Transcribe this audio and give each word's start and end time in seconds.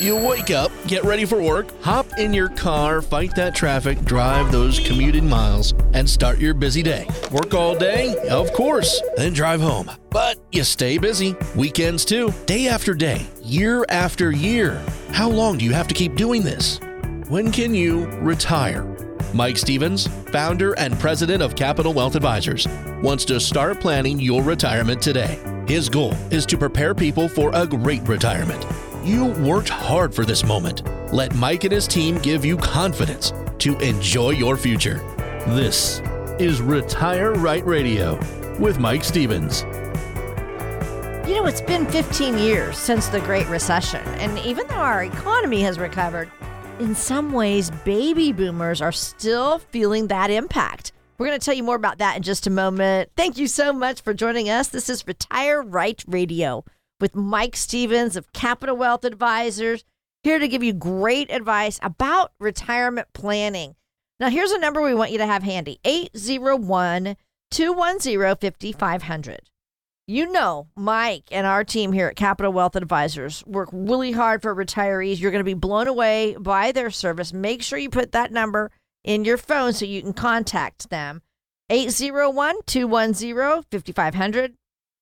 You 0.00 0.16
wake 0.16 0.50
up, 0.50 0.72
get 0.86 1.04
ready 1.04 1.24
for 1.26 1.40
work, 1.40 1.70
hop 1.82 2.06
in 2.18 2.32
your 2.32 2.48
car, 2.48 3.02
fight 3.02 3.34
that 3.36 3.54
traffic, 3.54 4.02
drive 4.04 4.50
those 4.50 4.80
commuted 4.80 5.22
miles, 5.22 5.74
and 5.92 6.08
start 6.08 6.38
your 6.38 6.54
busy 6.54 6.82
day. 6.82 7.06
Work 7.30 7.52
all 7.52 7.76
day? 7.76 8.16
Of 8.28 8.52
course. 8.52 9.02
Then 9.16 9.34
drive 9.34 9.60
home. 9.60 9.90
But 10.10 10.38
you 10.50 10.64
stay 10.64 10.96
busy. 10.96 11.36
Weekends 11.54 12.04
too. 12.04 12.32
Day 12.46 12.68
after 12.68 12.94
day, 12.94 13.26
year 13.42 13.84
after 13.90 14.32
year. 14.32 14.82
How 15.10 15.28
long 15.28 15.58
do 15.58 15.64
you 15.64 15.72
have 15.72 15.88
to 15.88 15.94
keep 15.94 16.16
doing 16.16 16.42
this? 16.42 16.80
When 17.28 17.52
can 17.52 17.74
you 17.74 18.06
retire? 18.20 18.84
Mike 19.34 19.58
Stevens, 19.58 20.06
founder 20.30 20.72
and 20.78 20.98
president 20.98 21.42
of 21.42 21.54
Capital 21.54 21.92
Wealth 21.92 22.16
Advisors, 22.16 22.66
wants 23.02 23.24
to 23.26 23.38
start 23.38 23.80
planning 23.80 24.18
your 24.18 24.42
retirement 24.42 25.02
today. 25.02 25.38
His 25.68 25.88
goal 25.88 26.14
is 26.30 26.44
to 26.46 26.58
prepare 26.58 26.94
people 26.94 27.28
for 27.28 27.50
a 27.54 27.66
great 27.66 28.02
retirement. 28.02 28.66
You 29.04 29.24
worked 29.24 29.68
hard 29.68 30.14
for 30.14 30.24
this 30.24 30.44
moment. 30.44 30.84
Let 31.12 31.34
Mike 31.34 31.64
and 31.64 31.72
his 31.72 31.88
team 31.88 32.18
give 32.18 32.44
you 32.44 32.56
confidence 32.56 33.32
to 33.58 33.76
enjoy 33.80 34.30
your 34.30 34.56
future. 34.56 34.98
This 35.48 36.00
is 36.38 36.62
Retire 36.62 37.32
Right 37.32 37.66
Radio 37.66 38.14
with 38.60 38.78
Mike 38.78 39.02
Stevens. 39.02 39.62
You 41.26 41.34
know, 41.34 41.46
it's 41.46 41.60
been 41.60 41.84
15 41.86 42.38
years 42.38 42.78
since 42.78 43.08
the 43.08 43.18
Great 43.18 43.48
Recession, 43.48 44.02
and 44.20 44.38
even 44.38 44.68
though 44.68 44.76
our 44.76 45.02
economy 45.02 45.62
has 45.62 45.80
recovered, 45.80 46.30
in 46.78 46.94
some 46.94 47.32
ways, 47.32 47.72
baby 47.84 48.30
boomers 48.32 48.80
are 48.80 48.92
still 48.92 49.58
feeling 49.58 50.06
that 50.06 50.30
impact. 50.30 50.92
We're 51.18 51.26
going 51.26 51.40
to 51.40 51.44
tell 51.44 51.54
you 51.54 51.64
more 51.64 51.74
about 51.74 51.98
that 51.98 52.16
in 52.16 52.22
just 52.22 52.46
a 52.46 52.50
moment. 52.50 53.10
Thank 53.16 53.36
you 53.36 53.48
so 53.48 53.72
much 53.72 54.00
for 54.00 54.14
joining 54.14 54.48
us. 54.48 54.68
This 54.68 54.88
is 54.88 55.04
Retire 55.08 55.60
Right 55.60 56.00
Radio 56.06 56.64
with 57.02 57.16
Mike 57.16 57.56
Stevens 57.56 58.14
of 58.14 58.32
Capital 58.32 58.76
Wealth 58.76 59.04
Advisors, 59.04 59.84
here 60.22 60.38
to 60.38 60.46
give 60.46 60.62
you 60.62 60.72
great 60.72 61.32
advice 61.32 61.80
about 61.82 62.30
retirement 62.38 63.08
planning. 63.12 63.74
Now, 64.20 64.30
here's 64.30 64.52
a 64.52 64.58
number 64.60 64.80
we 64.80 64.94
want 64.94 65.10
you 65.10 65.18
to 65.18 65.26
have 65.26 65.42
handy 65.42 65.80
801 65.84 67.16
210 67.50 68.52
5500. 68.52 69.40
You 70.06 70.30
know, 70.30 70.68
Mike 70.76 71.24
and 71.32 71.44
our 71.44 71.64
team 71.64 71.90
here 71.90 72.06
at 72.06 72.14
Capital 72.14 72.52
Wealth 72.52 72.76
Advisors 72.76 73.44
work 73.46 73.68
really 73.72 74.12
hard 74.12 74.40
for 74.40 74.54
retirees. 74.54 75.18
You're 75.18 75.32
going 75.32 75.40
to 75.40 75.44
be 75.44 75.54
blown 75.54 75.88
away 75.88 76.36
by 76.38 76.70
their 76.70 76.90
service. 76.90 77.32
Make 77.32 77.62
sure 77.62 77.80
you 77.80 77.90
put 77.90 78.12
that 78.12 78.30
number 78.30 78.70
in 79.02 79.24
your 79.24 79.38
phone 79.38 79.72
so 79.72 79.86
you 79.86 80.02
can 80.02 80.12
contact 80.12 80.88
them. 80.88 81.22
801 81.68 82.60
210 82.66 83.64
5500. 83.72 84.54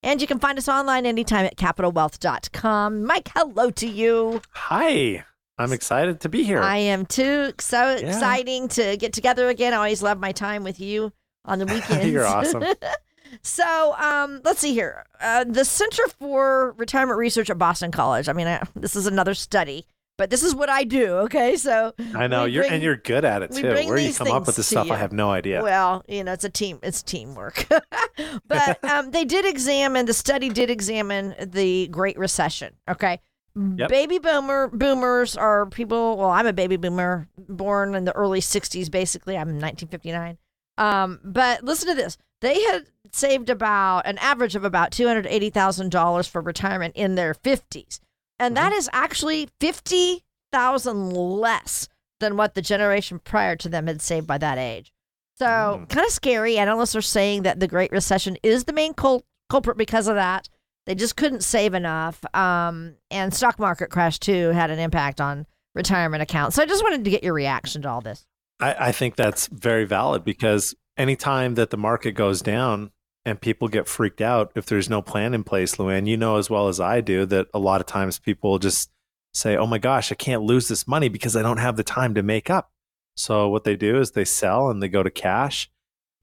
And 0.03 0.19
you 0.19 0.27
can 0.27 0.39
find 0.39 0.57
us 0.57 0.67
online 0.67 1.05
anytime 1.05 1.45
at 1.45 1.57
capitalwealth.com. 1.57 3.03
Mike, 3.03 3.29
hello 3.35 3.69
to 3.71 3.87
you. 3.87 4.41
Hi. 4.51 5.23
I'm 5.57 5.73
excited 5.73 6.21
to 6.21 6.29
be 6.29 6.43
here. 6.43 6.59
I 6.59 6.77
am 6.77 7.05
too. 7.05 7.53
So 7.59 7.77
yeah. 7.77 8.07
exciting 8.07 8.67
to 8.69 8.97
get 8.97 9.13
together 9.13 9.47
again. 9.49 9.73
I 9.73 9.77
always 9.77 10.01
love 10.01 10.19
my 10.19 10.31
time 10.31 10.63
with 10.63 10.79
you 10.79 11.13
on 11.45 11.59
the 11.59 11.65
weekends. 11.73 12.07
You're 12.07 12.25
awesome. 12.25 12.63
so 13.43 13.93
um, 13.99 14.41
let's 14.43 14.59
see 14.59 14.73
here. 14.73 15.05
Uh, 15.19 15.43
the 15.43 15.63
Center 15.63 16.07
for 16.19 16.73
Retirement 16.77 17.19
Research 17.19 17.51
at 17.51 17.59
Boston 17.59 17.91
College. 17.91 18.27
I 18.27 18.33
mean, 18.33 18.47
I, 18.47 18.63
this 18.75 18.95
is 18.95 19.05
another 19.05 19.35
study 19.35 19.85
but 20.21 20.29
this 20.29 20.43
is 20.43 20.53
what 20.53 20.69
I 20.69 20.83
do. 20.83 21.15
Okay, 21.25 21.57
so 21.57 21.95
I 22.13 22.27
know 22.27 22.45
you're 22.45 22.63
and 22.63 22.83
you're 22.83 22.95
good 22.95 23.25
at 23.25 23.41
it 23.41 23.53
too. 23.53 23.63
Where 23.63 23.97
you 23.97 24.13
come 24.13 24.29
up 24.29 24.45
with 24.45 24.55
this 24.55 24.67
stuff, 24.67 24.85
you. 24.85 24.93
I 24.93 24.97
have 24.97 25.11
no 25.11 25.31
idea. 25.31 25.63
Well, 25.63 26.03
you 26.07 26.23
know, 26.23 26.31
it's 26.31 26.43
a 26.43 26.49
team. 26.49 26.77
It's 26.83 27.01
teamwork. 27.01 27.65
but 28.47 28.83
um, 28.91 29.09
they 29.09 29.25
did 29.25 29.47
examine. 29.47 30.05
The 30.05 30.13
study 30.13 30.49
did 30.49 30.69
examine 30.69 31.33
the 31.41 31.87
Great 31.87 32.19
Recession. 32.19 32.75
Okay. 32.87 33.19
Yep. 33.55 33.89
Baby 33.89 34.19
boomer 34.19 34.67
boomers 34.67 35.35
are 35.35 35.65
people. 35.65 36.17
Well, 36.17 36.29
I'm 36.29 36.45
a 36.45 36.53
baby 36.53 36.77
boomer, 36.77 37.27
born 37.49 37.95
in 37.95 38.05
the 38.05 38.15
early 38.15 38.41
'60s. 38.41 38.91
Basically, 38.91 39.33
I'm 39.33 39.59
1959. 39.59 40.37
Um, 40.77 41.19
but 41.23 41.63
listen 41.63 41.87
to 41.87 41.95
this: 41.95 42.19
they 42.41 42.61
had 42.65 42.85
saved 43.11 43.49
about 43.49 44.05
an 44.05 44.19
average 44.19 44.55
of 44.55 44.65
about 44.65 44.91
two 44.91 45.07
hundred 45.07 45.25
eighty 45.25 45.49
thousand 45.49 45.89
dollars 45.89 46.27
for 46.27 46.41
retirement 46.41 46.95
in 46.95 47.15
their 47.15 47.33
50s 47.33 47.99
and 48.41 48.57
that 48.57 48.71
mm-hmm. 48.71 48.79
is 48.79 48.89
actually 48.91 49.49
50,000 49.59 51.11
less 51.11 51.87
than 52.19 52.37
what 52.37 52.55
the 52.55 52.61
generation 52.61 53.19
prior 53.19 53.55
to 53.55 53.69
them 53.69 53.87
had 53.87 54.01
saved 54.01 54.25
by 54.27 54.37
that 54.39 54.57
age. 54.57 54.91
So, 55.37 55.45
mm. 55.45 55.89
kind 55.89 56.05
of 56.05 56.11
scary. 56.11 56.57
Analysts 56.57 56.95
are 56.95 57.01
saying 57.01 57.43
that 57.43 57.59
the 57.59 57.67
Great 57.67 57.91
Recession 57.91 58.37
is 58.43 58.65
the 58.65 58.73
main 58.73 58.93
cul- 58.93 59.25
culprit 59.49 59.77
because 59.77 60.07
of 60.07 60.15
that. 60.15 60.49
They 60.87 60.95
just 60.95 61.15
couldn't 61.15 61.43
save 61.43 61.73
enough. 61.73 62.23
Um, 62.35 62.95
and 63.11 63.33
stock 63.33 63.59
market 63.59 63.91
crash 63.91 64.19
too 64.19 64.49
had 64.49 64.71
an 64.71 64.79
impact 64.79 65.21
on 65.21 65.45
retirement 65.75 66.23
accounts. 66.23 66.55
So 66.55 66.63
I 66.63 66.65
just 66.65 66.83
wanted 66.83 67.03
to 67.03 67.11
get 67.11 67.23
your 67.23 67.33
reaction 67.33 67.83
to 67.83 67.89
all 67.89 68.01
this. 68.01 68.25
I, 68.59 68.87
I 68.87 68.91
think 68.91 69.15
that's 69.15 69.47
very 69.47 69.85
valid 69.85 70.23
because 70.23 70.75
anytime 70.97 71.55
that 71.55 71.69
the 71.69 71.77
market 71.77 72.13
goes 72.13 72.41
down, 72.41 72.91
and 73.25 73.39
people 73.39 73.67
get 73.67 73.87
freaked 73.87 74.21
out 74.21 74.51
if 74.55 74.65
there's 74.65 74.89
no 74.89 75.01
plan 75.01 75.33
in 75.33 75.43
place, 75.43 75.75
Luann. 75.75 76.07
You 76.07 76.17
know 76.17 76.37
as 76.37 76.49
well 76.49 76.67
as 76.67 76.79
I 76.79 77.01
do 77.01 77.25
that 77.27 77.47
a 77.53 77.59
lot 77.59 77.81
of 77.81 77.87
times 77.87 78.19
people 78.19 78.57
just 78.59 78.89
say, 79.33 79.55
"Oh 79.55 79.67
my 79.67 79.77
gosh, 79.77 80.11
I 80.11 80.15
can't 80.15 80.43
lose 80.43 80.67
this 80.67 80.87
money 80.87 81.09
because 81.09 81.35
I 81.35 81.41
don't 81.41 81.57
have 81.57 81.77
the 81.77 81.83
time 81.83 82.15
to 82.15 82.23
make 82.23 82.49
up." 82.49 82.71
So 83.15 83.49
what 83.49 83.63
they 83.63 83.75
do 83.75 83.99
is 83.99 84.11
they 84.11 84.25
sell 84.25 84.69
and 84.69 84.81
they 84.81 84.89
go 84.89 85.03
to 85.03 85.11
cash. 85.11 85.69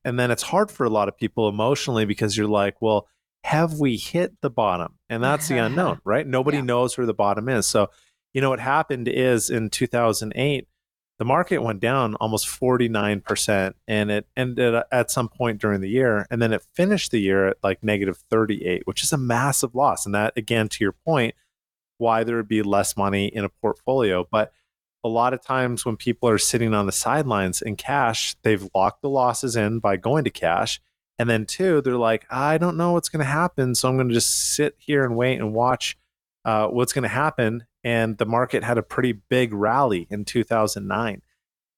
And 0.04 0.19
then 0.19 0.31
it's 0.31 0.44
hard 0.44 0.70
for 0.70 0.84
a 0.84 0.91
lot 0.91 1.08
of 1.08 1.16
people 1.19 1.48
emotionally 1.48 2.04
because 2.04 2.37
you're 2.37 2.47
like, 2.48 2.81
"Well, 2.81 3.06
have 3.44 3.75
we 3.75 3.97
hit 3.97 4.41
the 4.41 4.50
bottom?" 4.50 4.98
And 5.08 5.22
that's 5.22 5.48
the 5.48 5.58
unknown, 5.58 6.00
right? 6.04 6.26
Nobody 6.26 6.58
yeah. 6.58 6.64
knows 6.64 6.97
where 6.98 7.06
the 7.06 7.14
bottom 7.14 7.48
is. 7.48 7.66
So, 7.66 7.91
you 8.34 8.41
know 8.41 8.50
what 8.50 8.60
happened 8.60 9.08
is 9.08 9.50
in 9.50 9.70
2008 9.70 10.69
the 11.19 11.25
market 11.25 11.59
went 11.59 11.81
down 11.81 12.15
almost 12.17 12.47
49% 12.47 13.75
and 13.89 14.11
it 14.11 14.27
ended 14.37 14.83
at 14.93 15.11
some 15.11 15.29
point 15.29 15.61
during 15.61 15.81
the 15.81 15.89
year 15.89 16.27
and 16.31 16.41
then 16.41 16.53
it 16.53 16.62
finished 16.75 17.11
the 17.11 17.21
year 17.21 17.49
at 17.49 17.56
like 17.62 17.83
negative 17.83 18.19
38 18.31 18.87
which 18.87 19.03
is 19.03 19.12
a 19.12 19.19
massive 19.19 19.75
loss 19.75 20.06
and 20.06 20.15
that 20.15 20.33
again 20.37 20.69
to 20.69 20.84
your 20.84 20.93
point 20.93 21.34
why 21.99 22.25
there 22.25 22.37
would 22.37 22.49
be 22.49 22.62
less 22.62 22.97
money 22.97 23.27
in 23.27 23.45
a 23.45 23.49
portfolio. 23.49 24.27
But 24.31 24.53
a 25.05 25.09
lot 25.09 25.34
of 25.34 25.43
times 25.43 25.84
when 25.84 25.97
people 25.97 26.29
are 26.29 26.39
sitting 26.39 26.75
on 26.75 26.87
the 26.87 26.93
sidelines 26.93 27.62
in 27.62 27.77
cash 27.77 28.35
they've 28.43 28.69
locked 28.75 29.03
the 29.03 29.09
losses 29.09 29.56
in 29.56 29.79
by 29.79 29.97
going 29.97 30.25
to 30.25 30.31
cash 30.31 30.81
and 31.19 31.31
then 31.31 31.47
two 31.47 31.81
they're 31.81 31.97
like 31.97 32.27
i 32.31 32.59
don't 32.59 32.77
know 32.77 32.93
what's 32.93 33.09
going 33.09 33.25
to 33.25 33.25
happen 33.25 33.75
so 33.75 33.89
i'm 33.89 33.97
going 33.97 34.09
to 34.09 34.15
just 34.15 34.55
sit 34.55 34.75
here 34.79 35.05
and 35.05 35.17
wait 35.17 35.39
and 35.39 35.55
watch 35.55 35.97
uh, 36.45 36.67
what's 36.67 36.93
going 36.93 37.05
to 37.05 37.09
happen 37.09 37.65
and 37.84 38.19
the 38.19 38.27
market 38.27 38.65
had 38.65 38.78
a 38.78 38.83
pretty 38.83 39.12
big 39.12 39.53
rally 39.53 40.06
in 40.11 40.25
2009 40.25 41.22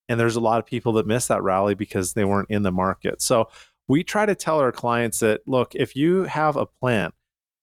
and 0.08 0.20
there's 0.20 0.36
a 0.36 0.40
lot 0.40 0.58
of 0.58 0.66
people 0.66 0.94
that 0.94 1.06
missed 1.06 1.28
that 1.28 1.42
rally 1.42 1.74
because 1.74 2.14
they 2.14 2.24
weren't 2.24 2.50
in 2.50 2.64
the 2.64 2.72
market. 2.72 3.22
So 3.22 3.48
we 3.86 4.02
try 4.02 4.26
to 4.26 4.34
tell 4.34 4.58
our 4.58 4.72
clients 4.72 5.20
that 5.20 5.42
look 5.46 5.74
if 5.74 5.94
you 5.94 6.24
have 6.24 6.56
a 6.56 6.66
plan 6.66 7.12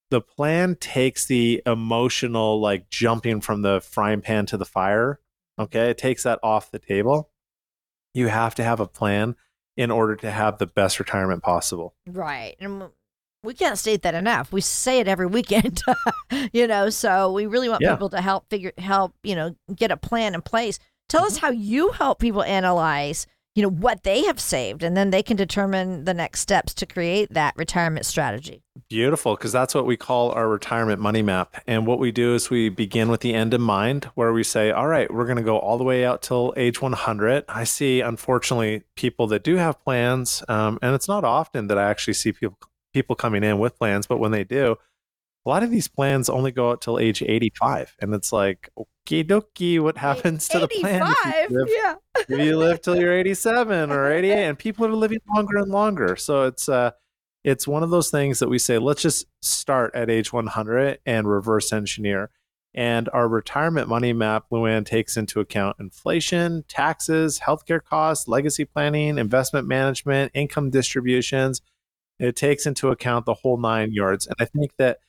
the 0.10 0.22
plan 0.22 0.76
takes 0.80 1.26
the 1.26 1.62
emotional 1.66 2.62
like 2.62 2.90
jumping 2.90 3.42
from 3.42 3.62
the 3.62 3.82
frying 3.82 4.22
pan 4.22 4.46
to 4.46 4.58
the 4.58 4.66
fire 4.66 5.20
okay? 5.60 5.90
It 5.90 5.98
takes 5.98 6.24
that 6.24 6.40
off 6.44 6.72
the 6.72 6.80
table. 6.80 7.30
You 8.14 8.28
have 8.28 8.56
to 8.56 8.64
have 8.64 8.80
a 8.80 8.88
plan 8.88 9.36
in 9.76 9.92
order 9.92 10.16
to 10.16 10.32
have 10.32 10.58
the 10.58 10.68
best 10.68 11.00
retirement 11.00 11.44
possible. 11.44 11.96
Right. 12.08 12.56
And 12.60 12.90
we 13.44 13.54
can't 13.54 13.78
state 13.78 14.02
that 14.02 14.16
enough. 14.16 14.52
We 14.52 14.62
say 14.62 15.00
it 15.00 15.08
every 15.08 15.28
weekend, 15.28 15.82
you 16.54 16.68
know. 16.68 16.90
So 16.90 17.32
we 17.32 17.46
really 17.46 17.70
want 17.70 17.82
yeah. 17.82 17.94
people 17.94 18.10
to 18.10 18.22
help 18.22 18.50
figure, 18.50 18.74
help, 18.78 19.14
you 19.24 19.36
know, 19.36 19.56
get 19.76 19.92
a 19.92 19.98
plan 19.98 20.34
in 20.34 20.42
place. 20.42 20.80
Tell 21.10 21.22
mm-hmm. 21.22 21.28
us 21.28 21.38
how 21.38 21.52
you 21.52 21.92
help 21.92 22.20
people 22.20 22.44
analyze, 22.44 23.28
you 23.56 23.64
know, 23.64 23.70
what 23.70 24.04
they 24.04 24.26
have 24.26 24.40
saved, 24.40 24.84
and 24.84 24.98
then 24.98 25.12
they 25.12 25.24
can 25.24 25.38
determine 25.38 26.04
the 26.04 26.14
next 26.14 26.42
steps 26.42 26.74
to 26.76 26.86
create 26.86 27.34
that 27.34 27.54
retirement 27.56 28.06
strategy. 28.06 28.64
Beautiful, 28.90 29.36
because 29.36 29.52
that's 29.52 29.74
what 29.74 29.86
we 29.86 29.98
call 29.98 30.32
our 30.32 30.48
retirement 30.48 31.00
money 31.00 31.22
map. 31.22 31.62
And 31.66 31.88
what 31.88 32.00
we 32.00 32.12
do 32.12 32.36
is 32.36 32.50
we 32.50 32.70
begin 32.70 33.10
with 33.10 33.22
the 33.22 33.34
end 33.34 33.54
in 33.54 33.62
mind, 33.62 34.06
where 34.16 34.34
we 34.34 34.44
say, 34.44 34.72
all 34.72 34.88
right, 34.88 35.12
we're 35.12 35.26
going 35.26 35.38
to 35.38 35.44
go 35.44 35.58
all 35.58 35.78
the 35.78 35.84
way 35.84 36.06
out 36.06 36.22
till 36.22 36.54
age 36.58 36.82
100. 36.82 37.46
I 37.48 37.64
see, 37.64 38.02
unfortunately, 38.02 38.84
people 38.96 39.28
that 39.28 39.44
do 39.44 39.56
have 39.56 39.84
plans, 39.84 40.44
um, 40.48 40.80
and 40.82 40.94
it's 40.94 41.08
not 41.08 41.24
often 41.24 41.68
that 41.68 41.78
I 41.78 41.90
actually 41.90 42.14
see 42.14 42.32
people 42.32 42.58
people 42.98 43.16
coming 43.16 43.44
in 43.44 43.60
with 43.60 43.78
plans, 43.78 44.08
but 44.08 44.18
when 44.18 44.32
they 44.32 44.44
do, 44.44 44.76
a 45.46 45.50
lot 45.50 45.62
of 45.62 45.70
these 45.70 45.88
plans 45.88 46.30
only 46.30 46.52
go 46.52 46.72
out 46.72 46.82
till 46.82 46.98
age 46.98 47.22
85. 47.22 47.96
And 48.02 48.12
it's 48.16 48.34
like, 48.34 48.72
okie 48.76 49.24
dokie, 49.24 49.80
what 49.80 49.98
happens 49.98 50.48
to 50.48 50.58
the 50.58 50.68
plan? 50.68 51.04
If 51.04 51.52
you 51.52 51.58
live, 51.58 51.70
yeah. 51.70 51.96
if 52.18 52.30
you 52.30 52.58
live 52.58 52.82
till 52.82 52.98
you're 53.00 53.14
87 53.14 53.92
or 53.92 54.12
88, 54.12 54.34
and 54.48 54.58
people 54.58 54.88
are 54.88 54.94
living 54.94 55.20
longer 55.36 55.58
and 55.60 55.72
longer. 55.72 56.16
So 56.16 56.46
it's 56.46 56.68
uh 56.68 56.92
it's 57.44 57.68
one 57.68 57.84
of 57.84 57.92
those 57.92 58.10
things 58.10 58.40
that 58.40 58.50
we 58.50 58.58
say, 58.58 58.80
let's 58.80 59.04
just 59.04 59.28
start 59.42 59.94
at 59.94 60.10
age 60.10 60.34
100 60.34 61.00
and 61.06 61.30
reverse 61.30 61.72
engineer. 61.72 62.32
And 62.74 63.08
our 63.14 63.30
retirement 63.30 63.88
money 63.88 64.12
map, 64.12 64.46
Luann, 64.52 64.86
takes 64.86 65.16
into 65.16 65.40
account 65.40 65.78
inflation, 65.80 66.66
taxes, 66.68 67.40
healthcare 67.40 67.82
costs, 67.82 68.28
legacy 68.28 68.66
planning, 68.66 69.18
investment 69.18 69.68
management, 69.68 70.32
income 70.34 70.72
distributions, 70.72 71.62
it 72.20 72.36
takes 72.36 72.66
into 72.66 72.90
account 72.90 73.26
the 73.26 73.34
whole 73.34 73.58
nine 73.58 73.92
yards. 73.92 74.28
And 74.28 74.36
I 74.40 74.46
think 74.46 74.72
that 74.78 75.00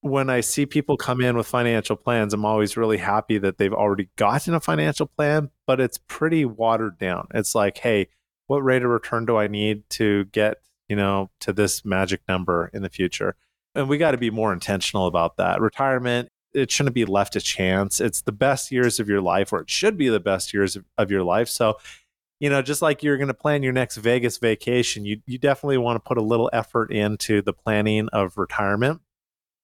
when 0.00 0.28
I 0.28 0.40
see 0.40 0.66
people 0.66 0.96
come 0.96 1.20
in 1.20 1.36
with 1.36 1.46
financial 1.46 1.94
plans, 1.94 2.34
I'm 2.34 2.44
always 2.44 2.76
really 2.76 2.98
happy 2.98 3.38
that 3.38 3.58
they've 3.58 3.72
already 3.72 4.08
gotten 4.16 4.52
a 4.52 4.60
financial 4.60 5.06
plan, 5.06 5.50
but 5.66 5.80
it's 5.80 5.98
pretty 6.08 6.44
watered 6.44 6.98
down. 6.98 7.28
It's 7.32 7.54
like, 7.54 7.78
hey, 7.78 8.08
what 8.48 8.64
rate 8.64 8.82
of 8.82 8.90
return 8.90 9.26
do 9.26 9.36
I 9.36 9.46
need 9.46 9.88
to 9.90 10.24
get, 10.26 10.56
you 10.88 10.96
know, 10.96 11.30
to 11.40 11.52
this 11.52 11.84
magic 11.84 12.20
number 12.28 12.68
in 12.74 12.82
the 12.82 12.90
future? 12.90 13.36
And 13.76 13.88
we 13.88 13.96
got 13.96 14.10
to 14.10 14.18
be 14.18 14.30
more 14.30 14.52
intentional 14.52 15.06
about 15.06 15.36
that. 15.36 15.60
Retirement, 15.60 16.28
it 16.52 16.70
shouldn't 16.70 16.94
be 16.94 17.04
left 17.04 17.34
to 17.34 17.40
chance. 17.40 18.00
It's 18.00 18.22
the 18.22 18.32
best 18.32 18.72
years 18.72 18.98
of 18.98 19.08
your 19.08 19.20
life, 19.20 19.52
or 19.52 19.60
it 19.60 19.70
should 19.70 19.96
be 19.96 20.08
the 20.08 20.20
best 20.20 20.52
years 20.52 20.74
of, 20.74 20.84
of 20.98 21.10
your 21.10 21.22
life. 21.22 21.48
So, 21.48 21.76
you 22.42 22.50
know, 22.50 22.60
just 22.60 22.82
like 22.82 23.04
you're 23.04 23.18
going 23.18 23.28
to 23.28 23.34
plan 23.34 23.62
your 23.62 23.72
next 23.72 23.98
Vegas 23.98 24.38
vacation, 24.38 25.04
you 25.04 25.22
you 25.26 25.38
definitely 25.38 25.78
want 25.78 25.94
to 25.94 26.00
put 26.00 26.18
a 26.18 26.22
little 26.22 26.50
effort 26.52 26.90
into 26.90 27.40
the 27.40 27.52
planning 27.52 28.08
of 28.08 28.36
retirement. 28.36 29.00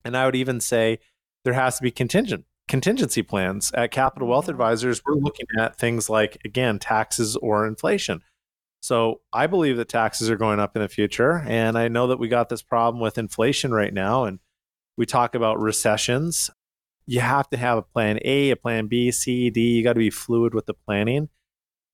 And 0.04 0.16
I 0.16 0.24
would 0.26 0.36
even 0.36 0.60
say 0.60 1.00
there 1.42 1.54
has 1.54 1.76
to 1.78 1.82
be 1.82 1.90
contingent 1.90 2.44
contingency 2.68 3.22
plans 3.22 3.72
at 3.74 3.90
Capital 3.90 4.28
Wealth 4.28 4.44
mm-hmm. 4.44 4.52
Advisors. 4.52 5.02
We're 5.04 5.16
looking 5.16 5.46
at 5.58 5.76
things 5.76 6.08
like 6.08 6.38
again 6.44 6.78
taxes 6.78 7.34
or 7.34 7.66
inflation. 7.66 8.22
So 8.80 9.22
I 9.32 9.48
believe 9.48 9.76
that 9.78 9.88
taxes 9.88 10.30
are 10.30 10.36
going 10.36 10.60
up 10.60 10.76
in 10.76 10.82
the 10.82 10.88
future, 10.88 11.42
and 11.48 11.76
I 11.76 11.88
know 11.88 12.06
that 12.06 12.20
we 12.20 12.28
got 12.28 12.48
this 12.48 12.62
problem 12.62 13.02
with 13.02 13.18
inflation 13.18 13.72
right 13.72 13.92
now, 13.92 14.22
and 14.22 14.38
we 14.96 15.04
talk 15.04 15.34
about 15.34 15.58
recessions. 15.58 16.48
You 17.06 17.22
have 17.22 17.50
to 17.50 17.56
have 17.56 17.78
a 17.78 17.82
plan 17.82 18.20
A, 18.24 18.50
a 18.50 18.56
plan 18.56 18.86
B, 18.86 19.10
C, 19.10 19.50
D. 19.50 19.62
You 19.62 19.82
got 19.82 19.94
to 19.94 19.98
be 19.98 20.10
fluid 20.10 20.54
with 20.54 20.66
the 20.66 20.74
planning 20.74 21.28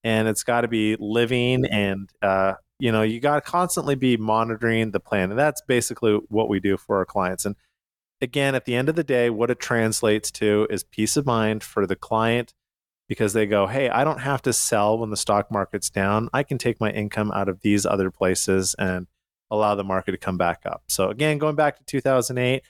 and 0.05 0.27
it's 0.27 0.43
got 0.43 0.61
to 0.61 0.67
be 0.69 0.95
living 0.99 1.65
and 1.65 2.09
uh, 2.21 2.53
you 2.79 2.91
know 2.91 3.01
you 3.01 3.19
got 3.19 3.35
to 3.35 3.41
constantly 3.41 3.95
be 3.95 4.15
monitoring 4.15 4.91
the 4.91 4.99
plan 4.99 5.31
and 5.31 5.39
that's 5.39 5.61
basically 5.67 6.19
what 6.29 6.47
we 6.47 6.61
do 6.61 6.77
for 6.77 6.97
our 6.97 7.05
clients 7.05 7.43
and 7.43 7.55
again 8.21 8.55
at 8.55 8.63
the 8.63 8.75
end 8.75 8.87
of 8.87 8.95
the 8.95 9.03
day 9.03 9.29
what 9.29 9.51
it 9.51 9.59
translates 9.59 10.31
to 10.31 10.67
is 10.69 10.83
peace 10.83 11.17
of 11.17 11.25
mind 11.25 11.63
for 11.63 11.85
the 11.85 11.95
client 11.95 12.53
because 13.09 13.33
they 13.33 13.45
go 13.45 13.67
hey 13.67 13.89
i 13.89 14.03
don't 14.03 14.21
have 14.21 14.41
to 14.41 14.53
sell 14.53 14.97
when 14.97 15.09
the 15.09 15.17
stock 15.17 15.51
market's 15.51 15.89
down. 15.89 16.29
I 16.31 16.43
can 16.43 16.57
take 16.57 16.79
my 16.79 16.91
income 16.91 17.31
out 17.33 17.49
of 17.49 17.61
these 17.61 17.85
other 17.85 18.11
places 18.11 18.75
and 18.77 19.07
allow 19.51 19.75
the 19.75 19.83
market 19.83 20.11
to 20.11 20.17
come 20.17 20.37
back 20.37 20.61
up. 20.65 20.83
So 20.87 21.09
again 21.09 21.39
going 21.39 21.55
back 21.55 21.77
to 21.77 21.83
2008 21.83 22.55
it 22.55 22.63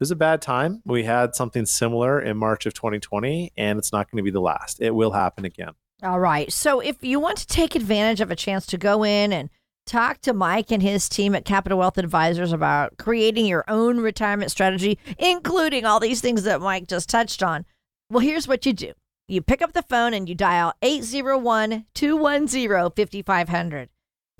was 0.00 0.10
a 0.10 0.16
bad 0.16 0.42
time. 0.42 0.82
We 0.84 1.04
had 1.04 1.36
something 1.36 1.64
similar 1.64 2.20
in 2.20 2.36
march 2.36 2.66
of 2.66 2.74
2020 2.74 3.52
and 3.56 3.78
it's 3.78 3.92
not 3.92 4.10
going 4.10 4.16
to 4.16 4.24
be 4.24 4.32
the 4.32 4.40
last. 4.40 4.80
It 4.80 4.94
will 4.94 5.12
happen 5.12 5.44
again 5.44 5.74
All 6.02 6.18
right. 6.18 6.52
So 6.52 6.80
if 6.80 7.02
you 7.04 7.20
want 7.20 7.38
to 7.38 7.46
take 7.46 7.74
advantage 7.76 8.20
of 8.20 8.30
a 8.30 8.36
chance 8.36 8.66
to 8.66 8.78
go 8.78 9.04
in 9.04 9.32
and 9.32 9.48
talk 9.86 10.20
to 10.22 10.32
Mike 10.32 10.72
and 10.72 10.82
his 10.82 11.08
team 11.08 11.34
at 11.34 11.44
Capital 11.44 11.78
Wealth 11.78 11.98
Advisors 11.98 12.52
about 12.52 12.96
creating 12.98 13.46
your 13.46 13.64
own 13.68 14.00
retirement 14.00 14.50
strategy, 14.50 14.98
including 15.18 15.84
all 15.84 16.00
these 16.00 16.20
things 16.20 16.42
that 16.42 16.60
Mike 16.60 16.88
just 16.88 17.08
touched 17.08 17.42
on, 17.42 17.64
well, 18.10 18.20
here's 18.20 18.48
what 18.48 18.66
you 18.66 18.72
do 18.72 18.92
you 19.28 19.40
pick 19.40 19.62
up 19.62 19.72
the 19.72 19.82
phone 19.82 20.12
and 20.12 20.28
you 20.28 20.34
dial 20.34 20.74
801 20.82 21.86
210 21.94 23.06
5500. 23.06 23.88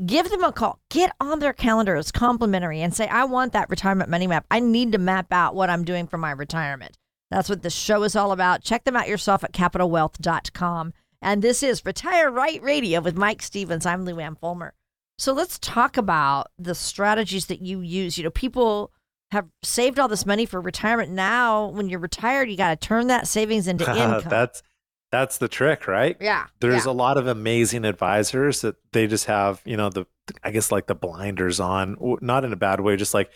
Give 0.04 0.28
them 0.28 0.42
a 0.42 0.52
call. 0.52 0.80
Get 0.90 1.14
on 1.20 1.38
their 1.38 1.52
calendar. 1.52 1.94
It's 1.94 2.10
complimentary 2.10 2.80
and 2.80 2.92
say, 2.92 3.06
I 3.06 3.24
want 3.24 3.52
that 3.52 3.70
retirement 3.70 4.10
money 4.10 4.26
map. 4.26 4.44
I 4.50 4.58
need 4.58 4.92
to 4.92 4.98
map 4.98 5.32
out 5.32 5.54
what 5.54 5.70
I'm 5.70 5.84
doing 5.84 6.08
for 6.08 6.18
my 6.18 6.32
retirement. 6.32 6.98
That's 7.30 7.48
what 7.48 7.62
this 7.62 7.74
show 7.74 8.02
is 8.02 8.16
all 8.16 8.32
about. 8.32 8.62
Check 8.62 8.84
them 8.84 8.96
out 8.96 9.08
yourself 9.08 9.44
at 9.44 9.52
capitalwealth.com. 9.52 10.92
And 11.24 11.40
this 11.40 11.62
is 11.62 11.86
Retire 11.86 12.32
Right 12.32 12.60
Radio 12.64 13.00
with 13.00 13.16
Mike 13.16 13.42
Stevens. 13.42 13.86
I'm 13.86 14.04
Lou 14.04 14.18
Ann 14.18 14.34
Fulmer. 14.34 14.74
So 15.18 15.32
let's 15.32 15.56
talk 15.60 15.96
about 15.96 16.48
the 16.58 16.74
strategies 16.74 17.46
that 17.46 17.62
you 17.62 17.80
use. 17.80 18.18
You 18.18 18.24
know, 18.24 18.30
people 18.30 18.90
have 19.30 19.46
saved 19.62 20.00
all 20.00 20.08
this 20.08 20.26
money 20.26 20.46
for 20.46 20.60
retirement. 20.60 21.12
Now, 21.12 21.68
when 21.68 21.88
you're 21.88 22.00
retired, 22.00 22.50
you 22.50 22.56
got 22.56 22.70
to 22.70 22.88
turn 22.88 23.06
that 23.06 23.28
savings 23.28 23.68
into 23.68 23.88
income. 23.96 24.24
that's 24.28 24.64
that's 25.12 25.38
the 25.38 25.46
trick, 25.46 25.86
right? 25.86 26.16
yeah. 26.20 26.46
There's 26.58 26.86
yeah. 26.86 26.90
a 26.90 26.94
lot 26.94 27.18
of 27.18 27.28
amazing 27.28 27.84
advisors 27.84 28.62
that 28.62 28.74
they 28.92 29.06
just 29.06 29.26
have, 29.26 29.62
you 29.64 29.76
know, 29.76 29.90
the 29.90 30.06
I 30.42 30.50
guess 30.50 30.72
like 30.72 30.88
the 30.88 30.96
blinders 30.96 31.60
on, 31.60 31.96
not 32.20 32.44
in 32.44 32.52
a 32.52 32.56
bad 32.56 32.80
way, 32.80 32.96
just 32.96 33.14
like 33.14 33.30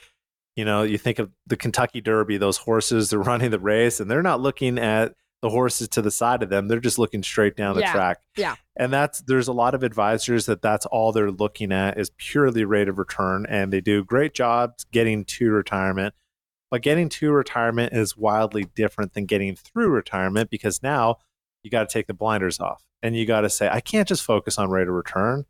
you 0.56 0.65
know, 0.65 0.83
you 0.83 0.99
think 0.99 1.21
of 1.21 1.31
the 1.47 1.56
Kentucky 1.56 2.00
Derby, 2.00 2.37
those 2.37 2.56
horses 2.56 3.11
they're 3.11 3.21
running 3.21 3.53
the 3.53 3.61
race 3.61 4.00
and 4.00 4.11
they're 4.11 4.23
not 4.23 4.41
looking 4.41 4.77
at 4.77 5.15
the 5.46 5.50
horses 5.50 5.87
to 5.88 6.02
the 6.02 6.10
side 6.10 6.43
of 6.43 6.50
them. 6.50 6.66
They're 6.66 6.81
just 6.81 6.98
looking 6.98 7.22
straight 7.22 7.56
down 7.56 7.76
the 7.76 7.82
Yeah. 7.82 7.93
track. 7.93 8.19
Yeah. 8.37 8.56
And 8.76 8.93
that's 8.93 9.20
there's 9.20 9.46
a 9.48 9.52
lot 9.52 9.75
of 9.75 9.82
advisors 9.84 10.46
that 10.46 10.60
that's 10.60 10.84
all 10.87 11.12
they're 11.12 11.31
looking 11.31 11.70
at 11.72 11.98
is 11.98 12.10
purely 12.19 12.64
rate 12.64 12.88
of 12.88 12.98
return 12.98 13.46
and 13.48 13.72
they 13.72 13.81
do 13.81 14.02
great 14.04 14.34
jobs 14.34 14.84
getting 14.90 15.25
to 15.25 15.50
retirement. 15.50 16.14
But 16.70 16.82
getting 16.82 17.08
to 17.10 17.31
retirement 17.31 17.93
is 17.93 18.16
wildly 18.16 18.64
different 18.75 19.12
than 19.14 19.26
getting 19.26 19.54
through 19.54 19.88
retirement 19.90 20.50
because 20.50 20.82
now 20.82 21.19
you 21.62 21.70
got 21.70 21.88
to 21.88 21.92
take 21.92 22.08
the 22.08 22.14
blinders 22.14 22.58
off 22.58 22.82
and 23.02 23.16
you 23.16 23.25
got 23.25 23.42
to 23.42 23.50
say 23.50 23.69
I 23.69 23.81
can't 23.81 24.08
just 24.08 24.25
focus 24.25 24.58
on 24.58 24.69
rate 24.70 24.88
of 24.88 24.94
return. 24.94 25.44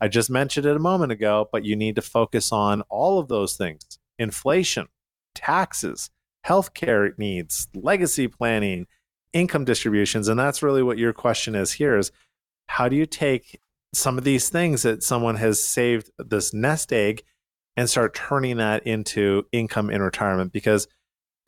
I 0.00 0.08
just 0.08 0.30
mentioned 0.30 0.64
it 0.66 0.74
a 0.74 0.80
moment 0.80 1.12
ago, 1.12 1.48
but 1.52 1.64
you 1.66 1.76
need 1.76 1.94
to 1.96 2.02
focus 2.02 2.52
on 2.52 2.80
all 2.88 3.18
of 3.18 3.28
those 3.28 3.54
things. 3.56 3.98
Inflation, 4.18 4.88
taxes, 5.34 6.10
healthcare 6.46 7.16
needs, 7.18 7.68
legacy 7.74 8.26
planning, 8.28 8.86
income 9.32 9.64
distributions. 9.64 10.28
And 10.28 10.38
that's 10.38 10.62
really 10.62 10.82
what 10.82 10.98
your 10.98 11.12
question 11.12 11.54
is 11.54 11.72
here 11.72 11.96
is 11.96 12.12
how 12.68 12.88
do 12.88 12.96
you 12.96 13.06
take 13.06 13.60
some 13.94 14.18
of 14.18 14.24
these 14.24 14.48
things 14.48 14.82
that 14.82 15.02
someone 15.02 15.36
has 15.36 15.62
saved 15.62 16.10
this 16.18 16.52
nest 16.54 16.92
egg 16.92 17.22
and 17.76 17.88
start 17.88 18.14
turning 18.14 18.56
that 18.58 18.86
into 18.86 19.44
income 19.52 19.90
in 19.90 20.02
retirement? 20.02 20.52
Because 20.52 20.86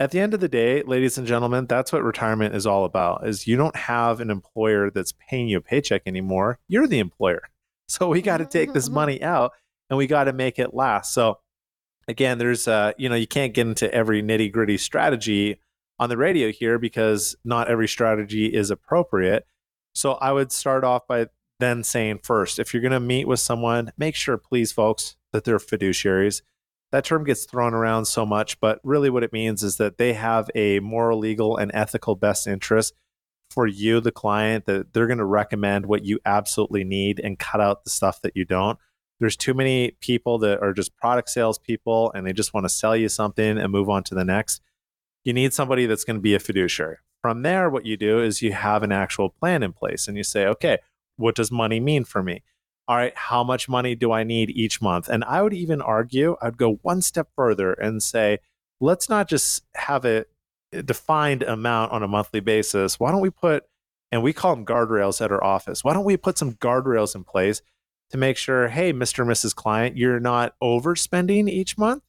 at 0.00 0.10
the 0.10 0.18
end 0.18 0.34
of 0.34 0.40
the 0.40 0.48
day 0.48 0.82
ladies 0.82 1.16
and 1.16 1.26
gentlemen 1.26 1.66
that's 1.66 1.92
what 1.92 2.02
retirement 2.02 2.52
is 2.54 2.66
all 2.66 2.84
about 2.84 3.24
is 3.28 3.46
you 3.46 3.56
don't 3.56 3.76
have 3.76 4.18
an 4.20 4.28
employer 4.28 4.90
that's 4.90 5.12
paying 5.28 5.46
you 5.48 5.58
a 5.58 5.60
paycheck 5.60 6.02
anymore. 6.06 6.58
You're 6.68 6.86
the 6.88 6.98
employer. 6.98 7.42
So 7.86 8.08
we 8.08 8.22
got 8.22 8.38
to 8.38 8.46
take 8.46 8.72
this 8.72 8.88
Mhm. 8.88 8.92
money 8.94 9.22
out 9.22 9.52
and 9.90 9.98
we 9.98 10.06
got 10.06 10.24
to 10.24 10.32
make 10.32 10.58
it 10.58 10.72
last. 10.72 11.12
So 11.12 11.38
again 12.08 12.38
there's 12.38 12.66
uh 12.66 12.92
you 12.96 13.08
know 13.10 13.14
you 13.14 13.26
can't 13.26 13.52
get 13.52 13.66
into 13.66 13.92
every 13.94 14.22
nitty 14.22 14.50
gritty 14.50 14.78
strategy 14.78 15.60
on 15.98 16.08
the 16.08 16.16
radio 16.16 16.50
here 16.50 16.78
because 16.78 17.36
not 17.44 17.68
every 17.68 17.88
strategy 17.88 18.46
is 18.46 18.70
appropriate. 18.70 19.46
So 19.94 20.12
i 20.14 20.32
would 20.32 20.50
start 20.50 20.84
off 20.84 21.06
by 21.06 21.28
then 21.60 21.84
saying 21.84 22.18
first 22.22 22.58
if 22.58 22.74
you're 22.74 22.82
going 22.82 22.92
to 22.92 22.98
meet 23.00 23.28
with 23.28 23.38
someone 23.38 23.92
make 23.96 24.16
sure 24.16 24.36
please 24.36 24.72
folks 24.72 25.16
that 25.32 25.44
they're 25.44 25.58
fiduciaries. 25.58 26.42
That 26.90 27.04
term 27.04 27.24
gets 27.24 27.44
thrown 27.44 27.74
around 27.74 28.06
so 28.06 28.26
much 28.26 28.60
but 28.60 28.80
really 28.82 29.10
what 29.10 29.22
it 29.22 29.32
means 29.32 29.62
is 29.62 29.76
that 29.76 29.98
they 29.98 30.14
have 30.14 30.50
a 30.54 30.80
moral 30.80 31.18
legal 31.18 31.56
and 31.56 31.70
ethical 31.74 32.16
best 32.16 32.46
interest 32.46 32.94
for 33.50 33.66
you 33.66 34.00
the 34.00 34.10
client 34.10 34.66
that 34.66 34.92
they're 34.92 35.06
going 35.06 35.18
to 35.18 35.24
recommend 35.24 35.86
what 35.86 36.04
you 36.04 36.18
absolutely 36.26 36.82
need 36.82 37.20
and 37.20 37.38
cut 37.38 37.60
out 37.60 37.84
the 37.84 37.90
stuff 37.90 38.20
that 38.22 38.36
you 38.36 38.44
don't. 38.44 38.78
There's 39.20 39.36
too 39.36 39.54
many 39.54 39.92
people 40.00 40.38
that 40.38 40.60
are 40.60 40.72
just 40.72 40.96
product 40.96 41.30
salespeople 41.30 42.10
and 42.12 42.26
they 42.26 42.32
just 42.32 42.52
want 42.52 42.64
to 42.64 42.68
sell 42.68 42.96
you 42.96 43.08
something 43.08 43.58
and 43.58 43.70
move 43.70 43.88
on 43.88 44.02
to 44.04 44.14
the 44.14 44.24
next 44.24 44.60
you 45.24 45.32
need 45.32 45.52
somebody 45.52 45.86
that's 45.86 46.04
going 46.04 46.16
to 46.16 46.22
be 46.22 46.34
a 46.34 46.38
fiduciary 46.38 46.96
from 47.22 47.42
there 47.42 47.68
what 47.70 47.86
you 47.86 47.96
do 47.96 48.20
is 48.20 48.42
you 48.42 48.52
have 48.52 48.82
an 48.82 48.92
actual 48.92 49.28
plan 49.28 49.62
in 49.62 49.72
place 49.72 50.06
and 50.08 50.16
you 50.16 50.22
say 50.24 50.46
okay 50.46 50.78
what 51.16 51.34
does 51.34 51.50
money 51.50 51.80
mean 51.80 52.04
for 52.04 52.22
me 52.22 52.42
all 52.86 52.96
right, 52.96 53.16
how 53.16 53.42
much 53.42 53.68
money 53.68 53.94
do 53.94 54.12
I 54.12 54.24
need 54.24 54.50
each 54.50 54.82
month? 54.82 55.08
And 55.08 55.24
I 55.24 55.40
would 55.40 55.54
even 55.54 55.80
argue, 55.80 56.36
I'd 56.42 56.58
go 56.58 56.78
one 56.82 57.00
step 57.00 57.28
further 57.34 57.72
and 57.72 58.02
say, 58.02 58.38
let's 58.80 59.08
not 59.08 59.28
just 59.28 59.62
have 59.74 60.04
a 60.04 60.26
eh, 60.72 60.82
defined 60.82 61.42
amount 61.42 61.92
on 61.92 62.02
a 62.02 62.08
monthly 62.08 62.40
basis. 62.40 63.00
Why 63.00 63.10
don't 63.10 63.22
we 63.22 63.30
put, 63.30 63.64
and 64.12 64.22
we 64.22 64.34
call 64.34 64.54
them 64.54 64.66
guardrails 64.66 65.24
at 65.24 65.32
our 65.32 65.42
office, 65.42 65.82
why 65.82 65.94
don't 65.94 66.04
we 66.04 66.16
put 66.16 66.36
some 66.36 66.54
guardrails 66.54 67.14
in 67.14 67.24
place 67.24 67.62
to 68.10 68.18
make 68.18 68.36
sure, 68.36 68.68
hey, 68.68 68.92
Mr. 68.92 69.20
and 69.20 69.30
Mrs. 69.30 69.54
Client, 69.54 69.96
you're 69.96 70.20
not 70.20 70.54
overspending 70.62 71.48
each 71.48 71.78
month, 71.78 72.02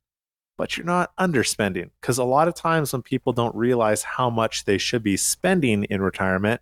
but 0.57 0.77
you're 0.77 0.85
not 0.85 1.15
underspending? 1.17 1.89
Because 2.01 2.17
a 2.17 2.23
lot 2.23 2.47
of 2.47 2.55
times 2.55 2.93
when 2.93 3.01
people 3.01 3.33
don't 3.33 3.55
realize 3.55 4.03
how 4.03 4.29
much 4.29 4.65
they 4.65 4.77
should 4.77 5.03
be 5.03 5.17
spending 5.17 5.83
in 5.85 6.01
retirement, 6.01 6.61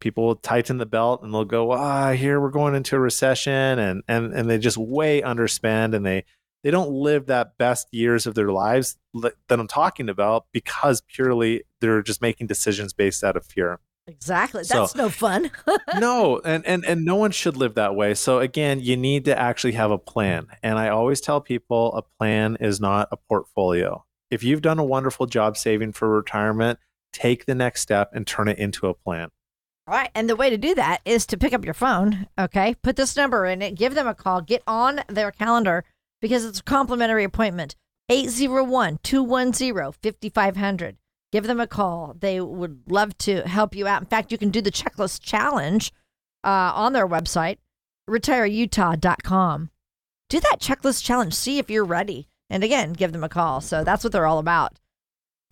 people 0.00 0.26
will 0.26 0.36
tighten 0.36 0.78
the 0.78 0.86
belt 0.86 1.22
and 1.22 1.32
they'll 1.32 1.44
go, 1.44 1.72
ah, 1.72 2.12
here 2.12 2.40
we're 2.40 2.50
going 2.50 2.74
into 2.74 2.96
a 2.96 3.00
recession, 3.00 3.78
and 3.78 4.02
and 4.08 4.32
and 4.32 4.48
they 4.48 4.58
just 4.58 4.76
way 4.76 5.20
underspend, 5.22 5.94
and 5.94 6.04
they 6.04 6.24
they 6.62 6.70
don't 6.70 6.90
live 6.90 7.26
that 7.26 7.56
best 7.58 7.88
years 7.92 8.26
of 8.26 8.34
their 8.34 8.50
lives 8.50 8.98
that 9.14 9.34
I'm 9.48 9.68
talking 9.68 10.08
about 10.08 10.46
because 10.52 11.00
purely 11.00 11.64
they're 11.80 12.02
just 12.02 12.20
making 12.20 12.48
decisions 12.48 12.92
based 12.92 13.24
out 13.24 13.36
of 13.36 13.44
fear. 13.44 13.80
Exactly. 14.06 14.64
So- 14.64 14.80
That's 14.80 14.94
no 14.94 15.08
fun. 15.08 15.50
no, 15.98 16.40
and, 16.44 16.66
and 16.66 16.84
and 16.84 17.04
no 17.04 17.16
one 17.16 17.30
should 17.30 17.56
live 17.56 17.74
that 17.74 17.94
way. 17.94 18.14
So 18.14 18.40
again, 18.40 18.80
you 18.80 18.96
need 18.96 19.24
to 19.26 19.38
actually 19.38 19.72
have 19.72 19.90
a 19.90 19.98
plan. 19.98 20.46
And 20.62 20.78
I 20.78 20.88
always 20.88 21.20
tell 21.20 21.40
people 21.40 21.92
a 21.94 22.02
plan 22.02 22.56
is 22.60 22.80
not 22.80 23.08
a 23.12 23.16
portfolio. 23.16 24.04
If 24.30 24.42
you've 24.42 24.62
done 24.62 24.78
a 24.78 24.84
wonderful 24.84 25.26
job 25.26 25.56
saving 25.56 25.92
for 25.92 26.08
retirement, 26.08 26.78
take 27.12 27.46
the 27.46 27.54
next 27.54 27.80
step 27.82 28.10
and 28.12 28.26
turn 28.26 28.48
it 28.48 28.58
into 28.58 28.86
a 28.86 28.94
plan. 28.94 29.28
All 29.86 29.94
right. 29.94 30.10
And 30.14 30.28
the 30.28 30.36
way 30.36 30.50
to 30.50 30.56
do 30.56 30.74
that 30.76 31.00
is 31.04 31.26
to 31.26 31.36
pick 31.36 31.52
up 31.52 31.64
your 31.64 31.74
phone, 31.74 32.28
okay? 32.38 32.74
Put 32.82 32.94
this 32.96 33.16
number 33.16 33.44
in 33.46 33.60
it, 33.60 33.74
give 33.74 33.94
them 33.94 34.06
a 34.06 34.14
call, 34.14 34.40
get 34.40 34.62
on 34.66 35.00
their 35.08 35.32
calendar 35.32 35.84
because 36.20 36.44
it's 36.44 36.60
a 36.60 36.64
complimentary 36.64 37.24
appointment. 37.24 37.74
801 38.08 38.98
210 39.02 39.92
5500. 39.92 40.96
Give 41.32 41.44
them 41.44 41.60
a 41.60 41.66
call. 41.66 42.16
They 42.18 42.40
would 42.40 42.82
love 42.88 43.16
to 43.18 43.42
help 43.46 43.74
you 43.74 43.86
out. 43.86 44.02
In 44.02 44.08
fact, 44.08 44.32
you 44.32 44.38
can 44.38 44.50
do 44.50 44.60
the 44.60 44.72
checklist 44.72 45.20
challenge 45.22 45.92
uh, 46.42 46.72
on 46.74 46.92
their 46.92 47.06
website, 47.06 47.58
retireutah.com. 48.08 49.70
Do 50.28 50.40
that 50.40 50.60
checklist 50.60 51.04
challenge. 51.04 51.34
See 51.34 51.58
if 51.58 51.70
you're 51.70 51.84
ready. 51.84 52.28
And 52.48 52.64
again, 52.64 52.92
give 52.92 53.12
them 53.12 53.24
a 53.24 53.28
call. 53.28 53.60
So 53.60 53.84
that's 53.84 54.02
what 54.02 54.12
they're 54.12 54.26
all 54.26 54.38
about. 54.38 54.78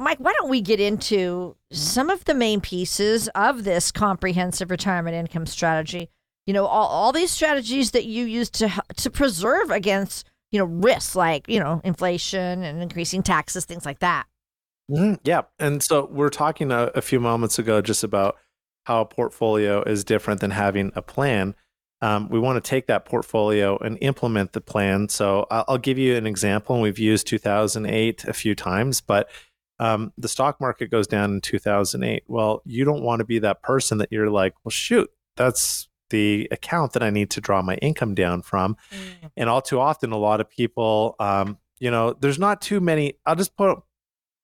Mike, 0.01 0.19
why 0.19 0.33
don't 0.33 0.51
we 0.51 0.61
get 0.61 0.81
into 0.81 1.57
some 1.73 2.09
of 2.09 2.25
the 2.25 2.35
main 2.35 2.61
pieces 2.61 3.29
of 3.35 3.65
this 3.65 3.91
comprehensive 3.91 4.71
retirement 4.71 5.17
income 5.17 5.47
strategy? 5.47 6.09
You 6.47 6.55
know, 6.55 6.67
all, 6.67 6.87
all 6.87 7.13
these 7.13 7.33
strategies 7.33 7.91
that 7.91 8.05
you 8.05 8.25
use 8.25 8.49
to 8.51 8.71
to 8.97 9.11
preserve 9.11 9.71
against, 9.71 10.27
you 10.51 10.59
know, 10.59 10.65
risks 10.65 11.17
like, 11.17 11.49
you 11.49 11.61
know, 11.61 11.81
inflation 11.85 12.63
and 12.63 12.81
increasing 12.81 13.23
taxes, 13.23 13.65
things 13.65 13.85
like 13.85 13.99
that. 13.99 14.27
Mm-hmm. 14.91 15.15
Yeah. 15.25 15.43
And 15.59 15.83
so 15.83 16.09
we're 16.11 16.31
talking 16.31 16.71
a, 16.71 16.85
a, 16.95 17.03
few 17.03 17.21
moments 17.21 17.59
ago 17.59 17.83
just 17.83 18.05
about 18.05 18.37
how 18.85 19.03
a 19.03 19.05
portfolio 19.05 19.83
is 19.83 20.03
different 20.03 20.41
than 20.41 20.51
having 20.51 20.93
a 20.95 21.03
plan. 21.03 21.55
Um, 22.01 22.29
we 22.31 22.39
want 22.39 22.63
to 22.63 22.67
take 22.67 22.87
that 22.87 23.05
portfolio 23.05 23.77
and 23.79 23.99
implement 24.01 24.53
the 24.53 24.61
plan. 24.61 25.09
So 25.09 25.47
I'll, 25.51 25.65
I'll 25.69 25.79
give 25.79 25.99
you 25.99 26.17
an 26.17 26.27
example. 26.27 26.77
And 26.77 26.83
we've 26.83 26.99
used 26.99 27.27
2008 27.27 28.25
a 28.25 28.33
few 28.33 28.55
times, 28.55 29.01
but 29.01 29.29
um, 29.79 30.13
the 30.17 30.29
stock 30.29 30.61
market 30.61 30.91
goes 30.91 31.07
down 31.07 31.33
in 31.35 31.41
2008. 31.41 32.25
Well, 32.27 32.63
you 32.65 32.85
don't 32.85 33.03
want 33.03 33.21
to 33.21 33.25
be 33.25 33.39
that 33.41 33.63
person 33.63 33.99
that 33.99 34.11
you're 34.11 34.31
like, 34.31 34.55
well, 34.65 34.71
shoot, 34.71 35.11
that's 35.37 35.89
the 36.11 36.49
account 36.51 36.95
that 36.95 37.03
I 37.03 37.11
need 37.11 37.31
to 37.31 37.41
draw 37.41 37.63
my 37.63 37.77
income 37.77 38.15
down 38.15 38.43
from. 38.43 38.77
Mm. 38.91 39.31
And 39.37 39.51
all 39.51 39.61
too 39.61 39.79
often, 39.79 40.13
a 40.13 40.19
lot 40.19 40.41
of 40.41 40.49
people, 40.49 41.15
um, 41.21 41.59
you 41.79 41.91
know, 41.91 42.15
there's 42.19 42.39
not 42.39 42.61
too 42.61 42.81
many. 42.81 43.15
I'll 43.27 43.37
just 43.37 43.57
put 43.57 43.79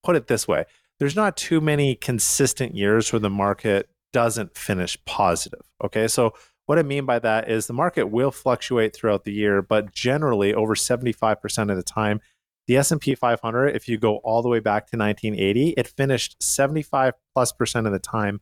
put 0.05 0.17
it 0.17 0.29
this 0.29 0.47
way: 0.47 0.65
there's 0.99 1.17
not 1.17 1.37
too 1.37 1.61
many 1.61 1.95
consistent 1.95 2.75
years 2.75 3.13
where 3.13 3.21
the 3.21 3.31
market 3.31 3.89
doesn't 4.13 4.57
finish 4.57 4.97
positive. 5.05 5.63
Okay, 5.83 6.07
so 6.07 6.35
what 6.67 6.79
I 6.79 6.83
mean 6.83 7.05
by 7.05 7.19
that 7.19 7.51
is 7.51 7.67
the 7.67 7.73
market 7.73 8.07
will 8.07 8.31
fluctuate 8.31 8.95
throughout 8.95 9.25
the 9.25 9.33
year, 9.33 9.61
but 9.61 9.93
generally, 9.93 10.55
over 10.55 10.75
75% 10.75 11.71
of 11.71 11.77
the 11.77 11.83
time, 11.83 12.21
the 12.67 12.77
S&P 12.79 13.15
500, 13.15 13.77
if 13.77 13.89
you 13.89 13.99
go 13.99 14.17
all 14.19 14.41
the 14.41 14.49
way 14.49 14.61
back 14.61 14.87
to 14.87 14.97
1980, 14.97 15.71
it 15.77 15.87
finished 15.87 16.43
75 16.43 17.15
plus 17.35 17.53
percent 17.53 17.87
of 17.87 17.93
the 17.93 17.99
time 17.99 18.41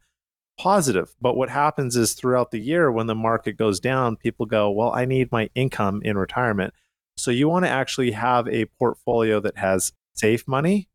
positive. 0.59 1.15
But 1.21 1.37
what 1.37 1.51
happens 1.51 1.97
is 1.97 2.15
throughout 2.15 2.53
the 2.53 2.61
year 2.61 2.93
when 2.93 3.09
the 3.09 3.15
market 3.17 3.57
goes 3.57 3.81
down, 3.81 4.17
people 4.17 4.47
go, 4.47 4.71
"Well, 4.71 4.93
I 4.93 5.05
need 5.07 5.33
my 5.33 5.51
income 5.55 6.01
in 6.05 6.17
retirement." 6.17 6.75
So 7.17 7.31
you 7.31 7.49
want 7.49 7.65
to 7.65 7.71
actually 7.71 8.13
have 8.13 8.47
a 8.47 8.67
portfolio 8.67 9.41
that 9.41 9.59
has 9.59 9.93
safe 10.15 10.47
money 10.47 10.89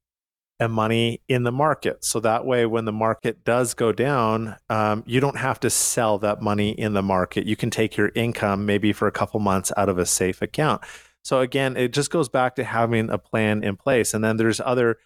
and 0.59 0.73
money 0.73 1.21
in 1.27 1.43
the 1.43 1.51
market. 1.51 2.03
So 2.03 2.19
that 2.21 2.45
way, 2.45 2.65
when 2.65 2.85
the 2.85 2.91
market 2.91 3.43
does 3.43 3.73
go 3.73 3.91
down, 3.91 4.55
um, 4.69 5.03
you 5.05 5.19
don't 5.19 5.37
have 5.37 5.59
to 5.61 5.69
sell 5.69 6.17
that 6.19 6.41
money 6.41 6.71
in 6.71 6.93
the 6.93 7.03
market. 7.03 7.45
You 7.45 7.55
can 7.55 7.69
take 7.69 7.95
your 7.95 8.11
income 8.15 8.65
maybe 8.65 8.91
for 8.91 9.07
a 9.07 9.11
couple 9.11 9.39
months 9.39 9.71
out 9.77 9.89
of 9.89 9.97
a 9.97 10.05
safe 10.05 10.41
account. 10.41 10.81
So 11.23 11.41
again, 11.41 11.77
it 11.77 11.93
just 11.93 12.09
goes 12.09 12.29
back 12.29 12.55
to 12.55 12.63
having 12.63 13.09
a 13.09 13.17
plan 13.17 13.63
in 13.63 13.75
place. 13.75 14.13
And 14.13 14.23
then 14.23 14.37
there's 14.37 14.59
other 14.59 14.97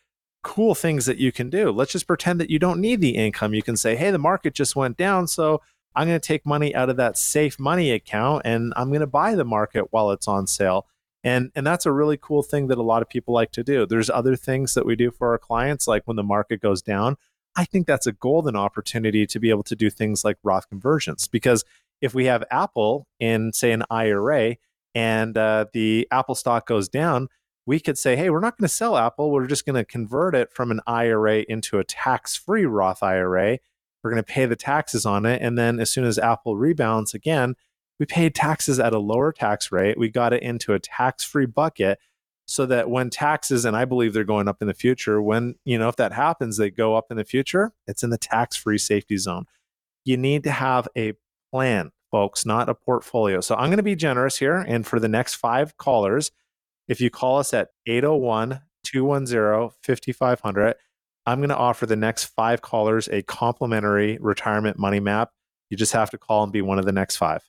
cool 0.44 0.74
things 0.74 1.06
that 1.06 1.18
you 1.18 1.32
can 1.32 1.50
do. 1.50 1.72
Let's 1.72 1.92
just 1.92 2.08
pretend 2.08 2.40
that 2.40 2.50
you 2.50 2.60
don't 2.60 2.80
need 2.80 3.02
the 3.02 3.16
income. 3.16 3.54
You 3.54 3.64
can 3.64 3.76
say, 3.76 3.96
hey, 3.96 4.12
the 4.12 4.18
market 4.18 4.54
just 4.54 4.76
went 4.76 4.98
down. 4.98 5.28
So 5.28 5.62
I'm 5.96 6.08
going 6.08 6.20
to 6.20 6.26
take 6.26 6.46
money 6.46 6.74
out 6.74 6.90
of 6.90 6.98
that 6.98 7.18
safe 7.18 7.60
money 7.60 7.92
account 7.92 8.44
and 8.46 8.74
I'm 8.76 8.90
going 8.90 9.02
to 9.02 9.08
buy 9.08 9.36
the 9.36 9.44
market 9.44 9.88
while 9.92 10.12
it's 10.12 10.28
on 10.28 10.48
sale. 10.48 10.88
And, 11.24 11.52
and 11.56 11.66
that's 11.66 11.86
a 11.86 11.92
really 11.92 12.18
cool 12.18 12.42
thing 12.42 12.68
that 12.68 12.78
a 12.78 12.84
lot 12.84 13.02
of 13.02 13.10
people 13.10 13.34
like 13.34 13.52
to 13.52 13.64
do. 13.64 13.86
There's 13.86 14.10
other 14.10 14.36
things 14.36 14.74
that 14.74 14.86
we 14.86 14.96
do 14.96 15.12
for 15.12 15.30
our 15.30 15.38
clients, 15.38 15.88
like 15.88 16.04
when 16.06 16.18
the 16.18 16.24
market 16.24 16.62
goes 16.62 16.82
down. 16.82 17.18
I 17.56 17.66
think 17.66 17.86
that's 17.86 18.08
a 18.08 18.12
golden 18.12 18.56
opportunity 18.56 19.28
to 19.28 19.40
be 19.40 19.50
able 19.50 19.64
to 19.64 19.76
do 19.76 19.90
things 19.90 20.24
like 20.24 20.38
Roth 20.44 20.70
conversions 20.70 21.28
because 21.28 21.64
if 22.02 22.14
we 22.16 22.26
have 22.26 22.44
Apple 22.50 23.08
in, 23.20 23.54
say, 23.54 23.72
an 23.72 23.84
IRA, 23.92 24.56
and 24.94 25.38
uh, 25.38 25.66
the 25.74 26.08
Apple 26.12 26.36
stock 26.36 26.68
goes 26.68 26.90
down, 26.90 27.28
we 27.66 27.80
could 27.80 27.98
say, 27.98 28.16
hey, 28.16 28.30
we're 28.30 28.40
not 28.40 28.58
going 28.58 28.68
to 28.68 28.74
sell 28.74 28.98
Apple. 28.98 29.32
We're 29.32 29.48
just 29.48 29.66
going 29.66 29.76
to 29.76 29.86
convert 29.86 30.36
it 30.36 30.52
from 30.52 30.72
an 30.72 30.82
IRA 30.88 31.46
into 31.48 31.78
a 31.78 31.84
tax 31.84 32.36
free 32.36 32.66
Roth 32.66 33.04
IRA. 33.04 33.60
We're 34.04 34.12
going 34.12 34.24
to 34.24 34.34
pay 34.34 34.46
the 34.46 34.56
taxes 34.56 35.06
on 35.06 35.26
it. 35.26 35.42
And 35.42 35.58
then 35.58 35.80
as 35.80 35.92
soon 35.92 36.04
as 36.04 36.18
Apple 36.18 36.58
rebounds 36.58 37.14
again, 37.14 37.56
we 38.02 38.08
paid 38.08 38.34
taxes 38.34 38.80
at 38.80 38.94
a 38.94 38.98
lower 38.98 39.32
tax 39.32 39.72
rate. 39.72 39.96
We 39.96 40.10
got 40.10 40.34
it 40.34 40.42
into 40.42 40.74
a 40.74 40.80
tax 40.80 41.24
free 41.24 41.46
bucket 41.46 42.00
so 42.48 42.66
that 42.66 42.90
when 42.90 43.12
taxes, 43.12 43.64
and 43.64 43.78
I 43.78 43.86
believe 43.86 44.16
they're 44.16 44.24
going 44.24 44.48
up 44.48 44.60
in 44.60 44.68
the 44.68 44.74
future, 44.74 45.22
when, 45.22 45.54
you 45.66 45.78
know, 45.78 45.88
if 45.88 45.98
that 45.98 46.12
happens, 46.12 46.58
they 46.58 46.72
go 46.72 46.96
up 46.96 47.12
in 47.12 47.18
the 47.18 47.24
future, 47.24 47.74
it's 47.86 48.02
in 48.02 48.10
the 48.10 48.18
tax 48.18 48.56
free 48.56 48.80
safety 48.80 49.18
zone. 49.18 49.46
You 50.04 50.18
need 50.18 50.44
to 50.46 50.52
have 50.52 50.88
a 50.98 51.14
plan 51.52 51.92
folks, 52.10 52.44
not 52.44 52.70
a 52.70 52.74
portfolio. 52.74 53.40
So 53.40 53.54
I'm 53.54 53.68
going 53.68 53.78
to 53.78 53.84
be 53.84 53.96
generous 53.96 54.40
here. 54.40 54.58
And 54.58 54.84
for 54.88 55.00
the 55.00 55.08
next 55.08 55.36
five 55.36 55.78
callers, 55.78 56.32
if 56.88 57.02
you 57.02 57.12
call 57.12 57.38
us 57.38 57.54
at 57.54 57.70
801 57.86 58.62
210 58.84 59.70
5500, 59.84 60.76
I'm 61.28 61.38
going 61.38 61.50
to 61.50 61.56
offer 61.56 61.86
the 61.86 61.96
next 61.96 62.24
five 62.24 62.64
callers 62.64 63.08
a 63.10 63.22
complimentary 63.22 64.18
retirement 64.20 64.80
money 64.80 65.00
map. 65.00 65.30
You 65.70 65.78
just 65.78 65.94
have 65.94 66.10
to 66.10 66.18
call 66.18 66.42
and 66.42 66.52
be 66.52 66.64
one 66.64 66.80
of 66.80 66.86
the 66.86 66.92
next 66.92 67.18
five. 67.18 67.44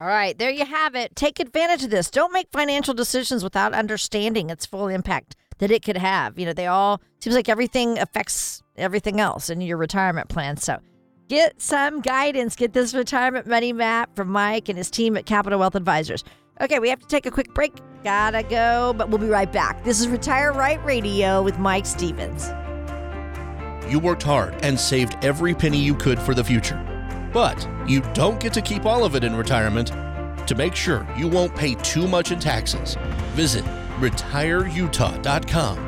All 0.00 0.06
right, 0.08 0.36
there 0.36 0.50
you 0.50 0.66
have 0.66 0.94
it. 0.94 1.16
Take 1.16 1.40
advantage 1.40 1.84
of 1.84 1.90
this. 1.90 2.10
Don't 2.10 2.32
make 2.32 2.48
financial 2.52 2.92
decisions 2.92 3.42
without 3.42 3.72
understanding 3.72 4.50
its 4.50 4.66
full 4.66 4.88
impact 4.88 5.36
that 5.58 5.70
it 5.70 5.82
could 5.82 5.96
have. 5.96 6.38
You 6.38 6.46
know, 6.46 6.52
they 6.52 6.66
all 6.66 7.00
seems 7.20 7.34
like 7.34 7.48
everything 7.48 7.98
affects 7.98 8.62
everything 8.76 9.20
else 9.20 9.48
in 9.48 9.60
your 9.62 9.78
retirement 9.78 10.28
plan. 10.28 10.58
So 10.58 10.80
Get 11.28 11.60
some 11.60 12.02
guidance. 12.02 12.54
Get 12.54 12.72
this 12.72 12.94
retirement 12.94 13.48
money 13.48 13.72
map 13.72 14.14
from 14.14 14.28
Mike 14.28 14.68
and 14.68 14.78
his 14.78 14.90
team 14.90 15.16
at 15.16 15.26
Capital 15.26 15.58
Wealth 15.58 15.74
Advisors. 15.74 16.22
Okay, 16.60 16.78
we 16.78 16.88
have 16.88 17.00
to 17.00 17.06
take 17.06 17.26
a 17.26 17.32
quick 17.32 17.52
break. 17.52 17.74
Gotta 18.04 18.44
go, 18.44 18.94
but 18.96 19.08
we'll 19.08 19.18
be 19.18 19.26
right 19.26 19.50
back. 19.50 19.82
This 19.82 19.98
is 19.98 20.06
Retire 20.06 20.52
Right 20.52 20.82
Radio 20.84 21.42
with 21.42 21.58
Mike 21.58 21.84
Stevens. 21.84 22.48
You 23.90 23.98
worked 23.98 24.22
hard 24.22 24.54
and 24.62 24.78
saved 24.78 25.16
every 25.22 25.52
penny 25.52 25.78
you 25.78 25.96
could 25.96 26.20
for 26.20 26.32
the 26.32 26.44
future. 26.44 26.95
But 27.36 27.68
you 27.86 28.00
don't 28.14 28.40
get 28.40 28.54
to 28.54 28.62
keep 28.62 28.86
all 28.86 29.04
of 29.04 29.14
it 29.14 29.22
in 29.22 29.36
retirement. 29.36 29.92
To 30.46 30.54
make 30.54 30.74
sure 30.74 31.06
you 31.18 31.28
won't 31.28 31.54
pay 31.54 31.74
too 31.74 32.08
much 32.08 32.32
in 32.32 32.40
taxes, 32.40 32.96
visit 33.34 33.62
retireutah.com 33.98 35.78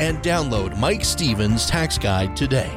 and 0.00 0.18
download 0.18 0.76
Mike 0.76 1.04
Stevens' 1.04 1.66
tax 1.66 1.98
guide 1.98 2.34
today. 2.34 2.68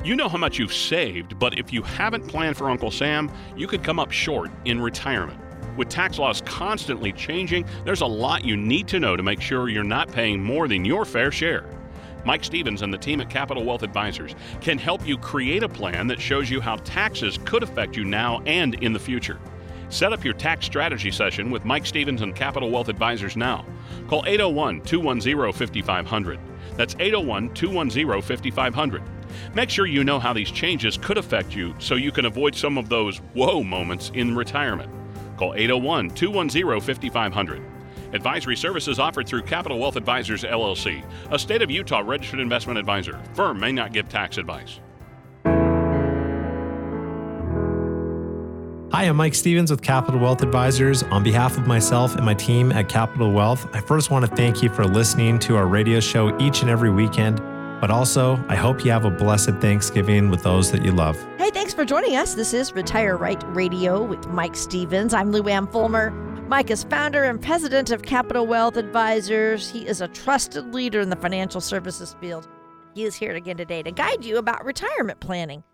You 0.04 0.16
know 0.16 0.28
how 0.28 0.38
much 0.38 0.58
you've 0.58 0.72
saved, 0.72 1.38
but 1.38 1.58
if 1.58 1.72
you 1.72 1.82
haven't 1.82 2.26
planned 2.26 2.56
for 2.56 2.70
Uncle 2.70 2.90
Sam, 2.90 3.30
you 3.56 3.66
could 3.66 3.82
come 3.82 3.98
up 3.98 4.10
short 4.10 4.50
in 4.64 4.80
retirement. 4.80 5.38
With 5.76 5.90
tax 5.90 6.18
laws 6.18 6.40
constantly 6.42 7.12
changing, 7.12 7.66
there's 7.84 8.00
a 8.00 8.06
lot 8.06 8.44
you 8.44 8.56
need 8.56 8.88
to 8.88 9.00
know 9.00 9.16
to 9.16 9.22
make 9.22 9.42
sure 9.42 9.68
you're 9.68 9.84
not 9.84 10.10
paying 10.10 10.42
more 10.42 10.68
than 10.68 10.84
your 10.84 11.04
fair 11.04 11.30
share. 11.30 11.68
Mike 12.24 12.42
Stevens 12.42 12.82
and 12.82 12.92
the 12.92 12.98
team 12.98 13.20
at 13.20 13.28
Capital 13.30 13.64
Wealth 13.64 13.82
Advisors 13.82 14.34
can 14.60 14.78
help 14.78 15.06
you 15.06 15.18
create 15.18 15.62
a 15.62 15.68
plan 15.68 16.06
that 16.06 16.20
shows 16.20 16.50
you 16.50 16.60
how 16.60 16.76
taxes 16.76 17.38
could 17.44 17.62
affect 17.62 17.96
you 17.96 18.04
now 18.04 18.42
and 18.46 18.74
in 18.82 18.92
the 18.92 18.98
future. 18.98 19.38
Set 19.90 20.12
up 20.12 20.24
your 20.24 20.34
tax 20.34 20.66
strategy 20.66 21.12
session 21.12 21.50
with 21.50 21.64
Mike 21.64 21.86
Stevens 21.86 22.22
and 22.22 22.34
Capital 22.34 22.70
Wealth 22.70 22.88
Advisors 22.88 23.36
now. 23.36 23.64
Call 24.08 24.24
801 24.26 24.80
210 24.80 25.52
5500. 25.52 26.40
That's 26.76 26.94
801 26.98 27.54
210 27.54 28.22
5500. 28.22 29.02
Make 29.54 29.70
sure 29.70 29.86
you 29.86 30.04
know 30.04 30.18
how 30.18 30.32
these 30.32 30.50
changes 30.50 30.96
could 30.96 31.18
affect 31.18 31.54
you 31.54 31.74
so 31.78 31.94
you 31.94 32.12
can 32.12 32.26
avoid 32.26 32.54
some 32.54 32.78
of 32.78 32.88
those 32.88 33.18
whoa 33.34 33.62
moments 33.62 34.10
in 34.14 34.36
retirement. 34.36 34.90
Call 35.36 35.54
801 35.54 36.10
210 36.10 36.80
5500. 36.80 37.62
Advisory 38.12 38.56
services 38.56 38.98
offered 38.98 39.26
through 39.26 39.42
Capital 39.42 39.78
Wealth 39.78 39.96
Advisors 39.96 40.44
LLC, 40.44 41.04
a 41.30 41.38
state 41.38 41.60
of 41.60 41.70
Utah 41.70 42.02
registered 42.04 42.40
investment 42.40 42.78
advisor. 42.78 43.20
Firm 43.34 43.58
may 43.58 43.72
not 43.72 43.92
give 43.92 44.08
tax 44.08 44.38
advice. 44.38 44.80
Hi, 48.96 49.02
I'm 49.02 49.16
Mike 49.16 49.34
Stevens 49.34 49.70
with 49.70 49.82
Capital 49.82 50.18
Wealth 50.18 50.42
Advisors. 50.42 51.02
On 51.02 51.22
behalf 51.22 51.58
of 51.58 51.66
myself 51.66 52.16
and 52.16 52.24
my 52.24 52.32
team 52.32 52.72
at 52.72 52.88
Capital 52.88 53.30
Wealth, 53.30 53.68
I 53.74 53.80
first 53.82 54.10
want 54.10 54.24
to 54.24 54.34
thank 54.34 54.62
you 54.62 54.70
for 54.70 54.86
listening 54.86 55.38
to 55.40 55.54
our 55.54 55.66
radio 55.66 56.00
show 56.00 56.34
each 56.40 56.62
and 56.62 56.70
every 56.70 56.88
weekend. 56.88 57.36
But 57.78 57.90
also, 57.90 58.42
I 58.48 58.56
hope 58.56 58.86
you 58.86 58.90
have 58.92 59.04
a 59.04 59.10
blessed 59.10 59.56
Thanksgiving 59.60 60.30
with 60.30 60.42
those 60.42 60.72
that 60.72 60.82
you 60.82 60.92
love. 60.92 61.14
Hey, 61.36 61.50
thanks 61.50 61.74
for 61.74 61.84
joining 61.84 62.16
us. 62.16 62.32
This 62.32 62.54
is 62.54 62.72
Retire 62.72 63.18
Right 63.18 63.44
Radio 63.48 64.02
with 64.02 64.26
Mike 64.28 64.56
Stevens. 64.56 65.12
I'm 65.12 65.30
Lou 65.30 65.46
Ann 65.46 65.66
Fulmer. 65.66 66.08
Mike 66.48 66.70
is 66.70 66.84
founder 66.84 67.24
and 67.24 67.38
president 67.38 67.90
of 67.90 68.00
Capital 68.00 68.46
Wealth 68.46 68.78
Advisors. 68.78 69.68
He 69.68 69.86
is 69.86 70.00
a 70.00 70.08
trusted 70.08 70.72
leader 70.72 71.00
in 71.00 71.10
the 71.10 71.16
financial 71.16 71.60
services 71.60 72.16
field. 72.18 72.48
He 72.94 73.04
is 73.04 73.14
here 73.14 73.34
again 73.34 73.58
today 73.58 73.82
to 73.82 73.92
guide 73.92 74.24
you 74.24 74.38
about 74.38 74.64
retirement 74.64 75.20
planning. 75.20 75.64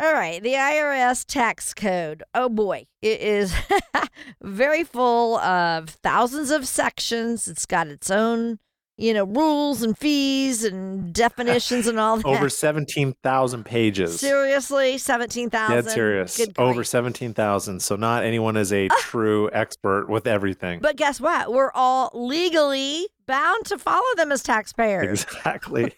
All 0.00 0.12
right, 0.12 0.42
the 0.42 0.54
IRS 0.54 1.24
tax 1.24 1.72
code. 1.72 2.24
Oh 2.34 2.48
boy, 2.48 2.86
it 3.00 3.20
is 3.20 3.54
very 4.42 4.82
full 4.82 5.38
of 5.38 5.88
thousands 5.88 6.50
of 6.50 6.66
sections. 6.66 7.46
It's 7.46 7.64
got 7.64 7.86
its 7.86 8.10
own, 8.10 8.58
you 8.96 9.14
know, 9.14 9.22
rules 9.22 9.82
and 9.84 9.96
fees 9.96 10.64
and 10.64 11.12
definitions 11.12 11.86
and 11.86 12.00
all 12.00 12.16
that. 12.18 12.26
Over 12.26 12.48
17,000 12.48 13.64
pages. 13.64 14.18
Seriously, 14.18 14.98
17,000. 14.98 15.76
Dead 15.76 15.88
serious. 15.88 16.40
Over 16.58 16.82
17,000. 16.82 17.80
So 17.80 17.94
not 17.94 18.24
anyone 18.24 18.56
is 18.56 18.72
a 18.72 18.88
ah! 18.90 18.96
true 18.98 19.48
expert 19.52 20.08
with 20.08 20.26
everything. 20.26 20.80
But 20.80 20.96
guess 20.96 21.20
what? 21.20 21.52
We're 21.52 21.72
all 21.72 22.10
legally 22.14 23.06
bound 23.26 23.66
to 23.66 23.78
follow 23.78 24.02
them 24.16 24.30
as 24.32 24.42
taxpayers. 24.42 25.24
Exactly. 25.24 25.92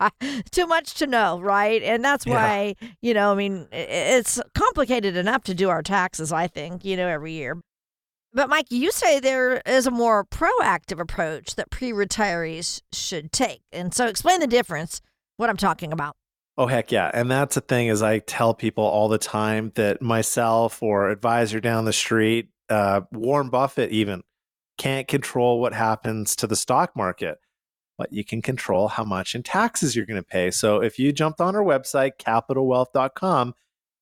Too 0.50 0.66
much 0.66 0.94
to 0.94 1.06
know, 1.06 1.40
right? 1.40 1.82
And 1.82 2.04
that's 2.04 2.26
Yeah. 2.26 2.34
why, 2.34 2.76
you 3.02 3.14
know, 3.14 3.32
I 3.32 3.34
mean, 3.34 3.66
it's 3.72 4.40
complicated 4.54 5.16
enough 5.16 5.44
to 5.44 5.54
do 5.54 5.68
our 5.70 5.82
taxes, 5.82 6.32
I 6.32 6.46
think, 6.46 6.84
you 6.84 6.96
know, 6.96 7.08
every 7.08 7.32
year. 7.32 7.58
But 8.32 8.48
Mike, 8.48 8.66
you 8.70 8.92
say 8.92 9.18
there 9.18 9.60
is 9.66 9.86
a 9.86 9.90
more 9.90 10.24
proactive 10.24 11.00
approach 11.00 11.56
that 11.56 11.70
pre-retirees 11.70 12.80
should 12.92 13.32
take. 13.32 13.62
And 13.72 13.92
so 13.92 14.06
explain 14.06 14.40
the 14.40 14.46
difference, 14.46 15.00
what 15.36 15.50
I'm 15.50 15.56
talking 15.56 15.92
about. 15.92 16.14
Oh 16.56 16.66
heck 16.66 16.92
yeah. 16.92 17.10
And 17.14 17.30
that's 17.30 17.54
the 17.54 17.60
thing 17.60 17.88
is 17.88 18.02
I 18.02 18.18
tell 18.18 18.52
people 18.54 18.84
all 18.84 19.08
the 19.08 19.18
time 19.18 19.72
that 19.76 20.02
myself 20.02 20.82
or 20.82 21.08
advisor 21.08 21.58
down 21.58 21.86
the 21.86 21.92
street, 21.92 22.48
uh, 22.68 23.00
Warren 23.12 23.48
Buffett 23.48 23.90
even 23.90 24.22
can't 24.80 25.08
control 25.08 25.60
what 25.60 25.74
happens 25.74 26.34
to 26.34 26.46
the 26.46 26.56
stock 26.56 26.96
market, 26.96 27.38
but 27.98 28.14
you 28.14 28.24
can 28.24 28.40
control 28.40 28.88
how 28.88 29.04
much 29.04 29.34
in 29.34 29.42
taxes 29.42 29.94
you're 29.94 30.06
going 30.06 30.16
to 30.16 30.26
pay. 30.26 30.50
So 30.50 30.80
if 30.80 30.98
you 30.98 31.12
jumped 31.12 31.38
on 31.38 31.54
our 31.54 31.62
website, 31.62 32.12
capitalwealth.com, 32.18 33.54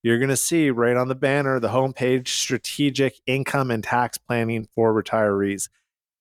you're 0.04 0.18
going 0.18 0.28
to 0.28 0.37
see 0.37 0.70
right 0.70 0.97
on 0.97 1.08
the 1.08 1.16
banner, 1.16 1.58
the 1.58 1.70
homepage, 1.70 2.28
strategic 2.28 3.16
income 3.26 3.73
and 3.73 3.82
tax 3.82 4.18
planning 4.18 4.68
for 4.73 4.94
retirees. 4.94 5.68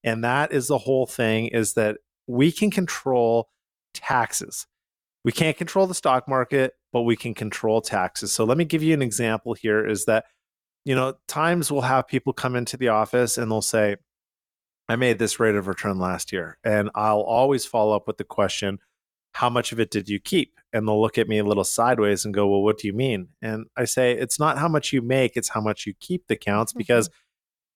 And 0.03 0.23
that 0.23 0.51
is 0.51 0.65
the 0.65 0.79
whole 0.79 1.05
thing 1.05 1.49
is 1.49 1.75
that 1.75 1.97
we 2.25 2.51
can 2.51 2.71
control 2.71 3.49
taxes. 3.93 4.65
We 5.23 5.31
can't 5.31 5.55
control 5.55 5.85
the 5.85 5.93
stock 5.93 6.27
market, 6.27 6.73
but 6.91 7.03
we 7.03 7.15
can 7.15 7.35
control 7.35 7.79
taxes. 7.79 8.31
So 8.31 8.43
let 8.43 8.57
me 8.57 8.65
give 8.65 8.81
you 8.81 8.95
an 8.95 9.03
example 9.03 9.53
here 9.53 9.85
is 9.85 10.05
that, 10.05 10.25
you 10.83 10.95
know, 10.95 11.13
times 11.27 11.71
we'll 11.71 11.81
have 11.81 12.07
people 12.07 12.33
come 12.33 12.55
into 12.55 12.75
the 12.75 12.87
office 12.87 13.37
and 13.37 13.51
they'll 13.51 13.61
say, 13.61 13.97
I 14.89 14.95
made 14.95 15.19
this 15.19 15.39
rate 15.39 15.55
of 15.55 15.67
return 15.67 15.99
last 15.99 16.31
year. 16.31 16.57
And 16.63 16.89
I'll 16.95 17.21
always 17.21 17.65
follow 17.65 17.95
up 17.95 18.07
with 18.07 18.17
the 18.17 18.23
question, 18.23 18.79
how 19.33 19.49
much 19.49 19.71
of 19.71 19.79
it 19.79 19.91
did 19.91 20.09
you 20.09 20.19
keep? 20.19 20.59
And 20.73 20.87
they'll 20.87 21.01
look 21.01 21.17
at 21.17 21.27
me 21.27 21.37
a 21.39 21.43
little 21.43 21.63
sideways 21.63 22.25
and 22.25 22.33
go, 22.33 22.47
well, 22.47 22.61
what 22.61 22.77
do 22.77 22.87
you 22.87 22.93
mean? 22.93 23.29
And 23.41 23.65
I 23.75 23.85
say, 23.85 24.13
it's 24.13 24.39
not 24.39 24.57
how 24.57 24.67
much 24.67 24.93
you 24.93 25.01
make, 25.01 25.35
it's 25.35 25.49
how 25.49 25.61
much 25.61 25.85
you 25.85 25.93
keep 25.99 26.27
the 26.27 26.35
counts 26.35 26.71
mm-hmm. 26.71 26.79
because 26.79 27.09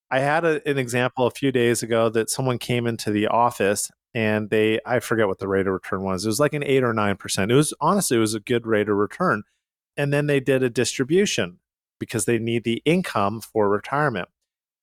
I 0.10 0.20
had 0.20 0.44
a, 0.44 0.68
an 0.70 0.78
example 0.78 1.26
a 1.26 1.32
few 1.32 1.52
days 1.52 1.84
ago 1.84 2.10
that 2.10 2.30
someone 2.30 2.58
came 2.58 2.86
into 2.86 3.12
the 3.12 3.28
office 3.28 3.90
and 4.14 4.50
they 4.50 4.80
I 4.86 5.00
forget 5.00 5.28
what 5.28 5.40
the 5.40 5.48
rate 5.48 5.68
of 5.68 5.74
return 5.74 6.04
was. 6.04 6.26
It 6.26 6.30
was 6.30 6.40
like 6.40 6.54
an 6.54 6.66
eight 6.66 6.84
or 6.84 6.94
nine 6.94 7.16
percent. 7.16 7.50
It 7.50 7.56
was 7.56 7.74
honestly 7.80 8.18
it 8.18 8.22
was 8.22 8.34
a 8.34 8.42
good 8.42 8.68
rate 8.68 8.90
of 8.90 8.98
return. 8.98 9.44
And 9.96 10.12
then 10.12 10.28
they 10.28 10.42
did 10.42 10.64
a 10.64 10.70
distribution 10.70 11.60
because 12.00 12.26
they 12.26 12.40
need 12.40 12.64
the 12.64 12.82
income 12.86 13.40
for 13.40 13.70
retirement. 13.70 14.28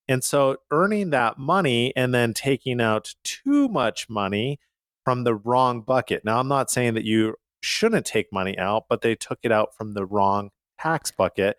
And 0.09 0.23
so 0.23 0.57
earning 0.71 1.11
that 1.11 1.37
money 1.37 1.93
and 1.95 2.13
then 2.13 2.33
taking 2.33 2.81
out 2.81 3.13
too 3.23 3.69
much 3.69 4.09
money 4.09 4.59
from 5.05 5.23
the 5.23 5.35
wrong 5.35 5.81
bucket. 5.81 6.25
Now 6.25 6.39
I'm 6.39 6.47
not 6.49 6.69
saying 6.69 6.95
that 6.95 7.05
you 7.05 7.35
shouldn't 7.61 8.05
take 8.05 8.33
money 8.33 8.57
out, 8.57 8.85
but 8.89 9.01
they 9.01 9.15
took 9.15 9.39
it 9.43 9.51
out 9.51 9.75
from 9.75 9.93
the 9.93 10.05
wrong 10.05 10.49
tax 10.79 11.11
bucket. 11.11 11.57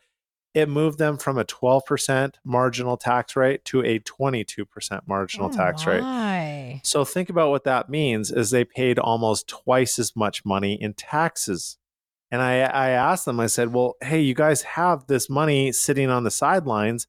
It 0.53 0.69
moved 0.69 0.99
them 0.99 1.17
from 1.17 1.39
a 1.39 1.45
12% 1.45 2.35
marginal 2.45 2.97
tax 2.97 3.37
rate 3.37 3.65
to 3.67 3.83
a 3.85 4.01
22% 4.01 5.01
marginal 5.07 5.49
Oh, 5.49 5.57
tax 5.57 5.87
rate. 5.87 6.01
my. 6.01 6.81
So 6.83 7.05
think 7.05 7.31
about 7.31 7.51
what 7.51 7.63
that 7.65 7.89
means 7.89 8.33
is 8.33 8.51
they 8.51 8.65
paid 8.65 8.99
almost 8.99 9.47
twice 9.47 9.97
as 10.01 10.17
much 10.17 10.45
money 10.45 10.75
in 10.75 10.95
taxes. 10.95 11.79
And 12.33 12.43
I, 12.43 12.61
I 12.63 12.91
asked 12.91 13.27
them, 13.27 13.39
I 13.39 13.47
said, 13.47 13.73
well, 13.73 13.95
hey, 14.03 14.21
you 14.21 14.35
guys 14.35 14.63
have 14.63 15.07
this 15.07 15.31
money 15.31 15.71
sitting 15.71 16.11
on 16.11 16.25
the 16.25 16.31
sidelines 16.33 17.07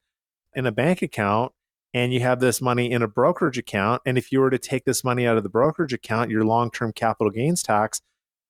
in 0.56 0.66
a 0.66 0.72
bank 0.72 1.02
account 1.02 1.52
and 1.94 2.14
you 2.14 2.22
have 2.22 2.40
this 2.40 2.62
money 2.62 2.90
in 2.92 3.02
a 3.02 3.08
brokerage 3.08 3.58
account. 3.58 4.02
And 4.06 4.18
if 4.18 4.32
you 4.32 4.40
were 4.40 4.50
to 4.50 4.58
take 4.60 4.86
this 4.86 5.04
money 5.04 5.28
out 5.28 5.38
of 5.38 5.44
the 5.44 5.50
brokerage 5.50 5.94
account, 5.94 6.30
your 6.32 6.44
long 6.46 6.72
term 6.72 6.94
capital 6.94 7.32
gains 7.32 7.64
tax 7.64 8.02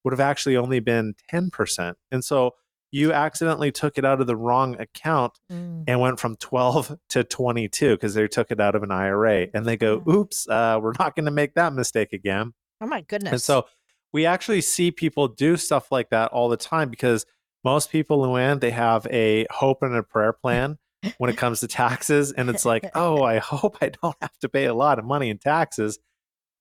would 0.03 0.11
have 0.13 0.19
actually 0.19 0.57
only 0.57 0.79
been 0.79 1.13
10%. 1.31 1.93
And 2.11 2.23
so 2.23 2.55
you 2.91 3.13
accidentally 3.13 3.71
took 3.71 3.97
it 3.97 4.03
out 4.03 4.19
of 4.19 4.27
the 4.27 4.35
wrong 4.35 4.79
account 4.79 5.39
Mm. 5.49 5.85
and 5.87 5.99
went 6.01 6.19
from 6.19 6.35
12 6.35 6.97
to 7.09 7.23
22 7.23 7.91
because 7.95 8.13
they 8.13 8.27
took 8.27 8.51
it 8.51 8.59
out 8.59 8.75
of 8.75 8.83
an 8.83 8.91
IRA. 8.91 9.47
And 9.53 9.65
they 9.65 9.77
go, 9.77 10.03
oops, 10.07 10.47
uh, 10.49 10.79
we're 10.81 10.93
not 10.99 11.15
going 11.15 11.25
to 11.25 11.31
make 11.31 11.53
that 11.55 11.73
mistake 11.73 12.13
again. 12.13 12.53
Oh 12.81 12.87
my 12.87 13.01
goodness. 13.01 13.31
And 13.31 13.41
so 13.41 13.65
we 14.11 14.25
actually 14.25 14.61
see 14.61 14.91
people 14.91 15.27
do 15.29 15.55
stuff 15.55 15.91
like 15.91 16.09
that 16.09 16.31
all 16.31 16.49
the 16.49 16.57
time 16.57 16.89
because 16.89 17.25
most 17.63 17.91
people, 17.91 18.19
Luann, 18.25 18.59
they 18.59 18.71
have 18.71 19.07
a 19.09 19.45
hope 19.51 19.83
and 19.83 19.95
a 19.95 20.03
prayer 20.03 20.33
plan 20.43 20.77
when 21.17 21.29
it 21.29 21.37
comes 21.37 21.59
to 21.61 21.67
taxes. 21.67 22.31
And 22.31 22.49
it's 22.49 22.65
like, 22.65 22.89
oh, 22.95 23.23
I 23.23 23.39
hope 23.39 23.77
I 23.81 23.89
don't 23.89 24.15
have 24.21 24.37
to 24.39 24.49
pay 24.49 24.65
a 24.65 24.73
lot 24.73 24.99
of 24.99 25.05
money 25.05 25.29
in 25.29 25.37
taxes. 25.37 25.99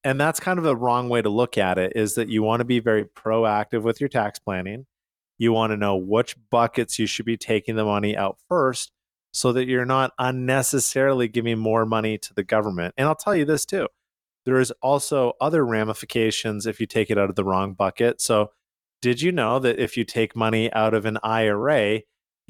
And 0.03 0.21
that's 0.21 0.41
kind 0.41 0.59
of 0.59 0.65
the 0.65 0.77
wrong 0.77 1.09
way 1.09 1.21
to 1.21 1.29
look 1.29 1.59
at 1.59 1.79
it 1.79 1.93
is 1.95 2.15
that 2.15 2.29
you 2.29 2.43
want 2.43 2.61
to 2.61 2.65
be 2.65 2.81
very 2.81 3.05
proactive 3.05 3.83
with 3.83 4.01
your 4.01 4.09
tax 4.09 4.39
planning. 4.39 4.87
You 5.37 5.53
want 5.53 5.73
to 5.73 5.77
know 5.77 5.97
which 5.97 6.37
buckets 6.51 6.99
you 6.99 7.07
should 7.07 7.27
be 7.27 7.37
taking 7.37 7.77
the 7.77 7.85
money 7.85 8.17
out 8.17 8.39
first 8.49 8.93
so 9.33 9.53
that 9.53 9.67
you're 9.67 9.85
not 9.85 10.13
unnecessarily 10.19 11.29
giving 11.29 11.59
more 11.59 11.87
money 11.87 12.19
to 12.19 12.35
the 12.35 12.43
government. 12.43 12.95
And 12.97 13.07
I'll 13.07 13.15
tell 13.15 13.37
you 13.37 13.45
this 13.45 13.65
too 13.65 13.89
there 14.47 14.59
is 14.59 14.73
also 14.83 15.35
other 15.41 15.65
ramifications 15.65 16.67
if 16.67 16.81
you 16.81 16.87
take 16.87 17.11
it 17.11 17.19
out 17.19 17.31
of 17.31 17.37
the 17.37 17.45
wrong 17.45 17.75
bucket. 17.75 18.21
So, 18.21 18.53
did 19.03 19.23
you 19.23 19.33
know 19.33 19.59
that 19.59 19.79
if 19.79 19.97
you 19.97 20.05
take 20.05 20.37
money 20.37 20.73
out 20.73 20.93
of 20.93 21.07
an 21.07 21.19
IRA 21.23 22.01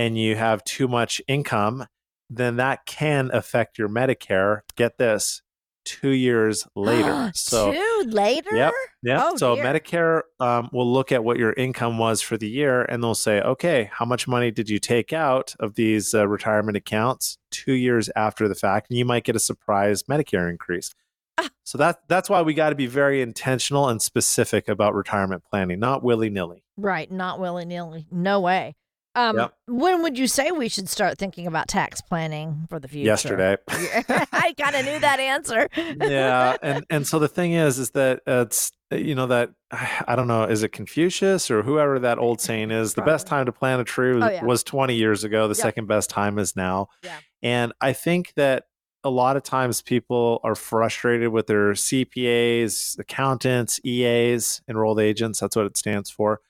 and 0.01 0.17
you 0.17 0.35
have 0.35 0.65
too 0.65 0.89
much 0.89 1.21
income, 1.29 1.87
then 2.31 2.57
that 2.57 2.87
can 2.87 3.31
affect 3.35 3.77
your 3.79 3.89
Medicare? 3.89 4.61
Get 4.75 4.97
this, 4.97 5.43
two 5.85 6.09
years 6.09 6.67
later. 6.75 7.31
so, 7.35 7.71
two 7.71 8.03
later. 8.07 8.49
Yep. 8.51 8.73
yeah. 9.03 9.23
Oh, 9.23 9.37
so 9.37 9.57
dear. 9.57 9.65
Medicare 9.65 10.23
um, 10.41 10.71
will 10.73 10.91
look 10.91 11.13
at 11.13 11.23
what 11.23 11.37
your 11.37 11.53
income 11.53 11.99
was 11.99 12.23
for 12.23 12.39
the 12.39 12.49
year, 12.49 12.83
and 12.83 13.03
they'll 13.03 13.15
say, 13.15 13.43
okay, 13.43 13.91
how 13.93 14.07
much 14.07 14.27
money 14.27 14.51
did 14.51 14.71
you 14.71 14.79
take 14.79 15.13
out 15.13 15.55
of 15.61 15.75
these 15.75 16.15
uh, 16.15 16.27
retirement 16.27 16.79
accounts 16.79 17.37
two 17.51 17.75
years 17.75 18.09
after 18.17 18.49
the 18.49 18.55
fact? 18.55 18.87
And 18.89 18.99
you 18.99 19.05
might 19.05 19.25
get 19.25 19.37
a 19.37 19.41
surprise 19.41 20.05
Medicare 20.05 20.49
increase. 20.49 20.95
Ah. 21.37 21.51
So 21.65 21.77
that 21.77 22.09
that's 22.09 22.31
why 22.31 22.41
we 22.41 22.55
got 22.55 22.71
to 22.71 22.75
be 22.75 22.87
very 22.87 23.21
intentional 23.21 23.87
and 23.91 24.01
specific 24.01 24.67
about 24.67 24.95
retirement 24.95 25.45
planning, 25.45 25.79
not 25.79 26.03
willy 26.03 26.31
nilly. 26.31 26.65
Right, 26.79 27.13
not 27.13 27.39
willy 27.39 27.67
nilly. 27.67 28.07
No 28.11 28.41
way. 28.41 28.77
Um, 29.15 29.37
Yep. 29.37 29.55
When 29.67 30.03
would 30.03 30.17
you 30.19 30.27
say 30.29 30.51
we 30.53 30.69
should 30.69 30.89
start 30.89 31.19
thinking 31.19 31.47
about 31.47 31.67
tax 31.69 32.01
planning 32.01 32.67
for 32.69 32.79
the 32.79 32.87
future? 32.89 33.07
Yesterday. 33.07 33.57
I 33.69 34.55
kind 34.59 34.77
of 34.77 34.85
knew 34.85 34.99
that 35.01 35.19
answer. 35.21 35.69
yeah, 35.77 36.57
and 36.63 36.85
and 36.91 37.07
so 37.07 37.19
the 37.19 37.29
thing 37.29 37.53
is, 37.53 37.79
is 37.79 37.91
that 37.91 38.21
it's 38.27 38.71
you 38.93 39.15
know 39.15 39.27
that 39.27 39.51
I 39.73 40.15
don't 40.17 40.29
know, 40.29 40.45
is 40.45 40.63
it 40.63 40.71
Confucius 40.73 41.51
or 41.51 41.63
whoever 41.63 41.99
that 41.99 42.19
old 42.19 42.41
saying 42.41 42.71
is? 42.81 42.95
The 42.95 43.03
best 43.03 43.27
time 43.27 43.47
to 43.47 43.53
plant 43.53 43.81
a 43.81 43.85
tree 43.85 44.15
was, 44.15 44.25
Oh, 44.25 44.29
yeah. 44.31 44.45
was 44.45 44.63
20 44.63 44.95
years 44.95 45.25
ago. 45.25 45.49
The 45.49 45.55
Yep. 45.57 45.63
second 45.63 45.87
best 45.89 46.09
time 46.11 46.39
is 46.39 46.55
now. 46.55 46.89
Yeah. 47.03 47.17
And 47.43 47.73
I 47.81 47.93
think 47.93 48.33
that 48.37 48.65
a 49.03 49.11
lot 49.11 49.37
of 49.37 49.43
times 49.43 49.81
people 49.83 50.41
are 50.45 50.55
frustrated 50.55 51.31
with 51.31 51.47
their 51.47 51.73
CPAs, 51.73 52.99
accountants, 52.99 53.81
EAs, 53.85 54.61
enrolled 54.69 55.01
agents. 55.01 55.41
That's 55.41 55.57
what 55.57 55.67
it 55.67 55.77
stands 55.77 56.11
for. 56.11 56.41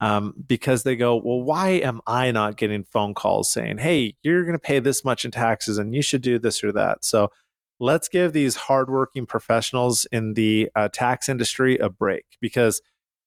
Um, 0.00 0.34
because 0.46 0.84
they 0.84 0.94
go, 0.94 1.16
well, 1.16 1.42
why 1.42 1.70
am 1.70 2.00
I 2.06 2.30
not 2.30 2.56
getting 2.56 2.84
phone 2.84 3.14
calls 3.14 3.52
saying, 3.52 3.78
hey, 3.78 4.14
you're 4.22 4.44
going 4.44 4.52
to 4.52 4.58
pay 4.60 4.78
this 4.78 5.04
much 5.04 5.24
in 5.24 5.32
taxes 5.32 5.76
and 5.76 5.92
you 5.92 6.02
should 6.02 6.22
do 6.22 6.38
this 6.38 6.62
or 6.62 6.70
that? 6.70 7.04
So 7.04 7.32
let's 7.80 8.08
give 8.08 8.32
these 8.32 8.54
hardworking 8.54 9.26
professionals 9.26 10.06
in 10.12 10.34
the 10.34 10.70
uh, 10.76 10.88
tax 10.92 11.28
industry 11.28 11.78
a 11.78 11.88
break 11.88 12.24
because 12.40 12.80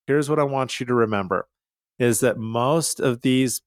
here's 0.07 0.29
what 0.29 0.39
I 0.39 0.43
want 0.43 0.79
you 0.79 0.85
to 0.85 0.93
remember 0.93 1.47
is 1.99 2.21
that 2.21 2.37
most 2.37 2.99
of 2.99 3.21
these 3.21 3.61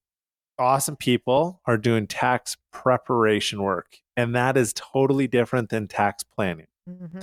awesome 0.59 0.97
people 0.97 1.61
are 1.67 1.77
doing 1.77 2.07
tax 2.07 2.57
preparation 2.73 3.63
work 3.63 3.99
and 4.17 4.35
that 4.35 4.57
is 4.57 4.73
totally 4.75 5.27
different 5.27 5.71
than 5.71 5.89
tax 5.89 6.23
planning. 6.23 6.67
Mm-hmm. 6.89 7.19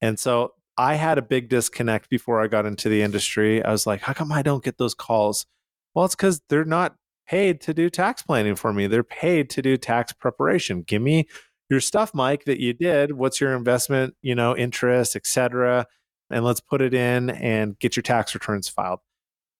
And 0.00 0.18
so 0.18 0.54
I 0.76 0.94
had 0.94 1.18
a 1.18 1.22
big 1.22 1.48
disconnect 1.48 2.08
before 2.08 2.40
I 2.40 2.46
got 2.46 2.66
into 2.66 2.88
the 2.88 3.02
industry. 3.02 3.62
I 3.62 3.70
was 3.70 3.86
like, 3.86 4.00
how 4.00 4.12
come 4.12 4.32
I 4.32 4.42
don't 4.42 4.64
get 4.64 4.78
those 4.78 4.94
calls? 4.94 5.46
Well, 5.94 6.04
it's 6.06 6.14
because 6.14 6.40
they're 6.48 6.64
not 6.64 6.96
paid 7.28 7.60
to 7.62 7.74
do 7.74 7.90
tax 7.90 8.22
planning 8.22 8.56
for 8.56 8.72
me. 8.72 8.86
They're 8.86 9.04
paid 9.04 9.50
to 9.50 9.62
do 9.62 9.76
tax 9.76 10.12
preparation. 10.12 10.82
Give 10.82 11.02
me 11.02 11.26
your 11.68 11.80
stuff, 11.80 12.14
Mike, 12.14 12.44
that 12.44 12.60
you 12.60 12.72
did. 12.72 13.12
What's 13.12 13.40
your 13.40 13.54
investment, 13.54 14.14
you 14.22 14.34
know, 14.34 14.56
interest, 14.56 15.14
etc. 15.14 15.86
And 16.30 16.44
let's 16.44 16.60
put 16.60 16.80
it 16.80 16.94
in 16.94 17.30
and 17.30 17.78
get 17.78 17.96
your 17.96 18.02
tax 18.02 18.34
returns 18.34 18.68
filed. 18.68 19.00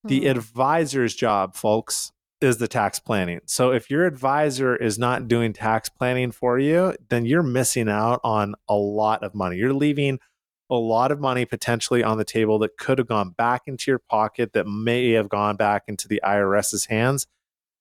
The 0.05 0.23
Hmm. 0.23 0.27
advisor's 0.29 1.15
job, 1.15 1.55
folks, 1.55 2.13
is 2.41 2.57
the 2.57 2.67
tax 2.67 2.99
planning. 2.99 3.41
So 3.47 3.71
if 3.71 3.89
your 3.89 4.05
advisor 4.05 4.75
is 4.75 4.99
not 4.99 5.29
doing 5.29 5.53
tax 5.53 5.89
planning 5.89 6.33
for 6.33 6.59
you, 6.59 6.95
then 7.09 7.25
you're 7.25 7.43
missing 7.45 7.89
out 7.89 8.21
on 8.25 8.55
a 8.69 8.75
lot 8.75 9.23
of 9.23 9.35
money. 9.35 9.57
You're 9.59 9.73
leaving 9.73 10.19
a 10.73 10.75
lot 10.75 11.13
of 11.13 11.21
money 11.21 11.45
potentially 11.45 12.03
on 12.03 12.17
the 12.17 12.25
table 12.25 12.59
that 12.59 12.79
could 12.79 12.99
have 12.99 13.07
gone 13.07 13.31
back 13.31 13.63
into 13.67 13.91
your 13.91 13.99
pocket 13.99 14.55
that 14.55 14.67
may 14.67 15.11
have 15.11 15.29
gone 15.29 15.57
back 15.57 15.85
into 15.87 16.09
the 16.09 16.21
IRS's 16.25 16.87
hands 16.87 17.27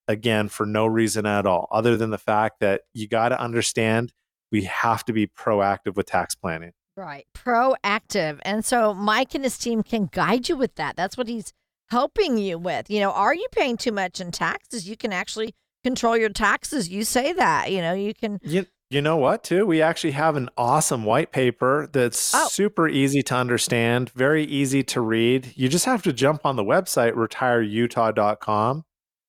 again 0.08 0.50
for 0.50 0.66
no 0.66 0.86
reason 0.86 1.26
at 1.26 1.46
all 1.46 1.70
other 1.72 1.96
than 1.96 2.10
the 2.10 2.18
fact 2.18 2.60
that 2.60 2.82
you 2.94 3.08
got 3.08 3.30
to 3.30 3.40
understand 3.40 4.12
we 4.52 4.64
have 4.66 5.06
to 5.06 5.14
be 5.14 5.26
proactive 5.26 5.96
with 5.96 6.06
tax 6.08 6.36
planning. 6.36 6.74
Right. 6.98 7.26
Proactive. 7.34 8.40
And 8.44 8.66
so 8.66 8.94
Mike 8.94 9.34
and 9.34 9.46
his 9.46 9.58
team 9.58 9.84
can 9.84 10.10
guide 10.12 10.50
you 10.50 10.58
with 10.58 10.76
that. 10.76 10.98
That's 10.98 11.16
what 11.16 11.30
he's 11.30 11.54
helping 11.90 12.38
you 12.38 12.58
with. 12.58 12.90
You 12.90 13.00
know, 13.00 13.12
are 13.12 13.34
you 13.34 13.48
paying 13.54 13.78
too 13.78 13.94
much 13.94 14.20
in 14.20 14.32
taxes? 14.32 14.90
You 14.90 14.98
can 14.98 15.14
actually 15.14 15.56
control 15.86 16.18
your 16.18 16.30
taxes. 16.30 16.90
You 16.90 17.06
say 17.06 17.32
that. 17.32 17.72
You 17.72 17.80
know, 17.80 17.94
you 17.94 18.14
can. 18.14 18.40
You, 18.44 18.66
you 18.92 19.02
know 19.02 19.18
what, 19.18 19.44
too? 19.44 19.66
We 19.66 19.82
actually 19.82 20.12
have 20.12 20.36
an 20.36 20.50
awesome 20.58 21.04
white 21.06 21.32
paper 21.32 21.90
that's 21.92 22.34
Oh. 22.36 22.48
super 22.50 22.88
easy 22.90 23.24
to 23.24 23.36
understand, 23.36 24.10
very 24.12 24.44
easy 24.44 24.84
to 24.84 25.02
read. 25.02 25.54
You 25.56 25.70
just 25.70 25.86
have 25.86 26.04
to 26.04 26.14
jump 26.14 26.46
on 26.46 26.58
the 26.58 26.64
website, 26.64 27.14
retireutah.com, 27.14 28.84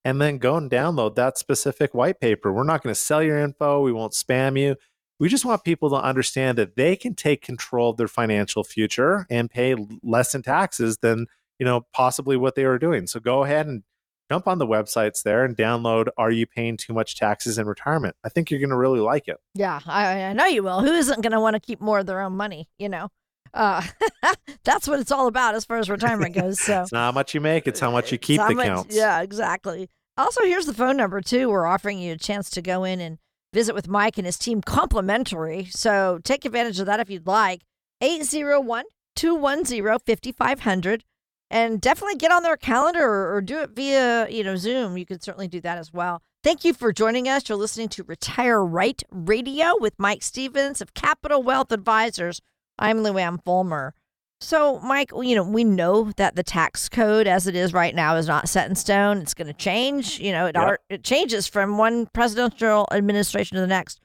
and 0.05 0.21
then 0.21 0.39
go 0.39 0.57
and 0.57 0.71
download 0.71 1.15
that 1.15 1.39
specific 1.39 1.95
white 1.95 2.21
paper. 2.21 2.53
We're 2.53 2.65
not 2.65 2.83
going 2.83 2.95
to 2.95 3.01
sell 3.01 3.23
your 3.23 3.39
info, 3.39 3.81
we 3.83 3.93
won't 3.93 4.13
spam 4.15 4.59
you. 4.59 4.77
We 5.21 5.29
just 5.29 5.45
want 5.45 5.63
people 5.63 5.89
to 5.91 5.97
understand 5.97 6.59
that 6.59 6.75
they 6.75 6.97
can 6.97 7.15
take 7.15 7.43
control 7.43 7.91
of 7.91 7.97
their 7.97 8.09
financial 8.09 8.65
future 8.65 9.27
and 9.31 9.49
pay 9.49 9.77
less 10.03 10.35
in 10.35 10.43
taxes 10.43 10.99
than, 10.99 11.27
you 11.61 11.65
know, 11.67 11.87
possibly 11.93 12.37
what 12.37 12.57
they 12.57 12.65
were 12.67 12.79
doing. 12.79 13.07
So 13.07 13.21
go 13.21 13.45
ahead 13.45 13.69
and 13.69 13.85
jump 14.33 14.49
on 14.49 14.57
the 14.57 14.67
websites 14.67 15.23
there 15.23 15.45
and 15.45 15.55
download 15.55 16.09
Are 16.17 16.31
You 16.31 16.47
Paying 16.47 16.79
Too 16.79 16.95
Much 16.95 17.17
Taxes 17.17 17.59
in 17.59 17.67
Retirement? 17.67 18.17
I 18.25 18.31
think 18.31 18.51
you're 18.51 18.61
going 18.61 18.71
to 18.71 18.77
really 18.77 19.01
like 19.01 19.29
it. 19.29 19.37
Yeah, 19.55 19.81
I, 19.87 20.23
I 20.25 20.33
know 20.33 20.47
you 20.47 20.63
will. 20.63 20.81
Who 20.81 20.91
isn't 20.93 21.21
going 21.21 21.33
to 21.33 21.41
want 21.41 21.55
to 21.55 21.61
keep 21.61 21.83
more 21.83 21.99
of 21.99 22.07
their 22.07 22.23
own 22.23 22.35
money? 22.35 22.71
You 22.79 22.89
know, 22.89 23.09
uh, 23.53 23.83
that's 24.65 24.89
what 24.89 25.01
it's 25.01 25.13
all 25.13 25.27
about 25.27 25.55
as 25.55 25.67
far 25.67 25.77
as 25.77 25.91
retirement 25.91 26.35
goes. 26.35 26.61
So 26.61 26.81
It's 26.81 26.93
not 26.93 27.05
how 27.05 27.13
much 27.13 27.35
you 27.35 27.43
make, 27.43 27.67
it's 27.67 27.79
how 27.81 27.91
much 27.91 28.11
you 28.11 28.17
keep 28.17 28.39
that 28.39 28.55
much- 28.55 28.67
counts. 28.67 28.97
Yeah, 28.97 29.21
exactly. 29.21 29.91
Also, 30.17 30.43
here's 30.45 30.65
the 30.67 30.75
phone 30.75 30.97
number 30.97 31.21
too. 31.21 31.51
We're 31.51 31.67
offering 31.67 31.99
you 31.99 32.13
a 32.15 32.19
chance 32.19 32.49
to 32.51 32.63
go 32.63 32.85
in 32.85 33.01
and 33.03 33.19
visit 33.53 33.75
with 33.75 33.87
Mike 33.87 34.17
and 34.17 34.25
his 34.25 34.39
team 34.39 34.63
complimentary. 34.63 35.67
So 35.67 36.21
take 36.25 36.47
advantage 36.47 36.81
of 36.81 36.87
that 36.87 37.01
if 37.01 37.11
you'd 37.11 37.27
like. 37.27 37.61
801 38.01 38.85
210 39.15 39.99
5500. 40.07 41.05
And 41.53 41.83
definitely 41.83 42.15
get 42.17 42.33
on 42.33 42.43
their 42.43 42.57
calendar 42.57 43.05
or, 43.05 43.35
or 43.37 43.41
do 43.43 43.59
it 43.59 43.71
via, 43.77 44.27
you 44.31 44.43
know, 44.43 44.57
Zoom. 44.57 44.97
You 44.97 45.05
could 45.05 45.23
certainly 45.23 45.49
do 45.49 45.61
that 45.61 45.77
as 45.77 45.93
well. 45.93 46.23
Thank 46.43 46.65
you 46.65 46.73
for 46.73 46.95
joining 46.95 47.29
us. 47.29 47.47
You're 47.47 47.59
listening 47.59 47.91
to 47.91 48.05
Retire 48.05 48.65
Right 48.65 49.03
Radio 49.11 49.75
with 49.79 49.93
Mike 49.99 50.23
Stevens 50.23 50.81
of 50.81 50.95
Capital 50.95 51.43
Wealth 51.43 51.71
Advisors. 51.71 52.41
I'm 52.79 53.01
Luann 53.01 53.45
Fulmer. 53.45 53.93
So, 54.41 54.81
Mike, 54.81 55.11
you 55.15 55.37
know, 55.37 55.45
we 55.45 55.63
know 55.63 56.11
that 56.17 56.37
the 56.37 56.43
tax 56.43 56.89
code 56.89 57.27
as 57.29 57.47
it 57.47 57.55
is 57.55 57.75
right 57.75 57.95
now 57.95 58.17
is 58.17 58.27
not 58.27 58.49
set 58.49 58.69
in 58.69 58.75
stone. 58.75 59.19
It's 59.19 59.35
going 59.35 59.47
to 59.47 59.53
change. 59.53 60.19
You 60.21 60.33
know, 60.33 60.47
it, 60.47 60.57
Yep. 60.57 60.81
it 60.89 61.05
changes 61.05 61.47
from 61.47 61.77
one 61.77 62.07
presidential 62.15 62.89
administration 62.91 63.57
to 63.57 63.61
the 63.61 63.67
next. 63.67 64.01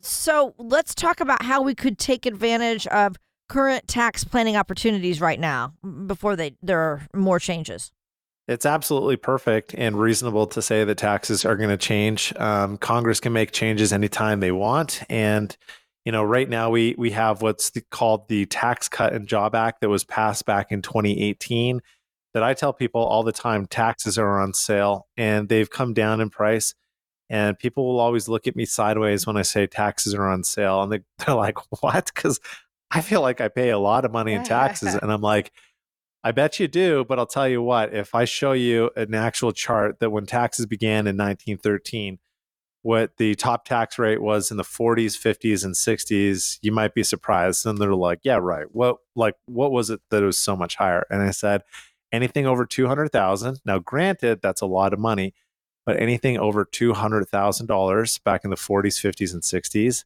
So, 0.00 0.54
let's 0.56 0.94
talk 0.94 1.20
about 1.20 1.42
how 1.42 1.62
we 1.62 1.74
could 1.74 1.98
take 1.98 2.26
advantage 2.26 2.86
of 2.86 3.16
current 3.48 3.86
tax 3.86 4.24
planning 4.24 4.56
opportunities 4.56 5.20
right 5.20 5.38
now 5.38 5.72
before 6.06 6.36
they 6.36 6.56
there 6.62 6.80
are 6.80 7.06
more 7.14 7.38
changes. 7.38 7.92
It's 8.48 8.66
absolutely 8.66 9.16
perfect 9.16 9.74
and 9.74 9.98
reasonable 9.98 10.46
to 10.48 10.62
say 10.62 10.84
that 10.84 10.98
taxes 10.98 11.44
are 11.44 11.56
going 11.56 11.70
to 11.70 11.76
change. 11.76 12.32
Um, 12.36 12.78
Congress 12.78 13.18
can 13.18 13.32
make 13.32 13.50
changes 13.50 13.92
anytime 13.92 14.38
they 14.38 14.52
want, 14.52 15.02
and 15.08 15.56
you 16.06 16.12
know, 16.12 16.22
right 16.22 16.48
now 16.48 16.70
we 16.70 16.94
we 16.96 17.10
have 17.10 17.42
what's 17.42 17.70
the, 17.70 17.80
called 17.90 18.28
the 18.28 18.46
Tax 18.46 18.88
Cut 18.88 19.12
and 19.12 19.26
Job 19.26 19.56
Act 19.56 19.80
that 19.80 19.88
was 19.88 20.04
passed 20.04 20.46
back 20.46 20.70
in 20.70 20.80
2018. 20.80 21.80
That 22.32 22.44
I 22.44 22.54
tell 22.54 22.72
people 22.72 23.00
all 23.02 23.24
the 23.24 23.32
time, 23.32 23.66
taxes 23.66 24.16
are 24.18 24.38
on 24.40 24.52
sale 24.52 25.08
and 25.16 25.48
they've 25.48 25.68
come 25.68 25.94
down 25.94 26.20
in 26.20 26.30
price. 26.30 26.74
And 27.28 27.58
people 27.58 27.86
will 27.86 27.98
always 27.98 28.28
look 28.28 28.46
at 28.46 28.54
me 28.54 28.66
sideways 28.66 29.26
when 29.26 29.36
I 29.36 29.42
say 29.42 29.66
taxes 29.66 30.14
are 30.14 30.28
on 30.28 30.44
sale, 30.44 30.80
and 30.82 30.92
they, 30.92 31.00
they're 31.26 31.34
like, 31.34 31.58
"What?" 31.82 32.12
Because 32.14 32.38
I 32.90 33.00
feel 33.00 33.20
like 33.20 33.40
I 33.40 33.48
pay 33.48 33.70
a 33.70 33.78
lot 33.78 34.04
of 34.04 34.12
money 34.12 34.32
in 34.32 34.44
taxes, 34.44 34.94
and 34.94 35.12
I'm 35.12 35.20
like, 35.20 35.52
I 36.22 36.32
bet 36.32 36.58
you 36.58 36.68
do, 36.68 37.04
but 37.04 37.18
I'll 37.18 37.26
tell 37.26 37.48
you 37.48 37.62
what, 37.62 37.94
if 37.94 38.14
I 38.14 38.24
show 38.24 38.52
you 38.52 38.90
an 38.96 39.14
actual 39.14 39.52
chart 39.52 40.00
that 40.00 40.10
when 40.10 40.26
taxes 40.26 40.66
began 40.66 41.06
in 41.06 41.16
1913, 41.16 42.18
what 42.82 43.16
the 43.16 43.34
top 43.34 43.64
tax 43.64 43.98
rate 43.98 44.22
was 44.22 44.50
in 44.50 44.56
the 44.56 44.62
40s, 44.62 45.18
50s, 45.18 45.64
and 45.64 45.74
60s, 45.74 46.58
you 46.62 46.70
might 46.70 46.94
be 46.94 47.02
surprised. 47.02 47.66
And 47.66 47.78
they're 47.78 47.94
like, 47.94 48.20
yeah, 48.22 48.38
right. 48.40 48.66
What 48.70 48.98
like 49.16 49.34
what 49.46 49.72
was 49.72 49.90
it 49.90 50.00
that 50.10 50.22
was 50.22 50.38
so 50.38 50.54
much 50.54 50.76
higher? 50.76 51.04
And 51.10 51.20
I 51.20 51.32
said, 51.32 51.62
anything 52.12 52.46
over 52.46 52.64
200,000. 52.64 53.60
Now, 53.64 53.78
granted, 53.78 54.40
that's 54.42 54.60
a 54.60 54.66
lot 54.66 54.92
of 54.92 54.98
money, 54.98 55.34
but 55.84 56.00
anything 56.00 56.38
over 56.38 56.64
$200,000 56.64 58.24
back 58.24 58.44
in 58.44 58.50
the 58.50 58.56
40s, 58.56 59.00
50s, 59.00 59.32
and 59.32 59.42
60s, 59.42 60.04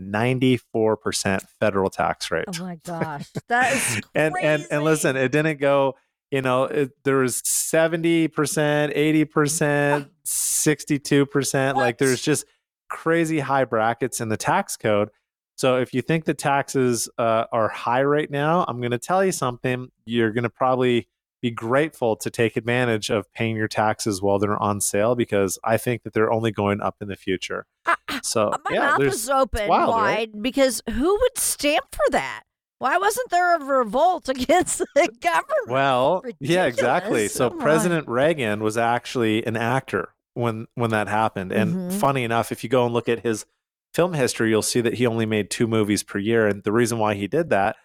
94% 0.00 1.42
federal 1.60 1.90
tax 1.90 2.30
rate 2.30 2.44
Oh 2.48 2.62
my 2.62 2.78
gosh, 2.84 3.30
that 3.48 3.72
is 3.72 4.00
and 4.14 4.34
and 4.42 4.66
and 4.70 4.82
listen, 4.82 5.16
it 5.16 5.30
didn't 5.32 5.60
go. 5.60 5.94
You 6.30 6.42
know, 6.42 6.64
it, 6.64 6.90
there 7.04 7.18
was 7.18 7.40
seventy 7.44 8.26
percent, 8.26 8.92
eighty 8.96 9.24
percent, 9.24 10.08
sixty-two 10.24 11.26
percent. 11.26 11.76
Like, 11.76 11.98
there's 11.98 12.22
just 12.22 12.44
crazy 12.88 13.38
high 13.38 13.64
brackets 13.64 14.20
in 14.20 14.30
the 14.30 14.36
tax 14.36 14.76
code. 14.76 15.10
So, 15.56 15.76
if 15.76 15.94
you 15.94 16.02
think 16.02 16.24
the 16.24 16.34
taxes 16.34 17.08
uh, 17.18 17.44
are 17.52 17.68
high 17.68 18.02
right 18.02 18.28
now, 18.28 18.64
I'm 18.66 18.80
going 18.80 18.90
to 18.90 18.98
tell 18.98 19.24
you 19.24 19.30
something. 19.30 19.92
You're 20.06 20.32
going 20.32 20.42
to 20.42 20.50
probably 20.50 21.06
be 21.44 21.50
grateful 21.50 22.16
to 22.16 22.30
take 22.30 22.56
advantage 22.56 23.10
of 23.10 23.30
paying 23.34 23.54
your 23.54 23.68
taxes 23.68 24.22
while 24.22 24.38
they're 24.38 24.56
on 24.62 24.80
sale 24.80 25.14
because 25.14 25.58
I 25.62 25.76
think 25.76 26.02
that 26.04 26.14
they're 26.14 26.32
only 26.32 26.50
going 26.50 26.80
up 26.80 26.96
in 27.02 27.08
the 27.08 27.16
future. 27.16 27.66
Ah, 27.84 27.96
So, 28.22 28.48
Uh, 28.48 28.56
my 28.64 28.70
yeah, 28.74 28.80
mouth 28.80 29.00
is 29.02 29.28
open 29.28 29.68
wild, 29.68 29.90
wide 29.90 30.30
right? 30.32 30.42
because 30.42 30.80
who 30.88 31.10
would 31.20 31.36
stamp 31.36 31.84
for 31.92 32.10
that? 32.12 32.44
Why 32.78 32.96
wasn't 32.96 33.28
there 33.28 33.56
a 33.56 33.62
revolt 33.62 34.26
against 34.36 34.78
the 34.78 35.08
government? 35.20 35.68
Well, 35.68 36.24
yeah, 36.40 36.64
exactly. 36.64 37.28
So 37.28 37.48
Oh. 37.48 37.50
President 37.50 38.08
Reagan 38.08 38.62
was 38.62 38.78
actually 38.78 39.44
an 39.46 39.58
actor 39.58 40.14
when 40.32 40.66
when 40.76 40.92
that 40.92 41.08
happened. 41.08 41.52
And 41.52 41.74
Mhm. 41.74 41.92
funny 42.00 42.24
enough, 42.24 42.52
if 42.52 42.64
you 42.64 42.70
go 42.70 42.86
and 42.86 42.94
look 42.94 43.08
at 43.10 43.20
his 43.20 43.44
film 43.92 44.14
history, 44.14 44.48
you'll 44.48 44.62
see 44.62 44.80
that 44.80 44.94
he 44.94 45.06
only 45.06 45.26
made 45.26 45.50
two 45.50 45.66
movies 45.66 46.02
per 46.02 46.18
year. 46.18 46.46
And 46.48 46.62
the 46.62 46.72
reason 46.72 46.96
why 46.98 47.12
he 47.14 47.26
did 47.28 47.50
that 47.50 47.76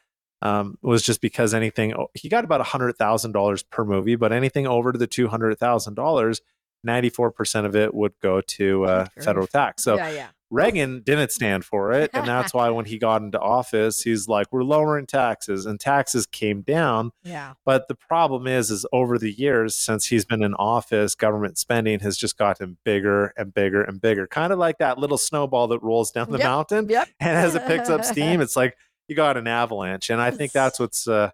um, 0.41 0.77
was 0.81 1.01
just 1.03 1.21
because 1.21 1.53
anything 1.53 1.93
he 2.13 2.29
got 2.29 2.43
about 2.43 2.61
hundred 2.61 2.97
thousand 2.97 3.31
dollars 3.33 3.63
per 3.63 3.83
movie, 3.85 4.15
but 4.15 4.31
anything 4.31 4.67
over 4.67 4.91
to 4.91 4.97
the 4.97 5.07
two 5.07 5.27
hundred 5.27 5.57
thousand 5.59 5.95
dollars, 5.95 6.41
ninety 6.83 7.09
four 7.09 7.31
percent 7.31 7.65
of 7.65 7.75
it 7.75 7.93
would 7.93 8.13
go 8.21 8.41
to 8.41 8.85
uh, 8.85 9.05
federal 9.21 9.47
tax. 9.47 9.83
So 9.83 9.95
yeah, 9.95 10.09
yeah. 10.11 10.27
Reagan 10.51 11.01
didn't 11.03 11.31
stand 11.31 11.63
for 11.63 11.91
it. 11.93 12.09
And 12.11 12.27
that's 12.27 12.55
why 12.55 12.71
when 12.71 12.85
he 12.85 12.97
got 12.97 13.21
into 13.21 13.39
office, 13.39 14.01
he's 14.01 14.27
like, 14.27 14.47
we're 14.51 14.63
lowering 14.63 15.05
taxes. 15.05 15.67
And 15.67 15.79
taxes 15.79 16.25
came 16.25 16.61
down. 16.61 17.11
Yeah. 17.23 17.53
But 17.65 17.87
the 17.87 17.93
problem 17.93 18.47
is, 18.47 18.71
is 18.71 18.83
over 18.91 19.19
the 19.19 19.31
years 19.31 19.75
since 19.75 20.07
he's 20.07 20.25
been 20.25 20.41
in 20.41 20.55
office, 20.55 21.13
government 21.13 21.59
spending 21.59 21.99
has 21.99 22.17
just 22.17 22.35
gotten 22.35 22.77
bigger 22.83 23.31
and 23.37 23.53
bigger 23.53 23.83
and 23.83 24.01
bigger. 24.01 24.25
Kind 24.25 24.51
of 24.51 24.57
like 24.57 24.79
that 24.79 24.97
little 24.97 25.19
snowball 25.19 25.67
that 25.67 25.83
rolls 25.83 26.09
down 26.09 26.31
the 26.31 26.39
Yep. 26.39 26.47
mountain. 26.47 26.89
Yep. 26.89 27.09
And 27.19 27.37
as 27.37 27.53
it 27.53 27.67
picks 27.67 27.87
up 27.91 28.03
steam, 28.03 28.41
it's 28.41 28.55
like 28.55 28.75
you 29.09 29.15
got 29.15 29.37
an 29.37 29.47
avalanche. 29.47 30.09
And 30.09 30.21
I 30.21 30.31
think 30.31 30.51
that's 30.51 30.79
what's 30.79 31.07
uh 31.07 31.31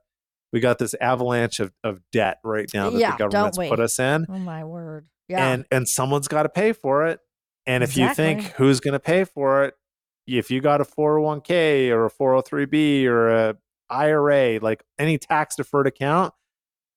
we 0.54 0.60
got 0.62 0.80
this 0.80 0.94
avalanche 1.02 1.60
of, 1.60 1.74
of 1.84 2.00
debt 2.12 2.40
right 2.44 2.70
now 2.74 2.90
that 2.90 3.00
Yeah, 3.00 3.12
the 3.12 3.28
government's 3.28 3.58
put 3.58 3.80
us 3.80 4.00
in. 4.00 4.26
Oh 4.30 4.40
my 4.40 4.64
word. 4.64 5.08
Yeah. 5.28 5.48
And 5.48 5.66
and 5.72 5.88
someone's 5.88 6.28
got 6.28 6.44
to 6.44 6.50
pay 6.50 6.72
for 6.74 7.08
it. 7.08 7.20
And 7.66 7.84
if 7.84 7.98
you 7.98 8.14
think 8.14 8.44
who's 8.54 8.80
going 8.80 8.94
to 8.94 9.00
pay 9.00 9.24
for 9.24 9.66
it, 9.66 9.74
if 10.28 10.52
you 10.52 10.62
got 10.62 10.82
a 10.82 10.86
401k 10.86 11.90
or 11.90 12.06
a 12.06 12.12
403b 12.12 13.06
or 13.06 13.30
a 13.30 13.56
IRA, 13.90 14.60
like 14.60 14.84
any 15.00 15.18
tax 15.18 15.56
deferred 15.56 15.88
account, 15.88 16.34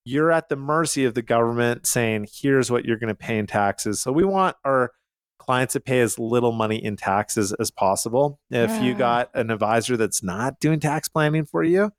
you're 0.05 0.31
at 0.31 0.49
the 0.49 0.57
mercy 0.57 1.05
of 1.05 1.15
the 1.15 1.23
government 1.23 1.87
saying, 1.87 2.27
here's 2.33 2.71
what 2.71 2.85
you're 2.85 2.99
going 2.99 3.09
to 3.09 3.15
pay 3.15 3.39
in 3.39 3.47
taxes. 3.47 4.01
So 4.01 4.13
we 4.13 4.25
want 4.25 4.57
our 4.65 4.93
clients 5.49 5.73
to 5.73 5.81
pay 5.81 6.01
as 6.01 6.19
little 6.19 6.53
money 6.53 6.77
in 6.77 6.95
taxes 6.95 7.55
as 7.55 7.71
possible. 7.71 8.39
If 8.51 8.83
you 8.83 8.93
got 8.93 9.31
an 9.33 9.51
advisor 9.51 9.97
that's 9.97 10.23
not 10.23 10.61
doing 10.61 10.79
tax 10.79 11.09
planning 11.09 11.47
for 11.47 11.65
you, 11.65 11.91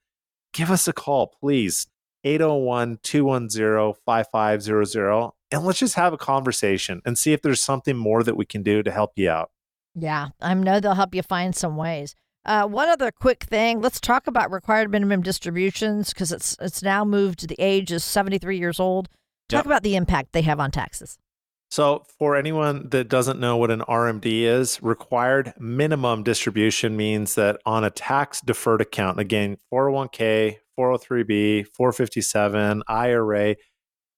give 0.54 0.70
us 0.70 0.88
a 0.88 0.94
call, 0.94 1.34
please. 1.42 1.88
801 2.24 3.00
210 3.02 3.94
5500. 4.06 5.32
And 5.52 5.64
let's 5.66 5.80
just 5.80 5.96
have 5.96 6.14
a 6.14 6.18
conversation 6.18 7.02
and 7.06 7.18
see 7.18 7.34
if 7.34 7.42
there's 7.42 7.64
something 7.64 7.98
more 7.98 8.22
that 8.22 8.38
we 8.38 8.46
can 8.46 8.62
do 8.62 8.84
to 8.84 8.92
help 8.92 9.14
you 9.16 9.32
out. 9.32 9.50
Yeah, 9.96 10.28
I 10.40 10.54
know 10.54 10.80
they'll 10.80 10.94
help 10.94 11.16
you 11.16 11.24
find 11.24 11.56
some 11.56 11.76
ways. 11.76 12.14
Uh, 12.46 12.68
one 12.68 12.88
other 12.88 13.10
quick 13.12 13.46
thing. 13.46 13.82
Let's 13.82 14.00
talk 14.00 14.28
about 14.28 14.52
required 14.52 14.92
minimum 14.92 15.24
distributions 15.24 16.14
because 16.14 16.32
it's 16.32 16.56
it's 16.62 16.84
now 16.84 17.04
moved 17.04 17.40
to 17.40 17.48
the 17.48 17.56
age 17.58 17.92
is 17.92 18.04
73 18.04 18.60
years 18.60 18.80
old. 18.80 19.10
Talk 19.50 19.60
Yep. 19.60 19.66
about 19.66 19.84
the 19.84 19.96
impact 19.96 20.34
they 20.34 20.44
have 20.44 20.60
on 20.60 20.70
taxes. 20.70 21.18
So, 21.72 22.04
for 22.18 22.36
anyone 22.36 22.90
that 22.90 23.10
doesn't 23.10 23.40
know 23.40 23.56
what 23.58 23.70
an 23.70 23.82
RMD 23.82 24.42
is, 24.42 24.82
required 24.82 25.54
minimum 25.60 26.24
distribution 26.24 26.98
means 26.98 27.36
that 27.36 27.60
on 27.64 27.84
a 27.84 27.92
tax 27.92 28.42
deferred 28.42 28.82
account, 28.82 29.20
again, 29.20 29.58
401k, 29.72 30.58
403b, 30.80 31.68
457, 31.68 32.84
IRA, 32.88 33.56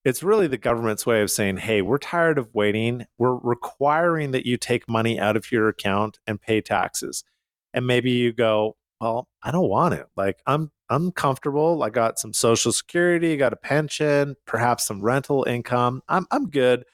it's 0.05 0.23
really 0.23 0.47
the 0.47 0.57
government's 0.57 1.05
way 1.05 1.21
of 1.21 1.29
saying, 1.29 1.57
hey, 1.57 1.81
we're 1.81 1.97
tired 1.97 2.37
of 2.37 2.53
waiting. 2.53 3.05
We're 3.17 3.35
requiring 3.35 4.31
that 4.31 4.45
you 4.45 4.55
take 4.55 4.87
money 4.87 5.19
out 5.19 5.35
of 5.35 5.51
your 5.51 5.67
account 5.67 6.19
and 6.25 6.41
pay 6.41 6.61
taxes. 6.61 7.25
And 7.73 7.85
maybe 7.85 8.11
you 8.11 8.31
go, 8.31 8.77
well, 9.01 9.27
I 9.43 9.51
don't 9.51 9.69
want 9.69 9.93
it. 9.93 10.07
Like 10.15 10.39
I'm 10.47 10.71
I'm 10.89 11.11
comfortable. 11.11 11.83
I 11.83 11.89
got 11.89 12.19
some 12.19 12.33
social 12.33 12.71
security, 12.71 13.35
got 13.37 13.53
a 13.53 13.57
pension, 13.57 14.35
perhaps 14.45 14.85
some 14.85 15.01
rental 15.01 15.43
income. 15.43 16.01
I'm 16.07 16.27
I'm 16.31 16.49
good 16.49 16.85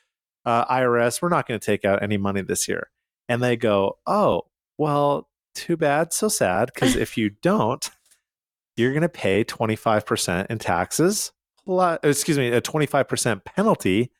uh, 0.47 0.65
IRS, 0.73 1.21
we're 1.21 1.27
not 1.27 1.45
going 1.45 1.59
to 1.59 1.65
take 1.65 1.83
out 1.83 2.01
any 2.01 2.15
money 2.15 2.41
this 2.41 2.69
year. 2.69 2.89
And 3.27 3.43
they 3.43 3.57
go, 3.57 3.97
oh, 4.07 4.43
well, 4.77 5.27
too 5.53 5.75
bad, 5.75 6.13
so 6.13 6.29
sad. 6.29 6.71
Because 6.73 6.95
if 6.95 7.17
you 7.17 7.31
don't, 7.41 7.87
you're 8.77 8.93
going 8.93 9.01
to 9.01 9.09
pay 9.09 9.43
25% 9.43 10.45
in 10.49 10.57
taxes, 10.57 11.33
plus, 11.65 11.99
excuse 12.01 12.37
me, 12.37 12.47
a 12.47 12.61
25% 12.61 13.43
penalty 13.43 14.11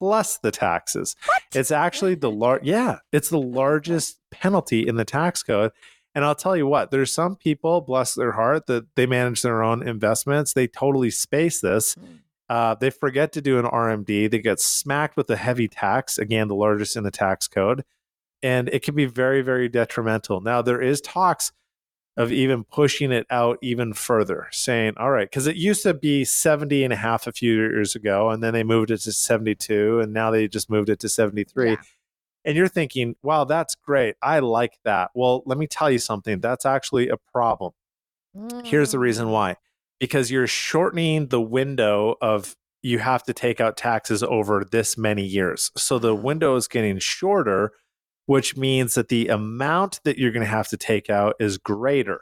plus 0.00 0.38
the 0.38 0.50
taxes. 0.50 1.14
It's 1.54 1.70
actually 1.70 2.16
the 2.16 2.30
large, 2.30 2.64
yeah, 2.64 2.98
it's 3.12 3.30
the 3.30 3.40
largest 3.40 4.18
penalty 4.32 4.86
in 4.86 4.96
the 4.96 5.04
tax 5.04 5.44
code. 5.44 5.70
And 6.12 6.24
I'll 6.24 6.34
tell 6.34 6.56
you 6.56 6.66
what, 6.66 6.90
there's 6.90 7.12
some 7.12 7.36
people, 7.36 7.82
bless 7.82 8.14
their 8.14 8.32
heart, 8.32 8.66
that 8.66 8.96
they 8.96 9.06
manage 9.06 9.42
their 9.42 9.62
own 9.62 9.86
investments. 9.86 10.54
They 10.54 10.66
totally 10.66 11.10
space 11.10 11.60
this. 11.60 11.94
Uh, 12.48 12.74
they 12.74 12.90
forget 12.90 13.32
to 13.32 13.42
do 13.42 13.58
an 13.58 13.66
RMD. 13.66 14.30
They 14.30 14.38
get 14.38 14.60
smacked 14.60 15.16
with 15.16 15.28
a 15.30 15.36
heavy 15.36 15.68
tax, 15.68 16.16
again, 16.18 16.48
the 16.48 16.54
largest 16.54 16.96
in 16.96 17.04
the 17.04 17.10
tax 17.10 17.46
code. 17.46 17.84
And 18.42 18.68
it 18.70 18.82
can 18.82 18.94
be 18.94 19.04
very, 19.04 19.42
very 19.42 19.68
detrimental. 19.68 20.40
Now, 20.40 20.62
there 20.62 20.80
is 20.80 21.00
talks 21.00 21.52
of 22.16 22.32
even 22.32 22.64
pushing 22.64 23.12
it 23.12 23.26
out 23.30 23.58
even 23.62 23.92
further, 23.92 24.48
saying, 24.50 24.94
all 24.96 25.10
right, 25.10 25.28
because 25.30 25.46
it 25.46 25.56
used 25.56 25.82
to 25.84 25.94
be 25.94 26.24
70 26.24 26.82
and 26.84 26.92
a 26.92 26.96
half 26.96 27.26
a 27.26 27.32
few 27.32 27.52
years 27.54 27.94
ago, 27.94 28.30
and 28.30 28.42
then 28.42 28.54
they 28.54 28.64
moved 28.64 28.90
it 28.90 28.98
to 29.02 29.12
72, 29.12 30.00
and 30.00 30.12
now 30.12 30.30
they 30.30 30.48
just 30.48 30.68
moved 30.68 30.88
it 30.88 30.98
to 31.00 31.08
73. 31.08 31.70
Yeah. 31.70 31.76
And 32.44 32.56
you're 32.56 32.66
thinking, 32.66 33.14
wow, 33.22 33.44
that's 33.44 33.74
great. 33.76 34.16
I 34.22 34.38
like 34.38 34.78
that. 34.84 35.10
Well, 35.14 35.42
let 35.46 35.58
me 35.58 35.66
tell 35.66 35.90
you 35.90 35.98
something. 35.98 36.40
That's 36.40 36.64
actually 36.66 37.08
a 37.08 37.18
problem. 37.18 37.72
Here's 38.64 38.92
the 38.92 38.98
Mm. 38.98 39.02
reason 39.02 39.28
why 39.30 39.56
because 40.00 40.30
you're 40.30 40.46
shortening 40.46 41.28
the 41.28 41.40
window 41.40 42.16
of 42.20 42.54
you 42.82 42.98
have 43.00 43.24
to 43.24 43.32
take 43.32 43.60
out 43.60 43.76
taxes 43.76 44.22
over 44.22 44.64
this 44.70 44.96
many 44.96 45.24
years. 45.24 45.70
So 45.76 45.98
the 45.98 46.14
window 46.14 46.54
is 46.56 46.68
getting 46.68 46.98
shorter, 46.98 47.72
which 48.26 48.56
means 48.56 48.94
that 48.94 49.08
the 49.08 49.28
amount 49.28 50.00
that 50.04 50.16
you're 50.18 50.30
going 50.30 50.44
to 50.44 50.50
have 50.50 50.68
to 50.68 50.76
take 50.76 51.10
out 51.10 51.34
is 51.40 51.58
greater. 51.58 52.20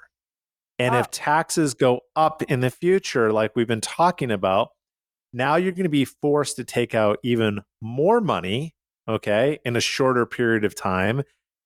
And 0.79 0.95
Oh. 0.95 0.99
if 1.01 1.11
taxes 1.11 1.75
go 1.75 2.01
up 2.15 2.43
in 2.45 2.61
the 2.61 2.71
future, 2.71 3.33
like 3.33 3.55
we've 3.55 3.67
been 3.67 3.81
talking 3.83 4.31
about, 4.31 4.69
now 5.33 5.57
you're 5.57 5.73
going 5.73 5.85
to 5.85 5.91
be 5.91 6.05
forced 6.07 6.57
to 6.57 6.65
take 6.65 6.95
out 6.95 7.19
even 7.23 7.61
more 7.83 8.21
money, 8.23 8.75
okay, 9.07 9.59
in 9.65 9.77
a 9.77 9.81
shorter 9.81 10.25
period 10.25 10.65
of 10.65 10.75
time 10.75 11.23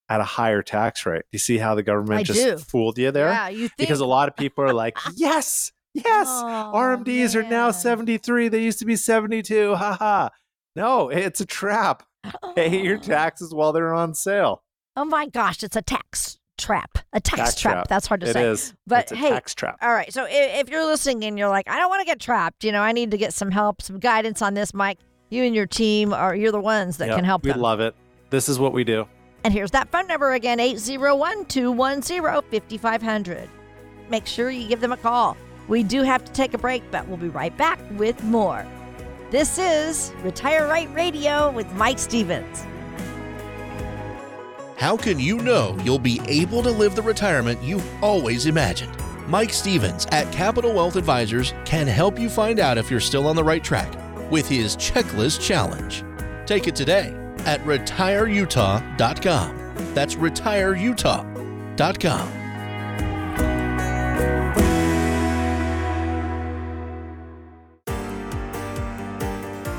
at 0.08 0.20
a 0.20 0.24
higher 0.24 0.62
tax 0.62 1.06
rate. 1.06 1.22
You 1.30 1.38
see 1.38 1.58
how 1.58 1.76
the 1.76 1.84
government 1.84 2.20
I 2.20 2.22
just 2.24 2.42
do. 2.44 2.58
fooled 2.58 2.98
you 2.98 3.12
there? 3.12 3.28
Yeah, 3.28 3.48
you 3.48 3.68
think 3.68 3.76
because 3.78 4.00
a 4.00 4.06
lot 4.06 4.28
of 4.28 4.36
people 4.36 4.64
are 4.64 4.74
like, 4.74 4.96
yes, 5.14 5.70
yes, 5.94 6.26
Oh, 6.28 6.72
RMDs 6.74 7.34
are 7.34 7.42
now 7.42 7.70
73. 7.70 8.48
They 8.48 8.62
used 8.62 8.78
to 8.80 8.84
be 8.84 8.96
72. 8.96 9.74
Ha 9.74 9.96
ha. 9.98 10.30
No, 10.76 11.08
it's 11.08 11.40
a 11.40 11.46
trap. 11.46 12.02
Pay 12.54 12.82
your 12.82 12.98
oh. 12.98 13.00
taxes 13.00 13.54
while 13.54 13.72
they're 13.72 13.94
on 13.94 14.14
sale. 14.14 14.62
Oh 14.96 15.04
my 15.04 15.26
gosh, 15.26 15.62
it's 15.62 15.76
a 15.76 15.82
tax 15.82 16.38
trap. 16.58 16.98
A 17.12 17.20
tax, 17.20 17.38
Tax 17.40 17.54
trap. 17.60 17.74
trap. 17.74 17.88
That's 17.88 18.06
hard 18.06 18.20
to 18.20 18.28
It 18.28 18.34
say. 18.34 18.44
is. 18.46 18.74
But 18.86 19.04
it's 19.04 19.12
a 19.12 19.16
hey, 19.16 19.30
tax 19.30 19.54
trap. 19.54 19.78
All 19.80 19.92
right. 19.92 20.12
So 20.12 20.24
if, 20.28 20.66
if 20.66 20.70
you're 20.70 20.84
listening 20.84 21.24
and 21.24 21.38
you're 21.38 21.48
like, 21.48 21.68
I 21.68 21.78
don't 21.78 21.88
want 21.88 22.00
to 22.02 22.06
get 22.06 22.20
trapped, 22.20 22.64
you 22.64 22.72
know, 22.72 22.82
I 22.82 22.92
need 22.92 23.10
to 23.12 23.16
get 23.18 23.32
some 23.32 23.50
help, 23.50 23.80
some 23.82 23.98
guidance 23.98 24.42
on 24.42 24.54
this, 24.54 24.74
Mike. 24.74 24.98
You 25.30 25.44
and 25.44 25.54
your 25.54 25.66
team 25.66 26.12
are 26.12 26.34
you're 26.34 26.52
the 26.52 26.60
ones 26.60 26.96
that 26.98 27.06
Yep, 27.08 27.16
can 27.16 27.24
help 27.24 27.44
We 27.44 27.52
them. 27.52 27.60
love 27.60 27.80
it. 27.80 27.94
This 28.30 28.48
is 28.48 28.58
what 28.58 28.72
we 28.72 28.84
do. 28.84 29.06
and 29.44 29.54
here's 29.54 29.70
that 29.70 29.90
phone 29.90 30.06
number 30.06 30.32
again 30.34 30.58
801-210-5500. 30.58 33.48
Make 34.10 34.26
sure 34.26 34.50
you 34.50 34.68
give 34.68 34.80
them 34.80 34.92
a 34.92 34.96
call. 34.96 35.36
We 35.70 35.82
do 35.84 36.02
have 36.02 36.24
to 36.24 36.32
take 36.32 36.52
a 36.52 36.58
break, 36.58 36.82
but 36.90 37.06
we'll 37.06 37.16
be 37.16 37.28
right 37.28 37.56
back 37.56 37.78
with 37.92 38.20
more. 38.24 38.66
This 39.30 39.56
is 39.56 40.12
Retire 40.24 40.66
Right 40.66 40.92
Radio 40.92 41.52
with 41.52 41.72
Mike 41.74 42.00
Stevens. 42.00 42.66
How 44.76 44.96
can 44.96 45.20
you 45.20 45.38
know 45.38 45.78
you'll 45.84 46.00
be 46.00 46.20
able 46.26 46.64
to 46.64 46.70
live 46.70 46.96
the 46.96 47.02
retirement 47.02 47.62
you've 47.62 47.86
always 48.02 48.46
imagined? 48.46 48.96
Mike 49.28 49.52
Stevens 49.52 50.06
at 50.06 50.32
Capital 50.32 50.72
Wealth 50.72 50.96
Advisors 50.96 51.54
can 51.64 51.86
help 51.86 52.18
you 52.18 52.28
find 52.28 52.58
out 52.58 52.76
if 52.76 52.90
you're 52.90 52.98
still 52.98 53.28
on 53.28 53.36
the 53.36 53.44
right 53.44 53.62
track 53.62 53.94
with 54.28 54.48
his 54.48 54.76
checklist 54.76 55.40
challenge. 55.40 56.02
Take 56.46 56.66
it 56.66 56.74
today 56.74 57.14
at 57.46 57.60
retireutah.com. 57.60 59.94
That's 59.94 60.16
retireutah.com. 60.16 62.40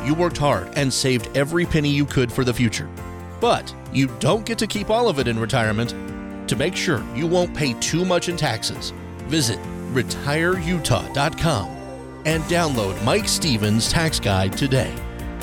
You 0.03 0.15
worked 0.15 0.37
hard 0.37 0.69
and 0.75 0.93
saved 0.93 1.29
every 1.35 1.65
penny 1.65 1.89
you 1.89 2.05
could 2.05 2.31
for 2.31 2.43
the 2.43 2.53
future. 2.53 2.89
But 3.39 3.73
you 3.93 4.07
don't 4.19 4.45
get 4.45 4.57
to 4.59 4.67
keep 4.67 4.89
all 4.89 5.09
of 5.09 5.19
it 5.19 5.27
in 5.27 5.37
retirement. 5.37 5.93
To 6.49 6.55
make 6.55 6.75
sure 6.75 7.03
you 7.15 7.27
won't 7.27 7.55
pay 7.55 7.73
too 7.75 8.03
much 8.03 8.29
in 8.29 8.37
taxes, 8.37 8.93
visit 9.25 9.59
retireutah.com 9.93 11.69
and 12.25 12.43
download 12.43 13.03
Mike 13.03 13.27
Stevens' 13.27 13.91
tax 13.91 14.19
guide 14.19 14.57
today. 14.57 14.93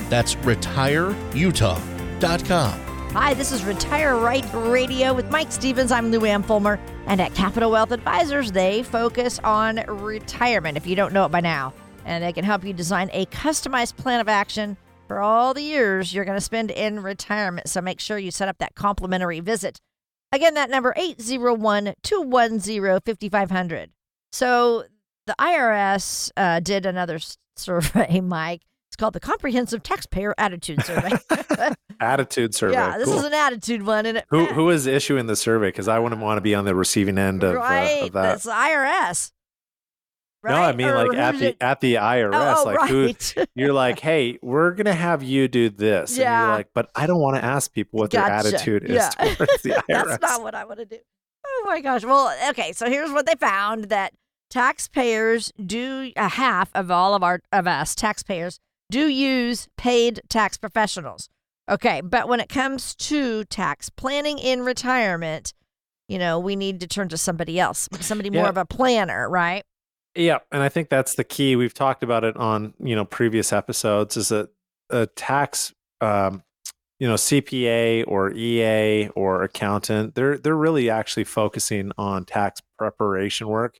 That's 0.08 0.34
retireutah.com. 0.36 2.80
Hi, 3.12 3.34
this 3.34 3.52
is 3.52 3.64
Retire 3.64 4.16
Right 4.16 4.46
Radio 4.52 5.14
with 5.14 5.30
Mike 5.30 5.50
Stevens. 5.50 5.90
I'm 5.90 6.10
Lou 6.10 6.24
Ann 6.24 6.42
Fulmer. 6.42 6.78
And 7.06 7.20
at 7.20 7.34
Capital 7.34 7.70
Wealth 7.70 7.90
Advisors, 7.90 8.52
they 8.52 8.82
focus 8.82 9.40
on 9.42 9.76
retirement, 9.88 10.76
if 10.76 10.86
you 10.86 10.94
don't 10.94 11.12
know 11.12 11.24
it 11.24 11.30
by 11.30 11.40
now. 11.40 11.72
And 12.08 12.24
they 12.24 12.32
can 12.32 12.42
help 12.44 12.64
you 12.64 12.72
design 12.72 13.10
a 13.12 13.26
customized 13.26 13.96
plan 13.96 14.18
of 14.20 14.28
action 14.28 14.78
for 15.08 15.20
all 15.20 15.52
the 15.52 15.60
years 15.62 16.14
you're 16.14 16.24
going 16.24 16.38
to 16.38 16.40
spend 16.40 16.70
in 16.70 17.02
retirement. 17.02 17.68
So 17.68 17.82
make 17.82 18.00
sure 18.00 18.16
you 18.16 18.30
set 18.30 18.48
up 18.48 18.56
that 18.58 18.74
complimentary 18.74 19.40
visit. 19.40 19.78
Again, 20.32 20.54
that 20.54 20.70
number 20.70 20.94
801 20.96 21.94
210 22.02 23.00
5500. 23.04 23.90
So 24.32 24.84
the 25.26 25.34
IRS 25.38 26.30
uh, 26.36 26.60
did 26.60 26.86
another 26.86 27.18
survey, 27.56 28.20
Mike. 28.24 28.62
It's 28.88 28.96
called 28.96 29.12
the 29.12 29.20
Comprehensive 29.20 29.82
Taxpayer 29.82 30.34
Attitude 30.38 30.82
Survey. 30.86 31.10
Attitude 32.00 32.54
survey. 32.54 32.72
Yeah, 32.72 32.96
this 32.96 33.06
Cool. 33.06 33.18
is 33.18 33.24
an 33.24 33.34
attitude 33.34 33.82
one, 33.84 34.06
and 34.06 34.18
it 34.18 34.24
who 34.30 34.46
who 34.46 34.70
is 34.70 34.86
issuing 34.86 35.26
the 35.26 35.36
survey? 35.36 35.68
Because 35.68 35.88
I 35.88 35.98
wouldn't 35.98 36.22
want 36.22 36.38
to 36.38 36.40
be 36.40 36.54
on 36.54 36.64
the 36.64 36.74
receiving 36.74 37.18
end 37.18 37.42
of, 37.42 37.56
uh, 37.56 37.58
of 37.58 38.12
that. 38.12 38.12
That's 38.12 38.44
the 38.44 38.50
IRS. 38.52 39.32
Right? 40.42 40.52
No, 40.52 40.62
I 40.62 40.72
mean 40.72 40.86
Or 40.88 41.08
like 41.08 41.18
at 41.18 41.38
the 41.38 41.48
it- 41.48 41.56
at 41.60 41.80
the 41.80 41.94
IRS. 41.96 42.56
oh, 42.58 42.62
like 42.64 42.76
right. 42.78 42.90
who 42.90 43.44
you're 43.54 43.72
like, 43.72 43.98
hey, 43.98 44.38
we're 44.40 44.70
gonna 44.72 44.94
have 44.94 45.22
you 45.22 45.48
do 45.48 45.68
this. 45.68 46.10
And 46.12 46.18
Yeah. 46.20 46.40
you're 46.46 46.56
like, 46.56 46.68
but 46.74 46.90
I 46.94 47.06
don't 47.06 47.20
want 47.20 47.36
to 47.36 47.44
ask 47.44 47.72
people 47.72 47.98
what 47.98 48.10
their 48.12 48.22
attitude 48.22 48.84
is 48.84 48.90
Yeah. 48.96 49.08
towards 49.34 49.62
the 49.62 49.70
IRS. 49.70 49.84
That's 50.06 50.22
not 50.22 50.42
what 50.42 50.54
I 50.54 50.64
want 50.64 50.78
to 50.78 50.86
do. 50.86 50.98
Oh 51.46 51.64
my 51.66 51.80
gosh. 51.80 52.04
Well, 52.04 52.32
okay. 52.50 52.72
So 52.72 52.88
here's 52.88 53.10
what 53.10 53.26
they 53.26 53.34
found: 53.34 53.84
that 53.86 54.12
taxpayers 54.50 55.52
do 55.64 56.12
a 56.16 56.28
half 56.28 56.70
of 56.74 56.90
all 56.90 57.14
of 57.14 57.22
our 57.22 57.40
of 57.52 57.66
us 57.66 57.94
taxpayers 57.94 58.60
do 58.90 59.08
use 59.08 59.66
paid 59.76 60.20
tax 60.28 60.56
professionals. 60.56 61.28
Okay, 61.70 62.00
but 62.00 62.28
when 62.28 62.40
it 62.40 62.48
comes 62.48 62.94
to 62.94 63.44
tax 63.44 63.90
planning 63.90 64.38
in 64.38 64.62
retirement, 64.62 65.52
you 66.08 66.18
know, 66.18 66.38
we 66.38 66.54
need 66.56 66.80
to 66.80 66.86
turn 66.86 67.08
to 67.10 67.18
somebody 67.18 67.58
else, 67.60 67.88
somebody 68.00 68.30
more 68.30 68.44
Yeah. 68.44 68.48
of 68.50 68.56
a 68.56 68.64
planner, 68.64 69.28
right? 69.28 69.64
Yeah, 70.18 70.38
and 70.50 70.64
I 70.64 70.68
think 70.68 70.88
that's 70.88 71.14
the 71.14 71.22
key. 71.22 71.54
We've 71.54 71.72
talked 71.72 72.02
about 72.02 72.24
it 72.24 72.36
on 72.36 72.74
you 72.80 72.96
know 72.96 73.04
previous 73.04 73.52
episodes. 73.52 74.16
Is 74.16 74.30
that 74.30 74.48
a 74.90 75.06
tax, 75.06 75.72
um, 76.00 76.42
you 76.98 77.06
know, 77.06 77.14
CPA 77.14 78.02
or 78.08 78.32
EA 78.32 79.10
or 79.10 79.44
accountant? 79.44 80.16
They're 80.16 80.36
they're 80.36 80.56
really 80.56 80.90
actually 80.90 81.22
focusing 81.22 81.92
on 81.96 82.24
tax 82.24 82.60
preparation 82.76 83.46
work, 83.46 83.78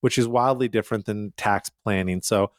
which 0.00 0.16
is 0.16 0.28
wildly 0.28 0.68
different 0.68 1.06
than 1.06 1.32
tax 1.36 1.70
planning. 1.82 2.22
So 2.22 2.52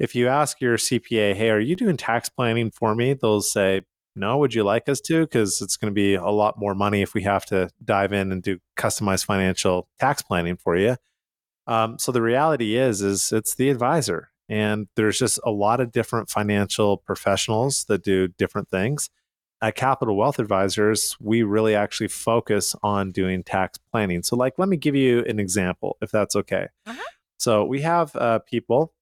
if 0.00 0.16
you 0.16 0.26
ask 0.26 0.60
your 0.60 0.76
CPA, 0.76 1.36
hey, 1.36 1.50
are 1.50 1.60
you 1.60 1.76
doing 1.76 1.96
tax 1.96 2.28
planning 2.28 2.72
for 2.72 2.96
me? 2.96 3.14
They'll 3.14 3.42
say, 3.42 3.82
no, 4.16 4.38
would 4.38 4.54
you 4.54 4.64
like 4.64 4.88
us 4.88 5.00
to? 5.02 5.20
Because 5.20 5.62
it's 5.62 5.76
going 5.76 5.92
to 5.92 5.94
be 5.94 6.14
a 6.14 6.30
lot 6.30 6.58
more 6.58 6.74
money 6.74 7.02
if 7.02 7.14
we 7.14 7.22
have 7.22 7.46
to 7.46 7.70
dive 7.84 8.12
in 8.12 8.32
and 8.32 8.42
do 8.42 8.58
customized 8.76 9.24
financial 9.24 9.88
tax 10.00 10.20
planning 10.22 10.56
for 10.56 10.76
you. 10.76 10.96
Um, 11.66 11.98
so 11.98 12.12
the 12.12 12.22
reality 12.22 12.76
is, 12.76 13.02
is 13.02 13.32
it's 13.32 13.54
the 13.54 13.70
advisor, 13.70 14.30
and 14.48 14.88
there's 14.94 15.18
just 15.18 15.40
a 15.44 15.50
lot 15.50 15.80
of 15.80 15.92
different 15.92 16.30
financial 16.30 16.96
professionals 16.96 17.84
that 17.86 18.02
do 18.02 18.28
different 18.28 18.68
things. 18.68 19.10
At 19.62 19.74
Capital 19.74 20.16
Wealth 20.16 20.38
Advisors, 20.38 21.16
we 21.18 21.42
really 21.42 21.74
actually 21.74 22.08
focus 22.08 22.76
on 22.82 23.10
doing 23.10 23.42
tax 23.42 23.78
planning. 23.90 24.22
So, 24.22 24.36
like, 24.36 24.54
let 24.58 24.68
me 24.68 24.76
give 24.76 24.94
you 24.94 25.24
an 25.24 25.40
example, 25.40 25.96
if 26.00 26.10
that's 26.10 26.36
okay. 26.36 26.68
Uh-huh. 26.84 27.02
So, 27.38 27.64
we 27.64 27.80
have 27.80 28.14
uh, 28.14 28.40
people 28.40 28.92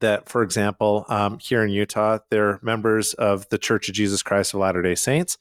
that, 0.00 0.28
for 0.28 0.42
example, 0.42 1.06
um, 1.08 1.38
here 1.38 1.62
in 1.62 1.70
Utah, 1.70 2.18
they're 2.30 2.58
members 2.62 3.14
of 3.14 3.48
the 3.50 3.58
Church 3.58 3.88
of 3.88 3.94
Jesus 3.94 4.22
Christ 4.22 4.52
of 4.52 4.60
Latter 4.60 4.82
day 4.82 4.94
Saints. 4.94 5.38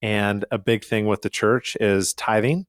And 0.00 0.44
a 0.50 0.58
big 0.58 0.84
thing 0.84 1.06
with 1.06 1.22
the 1.22 1.30
church 1.30 1.76
is 1.80 2.14
tithing. 2.14 2.66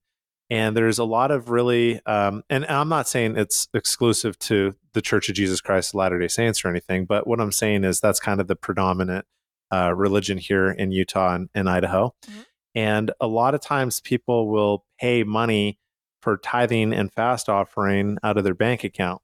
And 0.49 0.77
there's 0.77 0.99
a 0.99 1.03
lot 1.03 1.31
of 1.31 1.49
really, 1.49 2.05
um, 2.05 2.43
and 2.49 2.65
I'm 2.67 2.89
not 2.89 3.07
saying 3.07 3.35
it's 3.35 3.67
exclusive 3.73 4.37
to 4.39 4.75
the 4.93 5.01
Church 5.01 5.27
of 5.27 5.35
Jesus 5.35 5.59
Christ 5.59 5.91
of 5.91 5.95
Latter 5.95 6.19
day 6.19 6.27
Saints 6.27 6.63
or 6.63 6.67
anything, 6.69 7.05
but 7.05 7.25
what 7.25 7.41
I'm 7.41 7.51
saying 7.51 7.83
is 7.83 7.99
that's 7.99 8.19
kind 8.19 8.39
of 8.39 8.47
the 8.47 8.55
predominant 8.55 9.25
uh, 9.73 9.93
religion 9.95 10.37
here 10.37 10.69
in 10.69 10.91
Utah 10.91 11.33
and, 11.33 11.49
and 11.55 11.67
Idaho. 11.69 12.13
Mhm. 12.27 12.45
And 12.75 13.11
a 13.19 13.27
lot 13.27 13.55
of 13.55 13.61
times 13.61 14.01
people 14.01 14.49
will 14.49 14.85
pay 14.99 15.23
money 15.23 15.79
for 16.21 16.37
tithing 16.37 16.93
and 16.93 17.11
fast 17.11 17.49
offering 17.49 18.17
out 18.21 18.37
of 18.37 18.43
their 18.43 18.53
bank 18.53 18.83
account 18.83 19.21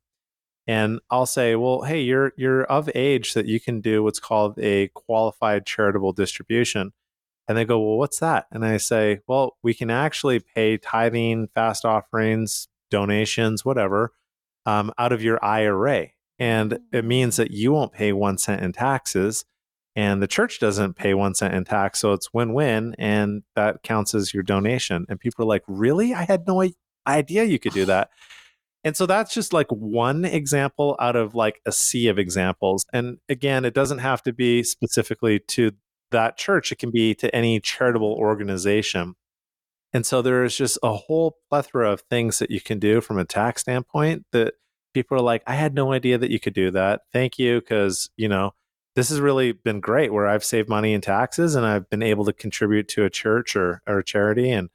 and 0.67 0.99
I'll 1.09 1.25
say, 1.25 1.55
"Well, 1.55 1.81
hey, 1.81 2.01
you're 2.01 2.33
you're 2.37 2.63
of 2.63 2.89
age 2.93 3.33
that 3.33 3.45
you 3.45 3.59
can 3.59 3.81
do 3.81 4.03
what's 4.03 4.19
called 4.19 4.57
a 4.59 4.89
qualified 4.89 5.65
charitable 5.65 6.13
distribution." 6.13 6.93
And 7.47 7.57
they 7.57 7.65
go, 7.65 7.79
"Well, 7.79 7.97
what's 7.97 8.19
that?" 8.19 8.45
And 8.51 8.63
I 8.65 8.77
say, 8.77 9.19
"Well, 9.27 9.57
we 9.63 9.73
can 9.73 9.89
actually 9.89 10.39
pay 10.39 10.77
tithing, 10.77 11.49
fast 11.53 11.85
offerings, 11.85 12.67
donations, 12.89 13.65
whatever, 13.65 14.13
um, 14.65 14.91
out 14.97 15.11
of 15.11 15.23
your 15.23 15.43
IRA, 15.43 16.09
and 16.39 16.79
it 16.93 17.05
means 17.05 17.35
that 17.37 17.51
you 17.51 17.71
won't 17.71 17.93
pay 17.93 18.13
one 18.13 18.37
cent 18.37 18.61
in 18.61 18.71
taxes." 18.71 19.45
And 19.95 20.21
the 20.21 20.27
church 20.27 20.59
doesn't 20.59 20.95
pay 20.95 21.13
one 21.13 21.35
cent 21.35 21.53
in 21.53 21.65
tax, 21.65 21.99
so 21.99 22.13
it's 22.13 22.33
win-win, 22.33 22.95
and 22.97 23.43
that 23.55 23.83
counts 23.83 24.15
as 24.15 24.33
your 24.33 24.43
donation. 24.43 25.05
And 25.09 25.19
people 25.19 25.43
are 25.43 25.49
like, 25.49 25.63
"Really? 25.67 26.13
I 26.13 26.23
had 26.23 26.47
no 26.47 26.63
idea 27.07 27.43
you 27.43 27.59
could 27.59 27.73
do 27.73 27.85
that." 27.85 28.09
And 28.83 28.95
so 28.95 29.05
that's 29.05 29.33
just 29.33 29.53
like 29.53 29.67
one 29.69 30.25
example 30.25 30.95
out 30.99 31.15
of 31.15 31.35
like 31.35 31.61
a 31.65 31.71
sea 31.71 32.07
of 32.07 32.17
examples. 32.17 32.85
And 32.93 33.17
again, 33.29 33.65
it 33.65 33.73
doesn't 33.73 33.99
have 33.99 34.23
to 34.23 34.33
be 34.33 34.63
specifically 34.63 35.39
to 35.49 35.71
that 36.11 36.37
church, 36.37 36.71
it 36.71 36.77
can 36.77 36.91
be 36.91 37.15
to 37.15 37.33
any 37.35 37.59
charitable 37.59 38.13
organization. 38.13 39.15
And 39.93 40.05
so 40.05 40.21
there 40.21 40.43
is 40.43 40.55
just 40.55 40.77
a 40.81 40.93
whole 40.93 41.37
plethora 41.49 41.91
of 41.91 42.01
things 42.01 42.39
that 42.39 42.51
you 42.51 42.61
can 42.61 42.79
do 42.79 43.01
from 43.01 43.17
a 43.17 43.25
tax 43.25 43.61
standpoint 43.61 44.25
that 44.31 44.53
people 44.93 45.17
are 45.17 45.21
like, 45.21 45.43
I 45.45 45.55
had 45.55 45.73
no 45.73 45.91
idea 45.91 46.17
that 46.17 46.31
you 46.31 46.39
could 46.39 46.53
do 46.53 46.71
that. 46.71 47.01
Thank 47.11 47.37
you. 47.37 47.59
Because, 47.59 48.09
you 48.15 48.29
know, 48.29 48.53
this 48.95 49.09
has 49.09 49.19
really 49.19 49.51
been 49.51 49.79
great 49.79 50.13
where 50.13 50.27
I've 50.27 50.43
saved 50.43 50.69
money 50.69 50.93
in 50.93 51.01
taxes 51.01 51.55
and 51.55 51.65
I've 51.65 51.89
been 51.89 52.03
able 52.03 52.25
to 52.25 52.33
contribute 52.33 52.87
to 52.89 53.05
a 53.05 53.09
church 53.09 53.55
or, 53.55 53.81
or 53.87 53.99
a 53.99 54.03
charity. 54.03 54.51
And 54.51 54.69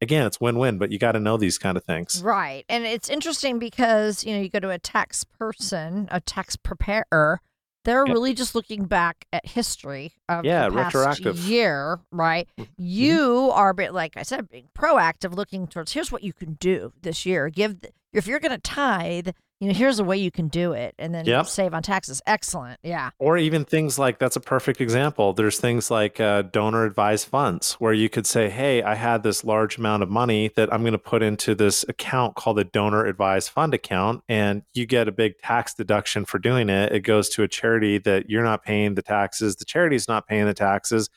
again, 0.00 0.26
it's 0.26 0.40
win 0.40 0.58
win, 0.58 0.78
but 0.78 0.92
you 0.92 0.98
got 0.98 1.12
to 1.12 1.20
know 1.20 1.36
these 1.36 1.58
kind 1.58 1.76
of 1.76 1.84
things. 1.84 2.22
Right. 2.22 2.64
And 2.68 2.84
it's 2.84 3.08
interesting 3.08 3.58
because, 3.58 4.24
you 4.24 4.34
know, 4.34 4.40
you 4.40 4.48
go 4.48 4.60
to 4.60 4.70
a 4.70 4.78
tax 4.78 5.24
person, 5.24 6.08
a 6.10 6.20
tax 6.20 6.56
preparer, 6.56 7.40
they're 7.84 8.04
Yeah. 8.06 8.12
really 8.12 8.34
just 8.34 8.54
looking 8.54 8.84
back 8.86 9.26
at 9.32 9.46
history 9.46 10.12
of 10.28 10.44
Yeah, 10.44 10.68
the 10.68 10.74
past 10.76 10.94
retroactive. 10.94 11.38
year, 11.38 12.00
right? 12.10 12.48
Mhm. 12.58 12.68
You 12.76 13.50
are, 13.52 13.70
a 13.70 13.74
bit 13.74 13.92
like 13.94 14.16
I 14.16 14.22
said, 14.22 14.48
being 14.48 14.68
proactive, 14.76 15.34
looking 15.34 15.66
towards 15.66 15.92
here's 15.92 16.10
what 16.10 16.22
you 16.24 16.32
can 16.32 16.54
do 16.54 16.92
this 17.02 17.24
year. 17.26 17.48
Give 17.50 17.80
the, 17.80 17.90
if 18.12 18.26
you're 18.26 18.40
going 18.40 18.52
to 18.52 18.58
tithe, 18.58 19.28
you 19.64 19.72
know, 19.72 19.78
here's 19.78 19.98
a 19.98 20.04
way 20.04 20.16
you 20.16 20.30
can 20.30 20.48
do 20.48 20.72
it, 20.72 20.94
and 20.98 21.14
then 21.14 21.24
Yep. 21.24 21.46
save 21.46 21.72
on 21.74 21.82
taxes. 21.82 22.20
Excellent. 22.26 22.78
Yeah. 22.82 23.10
Or 23.18 23.38
even 23.38 23.64
things 23.64 23.98
like 23.98 24.18
that's 24.18 24.36
a 24.36 24.40
perfect 24.40 24.80
example. 24.80 25.32
There's 25.32 25.58
things 25.58 25.90
like 25.90 26.20
uh, 26.20 26.42
donor 26.42 26.84
advised 26.84 27.28
funds 27.28 27.74
where 27.74 27.92
you 27.92 28.08
could 28.08 28.26
say, 28.26 28.50
Hey, 28.50 28.82
I 28.82 28.94
had 28.94 29.22
this 29.22 29.42
large 29.44 29.78
amount 29.78 30.02
of 30.02 30.10
money 30.10 30.50
that 30.56 30.72
I'm 30.72 30.82
going 30.82 30.92
to 30.92 30.98
put 30.98 31.22
into 31.22 31.54
this 31.54 31.84
account 31.88 32.36
called 32.36 32.58
the 32.58 32.64
donor 32.64 33.06
advised 33.06 33.48
fund 33.50 33.72
account. 33.72 34.22
And 34.28 34.62
you 34.74 34.84
get 34.86 35.08
a 35.08 35.12
big 35.12 35.38
tax 35.38 35.72
deduction 35.74 36.24
for 36.24 36.38
doing 36.38 36.68
it. 36.68 36.92
It 36.92 37.00
goes 37.00 37.28
to 37.30 37.42
a 37.42 37.48
charity 37.48 37.98
that 37.98 38.28
you're 38.28 38.44
not 38.44 38.62
paying 38.64 38.94
the 38.94 39.02
taxes, 39.02 39.56
the 39.56 39.64
charity's 39.64 40.08
not 40.08 40.26
paying 40.26 40.46
the 40.46 40.54
taxes. 40.54 41.08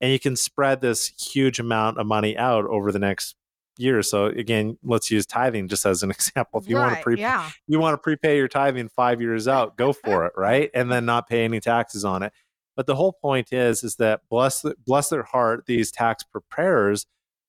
And 0.00 0.12
you 0.12 0.18
can 0.18 0.34
spread 0.36 0.80
this 0.80 1.08
huge 1.08 1.58
amount 1.58 1.98
of 1.98 2.06
money 2.06 2.36
out 2.36 2.64
over 2.64 2.90
the 2.92 2.98
next 2.98 3.34
year. 3.78 4.02
So, 4.02 4.26
again, 4.26 4.78
let's 4.82 5.10
use 5.10 5.26
tithing 5.26 5.68
just 5.68 5.86
as 5.86 6.02
an 6.02 6.10
example. 6.12 6.60
If 6.60 6.68
you 6.68 6.76
want 6.76 6.90
to 6.90 6.94
right. 6.96 7.04
pre- 7.04 7.20
yeah. 7.20 7.50
you 7.66 7.78
want 7.78 7.94
to 7.94 7.98
prepay 7.98 8.36
your 8.36 8.48
tithing 8.48 8.88
five 8.88 9.20
years 9.20 9.48
out, 9.48 9.76
go 9.76 9.92
for 10.04 10.26
it, 10.26 10.32
right? 10.36 10.70
And 10.74 10.90
then 10.90 11.04
not 11.04 11.28
pay 11.28 11.44
any 11.44 11.60
taxes 11.60 12.04
on 12.04 12.22
it. 12.22 12.32
But 12.76 12.86
the 12.86 12.94
whole 12.94 13.12
point 13.12 13.52
is, 13.52 13.84
is 13.84 13.96
that 13.96 14.22
bless 14.30 14.64
bless 14.86 15.10
their 15.10 15.24
heart, 15.24 15.66
these 15.66 15.90
tax 15.90 16.22
preparers, 16.22 17.06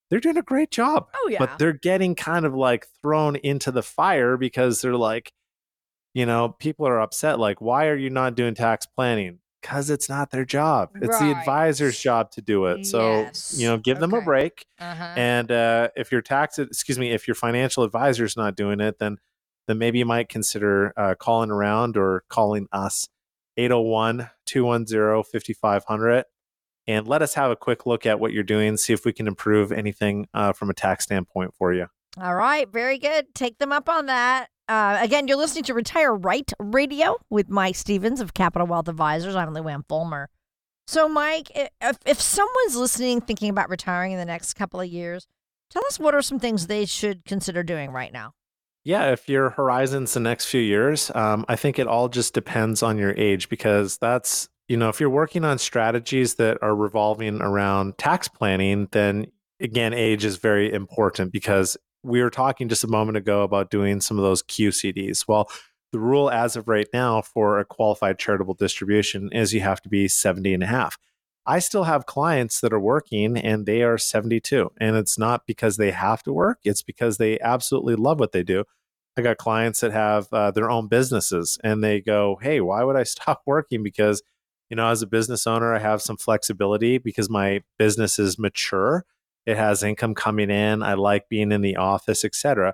they're 0.10 0.20
doing 0.20 0.38
a 0.38 0.42
great 0.42 0.72
job. 0.72 1.08
Oh 1.16 1.30
yeah. 1.30 1.40
But 1.40 1.58
they're 1.58 1.72
getting 1.72 2.16
kind 2.16 2.46
of 2.46 2.54
like 2.54 2.88
thrown 3.02 3.38
into 3.38 3.72
the 3.72 3.84
fire 3.84 4.36
because 4.36 4.82
they're 4.82 4.98
like, 4.98 5.32
you 6.14 6.26
know, 6.26 6.50
people 6.50 6.88
are 6.88 7.00
upset. 7.00 7.40
Like, 7.40 7.62
why 7.62 7.88
are 7.88 7.96
you 7.96 8.10
not 8.10 8.36
doing 8.36 8.54
tax 8.54 8.86
planning? 8.86 9.40
Because 9.62 9.90
it's 9.90 10.10
not 10.10 10.32
their 10.32 10.46
job. 10.46 10.90
It's 10.96 11.20
the 11.20 11.32
advisor's 11.38 12.00
job 12.00 12.32
to 12.32 12.42
do 12.42 12.66
it. 12.66 12.86
So, 12.86 13.22
Yes. 13.22 13.56
you 13.58 13.68
know, 13.68 13.78
give 13.78 14.00
them 14.00 14.14
a 14.14 14.22
break. 14.22 14.66
uh-huh. 14.80 15.14
And 15.16 15.52
uh, 15.52 15.90
if 15.96 16.12
your 16.12 16.22
tax, 16.22 16.58
excuse 16.58 16.98
me, 16.98 17.12
if 17.12 17.28
your 17.28 17.36
financial 17.36 17.84
advisor 17.84 18.26
is 18.26 18.36
not 18.36 18.56
doing 18.56 18.80
it, 18.80 18.98
then 19.00 19.18
then 19.68 19.78
maybe 19.78 20.00
you 20.00 20.06
might 20.06 20.28
consider 20.28 20.92
uh, 20.98 21.14
calling 21.14 21.52
around 21.52 21.96
or 21.96 22.24
calling 22.30 22.68
us 22.72 23.08
801 23.58 24.30
210 24.48 25.24
5500 25.24 26.26
and 26.88 27.08
let 27.08 27.22
us 27.22 27.36
have 27.36 27.52
a 27.52 27.56
quick 27.56 27.86
look 27.86 28.06
at 28.08 28.20
what 28.20 28.34
you're 28.34 28.44
doing, 28.44 28.76
see 28.76 28.92
if 28.92 29.06
we 29.06 29.14
can 29.14 29.28
improve 29.28 29.72
anything 29.72 30.28
uh, 30.34 30.52
from 30.52 30.70
a 30.72 30.74
tax 30.74 31.04
standpoint 31.04 31.54
for 31.54 31.74
you. 31.74 31.86
All 32.20 32.36
right, 32.36 32.68
very 32.70 32.98
good. 32.98 33.34
Take 33.36 33.60
them 33.60 33.72
up 33.72 33.88
on 33.88 34.08
that. 34.08 34.48
Uh, 34.72 34.98
again, 35.02 35.28
you're 35.28 35.36
listening 35.36 35.66
to 35.66 35.74
Retire 35.74 36.16
Right 36.16 36.50
Radio 36.58 37.18
with 37.30 37.50
Mike 37.50 37.76
Stevens 37.76 38.22
of 38.22 38.34
Capital 38.34 38.66
Wealth 38.66 38.88
Advisors. 38.88 39.36
I'm 39.36 39.50
Luann 39.50 39.84
Fulmer. 39.90 40.30
So, 40.88 41.10
Mike, 41.10 41.52
if, 41.54 41.98
if 42.06 42.22
someone's 42.22 42.78
listening, 42.78 43.20
thinking 43.20 43.50
about 43.50 43.70
retiring 43.70 44.14
in 44.14 44.18
the 44.18 44.24
next 44.24 44.54
couple 44.54 44.80
of 44.80 44.88
years, 44.88 45.28
tell 45.70 45.86
us 45.88 46.00
what 46.00 46.16
are 46.16 46.22
some 46.22 46.40
things 46.40 46.68
they 46.68 46.86
should 46.86 47.26
consider 47.26 47.64
doing 47.64 47.92
right 47.92 48.14
now. 48.14 48.32
Yeah, 48.86 49.12
if 49.12 49.28
your 49.28 49.50
horizon's 49.50 50.14
the 50.14 50.22
next 50.22 50.46
few 50.46 50.62
years, 50.62 51.12
um, 51.16 51.44
I 51.50 51.58
think 51.58 51.78
it 51.78 51.88
all 51.88 52.08
just 52.08 52.34
depends 52.34 52.82
on 52.82 52.98
your 52.98 53.14
age 53.18 53.50
because 53.50 53.98
that's, 53.98 54.48
you 54.70 54.78
know, 54.78 54.88
if 54.88 55.02
you're 55.02 55.10
working 55.10 55.44
on 55.44 55.58
strategies 55.58 56.36
that 56.36 56.60
are 56.62 56.78
revolving 56.78 57.42
around 57.42 57.98
tax 57.98 58.30
planning, 58.30 58.88
then 58.94 59.34
again, 59.60 59.94
age 59.94 60.24
is 60.24 60.38
very 60.38 60.72
important 60.72 61.34
because 61.34 61.76
we 62.04 62.22
were 62.22 62.30
talking 62.30 62.70
just 62.70 62.84
a 62.84 62.88
moment 62.88 63.18
ago 63.18 63.44
about 63.44 63.70
doing 63.70 64.02
some 64.02 64.18
of 64.18 64.24
those 64.24 64.44
QCDs. 64.44 65.28
Well, 65.28 65.50
the 65.92 66.00
rule 66.00 66.30
as 66.30 66.56
of 66.56 66.68
right 66.68 66.88
now 66.94 67.22
for 67.22 67.60
a 67.60 67.66
qualified 67.66 68.18
charitable 68.18 68.54
distribution 68.54 69.30
is 69.32 69.54
you 69.54 69.62
have 69.62 69.82
to 69.82 69.90
be 69.90 70.08
70 70.08 70.54
and 70.54 70.64
a 70.64 70.68
half. 70.68 70.98
I 71.46 71.60
still 71.60 71.84
have 71.84 72.06
clients 72.06 72.62
that 72.62 72.72
are 72.72 72.80
working 72.80 73.38
and 73.38 73.66
they 73.66 73.82
are 73.82 73.98
72. 73.98 74.72
And 74.80 74.96
it's 74.96 75.18
not 75.18 75.46
because 75.46 75.78
they 75.78 75.92
have 75.92 76.24
to 76.24 76.34
work, 76.34 76.60
it's 76.64 76.84
because 76.84 77.18
they 77.18 77.40
absolutely 77.40 77.96
love 77.96 78.20
what 78.20 78.32
they 78.32 78.44
do. 78.44 78.64
I 79.18 79.22
got 79.22 79.38
clients 79.38 79.82
that 79.82 79.92
have 79.92 80.32
uh, 80.32 80.52
their 80.52 80.70
own 80.70 80.88
businesses 80.88 81.60
and 81.64 81.84
they 81.84 82.00
go, 82.00 82.40
Hey, 82.42 82.62
why 82.62 82.84
would 82.84 82.96
I 82.96 83.04
stop 83.04 83.42
working? 83.46 83.84
Because, 83.84 84.24
you 84.70 84.78
know, 84.78 84.88
as 84.88 85.02
a 85.02 85.08
business 85.08 85.46
owner, 85.46 85.74
I 85.74 85.80
have 85.80 86.02
some 86.02 86.18
flexibility 86.18 86.98
because 86.98 87.30
my 87.30 87.62
business 87.78 88.20
is 88.20 88.40
mature. 88.40 89.06
It 89.46 89.58
has 89.58 89.84
income 89.84 90.16
coming 90.16 90.50
in. 90.50 90.84
I 90.84 90.94
like 90.94 91.30
being 91.30 91.52
in 91.52 91.62
the 91.62 91.78
office, 91.78 92.24
etc. 92.24 92.74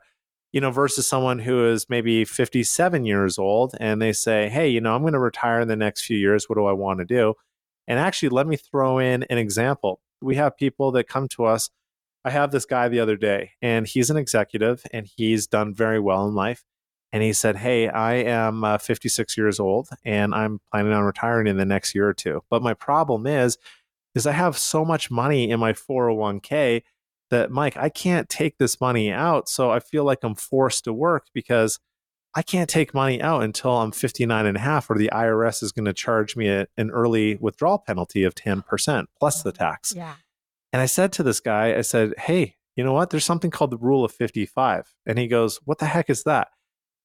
You 0.51 0.61
know, 0.61 0.71
versus 0.71 1.07
someone 1.07 1.39
who 1.39 1.67
is 1.67 1.87
maybe 1.89 2.25
57 2.25 3.05
years 3.05 3.37
old 3.37 3.75
and 3.79 4.01
they 4.01 4.13
say, 4.13 4.49
Hey, 4.49 4.69
you 4.69 4.81
know, 4.81 4.95
I'm 4.95 5.01
going 5.01 5.13
to 5.13 5.19
retire 5.19 5.61
in 5.61 5.67
the 5.67 5.75
next 5.75 6.03
few 6.03 6.17
years. 6.17 6.49
What 6.49 6.55
do 6.55 6.65
I 6.65 6.73
want 6.73 6.99
to 6.99 7.05
do? 7.05 7.35
And 7.87 7.99
actually, 7.99 8.29
let 8.29 8.47
me 8.47 8.57
throw 8.57 8.99
in 8.99 9.23
an 9.23 9.37
example. 9.37 10.01
We 10.21 10.35
have 10.35 10.57
people 10.57 10.91
that 10.91 11.07
come 11.07 11.27
to 11.29 11.45
us. 11.45 11.69
I 12.25 12.31
have 12.31 12.51
this 12.51 12.65
guy 12.65 12.89
the 12.89 12.99
other 12.99 13.15
day, 13.15 13.51
and 13.61 13.87
he's 13.87 14.09
an 14.09 14.17
executive 14.17 14.83
and 14.91 15.07
he's 15.15 15.47
done 15.47 15.73
very 15.73 15.99
well 15.99 16.27
in 16.27 16.35
life. 16.35 16.65
And 17.13 17.23
he 17.23 17.31
said, 17.31 17.55
Hey, 17.55 17.87
I 17.87 18.15
am 18.15 18.63
uh, 18.63 18.77
56 18.77 19.37
years 19.37 19.59
old 19.59 19.89
and 20.03 20.35
I'm 20.35 20.59
planning 20.71 20.91
on 20.91 21.03
retiring 21.03 21.47
in 21.47 21.57
the 21.57 21.65
next 21.65 21.95
year 21.95 22.07
or 22.07 22.13
two. 22.13 22.41
But 22.49 22.61
my 22.61 22.73
problem 22.73 23.25
is, 23.25 23.57
is 24.17 24.27
I 24.27 24.33
have 24.33 24.57
so 24.57 24.83
much 24.83 25.11
money 25.11 25.49
in 25.49 25.59
my 25.59 25.73
401k 25.73 26.81
that, 27.29 27.51
Mike, 27.51 27.77
I 27.77 27.89
can't 27.89 28.27
take 28.27 28.57
this 28.57 28.81
money 28.81 29.11
out. 29.11 29.47
So 29.47 29.69
I 29.69 29.79
feel 29.79 30.03
like 30.03 30.19
I'm 30.23 30.35
forced 30.35 30.85
to 30.85 30.93
work 30.93 31.27
because 31.33 31.79
I 32.35 32.41
can't 32.41 32.69
take 32.69 32.93
money 32.93 33.21
out 33.21 33.43
until 33.43 33.77
I'm 33.77 33.91
59 33.91 34.45
and 34.45 34.57
a 34.57 34.59
half, 34.59 34.89
or 34.89 34.97
the 34.97 35.11
IRS 35.13 35.61
is 35.63 35.71
going 35.71 35.85
to 35.85 35.93
charge 35.93 36.35
me 36.35 36.49
a, 36.49 36.67
an 36.77 36.89
early 36.91 37.35
withdrawal 37.35 37.79
penalty 37.79 38.23
of 38.23 38.35
10% 38.35 39.05
plus 39.19 39.43
the 39.43 39.49
oh, 39.49 39.51
tax. 39.51 39.93
Yeah. 39.95 40.15
And 40.73 40.81
I 40.81 40.85
said 40.87 41.11
to 41.13 41.23
this 41.23 41.39
guy, 41.39 41.75
I 41.75 41.81
said, 41.81 42.13
Hey, 42.17 42.55
you 42.75 42.83
know 42.83 42.93
what? 42.93 43.09
There's 43.09 43.25
something 43.25 43.51
called 43.51 43.71
the 43.71 43.77
rule 43.77 44.03
of 44.03 44.11
55. 44.11 44.93
And 45.05 45.17
he 45.17 45.27
goes, 45.27 45.59
What 45.65 45.79
the 45.79 45.85
heck 45.85 46.09
is 46.09 46.23
that? 46.23 46.49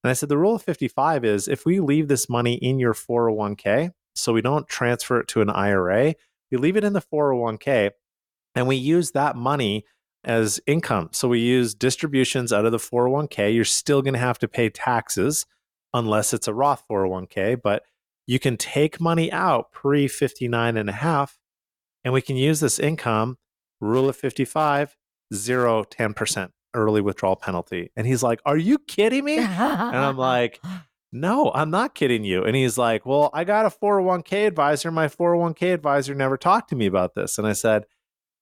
And 0.02 0.10
I 0.10 0.14
said, 0.14 0.28
The 0.28 0.38
rule 0.38 0.56
of 0.56 0.62
55 0.62 1.24
is 1.24 1.48
if 1.48 1.64
we 1.64 1.80
leave 1.80 2.08
this 2.08 2.28
money 2.28 2.54
in 2.54 2.78
your 2.78 2.94
401k, 2.94 3.92
so 4.14 4.32
we 4.32 4.42
don't 4.42 4.68
transfer 4.68 5.20
it 5.20 5.28
to 5.28 5.40
an 5.40 5.50
IRA, 5.50 6.14
we 6.53 6.59
leave 6.59 6.76
it 6.76 6.84
in 6.84 6.92
the 6.92 7.00
401k 7.00 7.90
and 8.55 8.68
we 8.68 8.76
use 8.76 9.12
that 9.12 9.34
money 9.34 9.86
as 10.22 10.61
income. 10.66 11.09
So 11.12 11.26
we 11.26 11.40
use 11.40 11.74
distributions 11.74 12.53
out 12.53 12.66
of 12.66 12.72
the 12.72 12.78
401k. 12.78 13.55
You're 13.55 13.64
still 13.64 14.03
going 14.03 14.14
to 14.14 14.20
have 14.20 14.38
to 14.40 14.48
pay 14.48 14.68
taxes 14.68 15.46
unless 15.94 16.32
it's 16.32 16.46
a 16.46 16.55
Roth 16.55 16.84
401k, 16.88 17.61
but 17.61 17.82
you 18.26 18.38
can 18.38 18.57
take 18.57 19.00
money 19.00 19.32
out 19.32 19.72
pre 19.72 20.07
59 20.07 20.76
and 20.76 20.88
a 20.88 20.92
half 20.92 21.38
and 22.05 22.12
we 22.12 22.20
can 22.20 22.36
use 22.36 22.61
this 22.61 22.78
income 22.78 23.38
rule 23.80 24.09
of 24.09 24.16
55 24.16 24.96
0 25.34 25.84
10% 25.84 26.50
early 26.74 27.00
withdrawal 27.00 27.36
penalty. 27.36 27.90
And 27.96 28.07
he's 28.07 28.22
like, 28.22 28.40
"Are 28.44 28.57
you 28.57 28.78
kidding 28.78 29.24
me?" 29.24 29.38
and 29.38 29.48
I'm 29.48 30.16
like, 30.16 30.61
no, 31.12 31.52
I'm 31.54 31.70
not 31.70 31.94
kidding 31.94 32.24
you. 32.24 32.42
And 32.42 32.56
he's 32.56 32.78
like, 32.78 33.04
Well, 33.04 33.30
I 33.34 33.44
got 33.44 33.66
a 33.66 33.70
401k 33.70 34.46
advisor. 34.46 34.90
My 34.90 35.08
401k 35.08 35.74
advisor 35.74 36.14
never 36.14 36.38
talked 36.38 36.70
to 36.70 36.76
me 36.76 36.86
about 36.86 37.14
this. 37.14 37.38
And 37.38 37.46
I 37.46 37.52
said, 37.52 37.84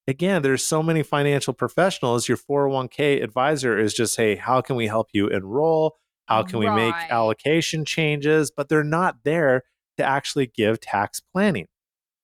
Again, 0.07 0.43
there's 0.43 0.65
so 0.65 0.83
many 0.83 1.03
financial 1.03 1.53
professionals. 1.53 2.29
Your 2.29 2.39
401k 2.39 3.23
advisor 3.23 3.77
is 3.79 3.93
just, 3.93 4.17
Hey, 4.17 4.37
how 4.37 4.61
can 4.61 4.77
we 4.77 4.87
help 4.87 5.09
you 5.13 5.27
enroll? 5.27 5.97
How 6.27 6.45
can 6.45 6.61
we 6.61 6.71
make 6.71 6.95
allocation 7.11 7.85
changes? 7.85 8.53
But 8.53 8.69
they're 8.69 8.85
not 8.85 9.25
there 9.25 9.65
to 9.97 10.05
actually 10.05 10.47
give 10.47 10.81
tax 10.81 11.21
planning. 11.21 11.67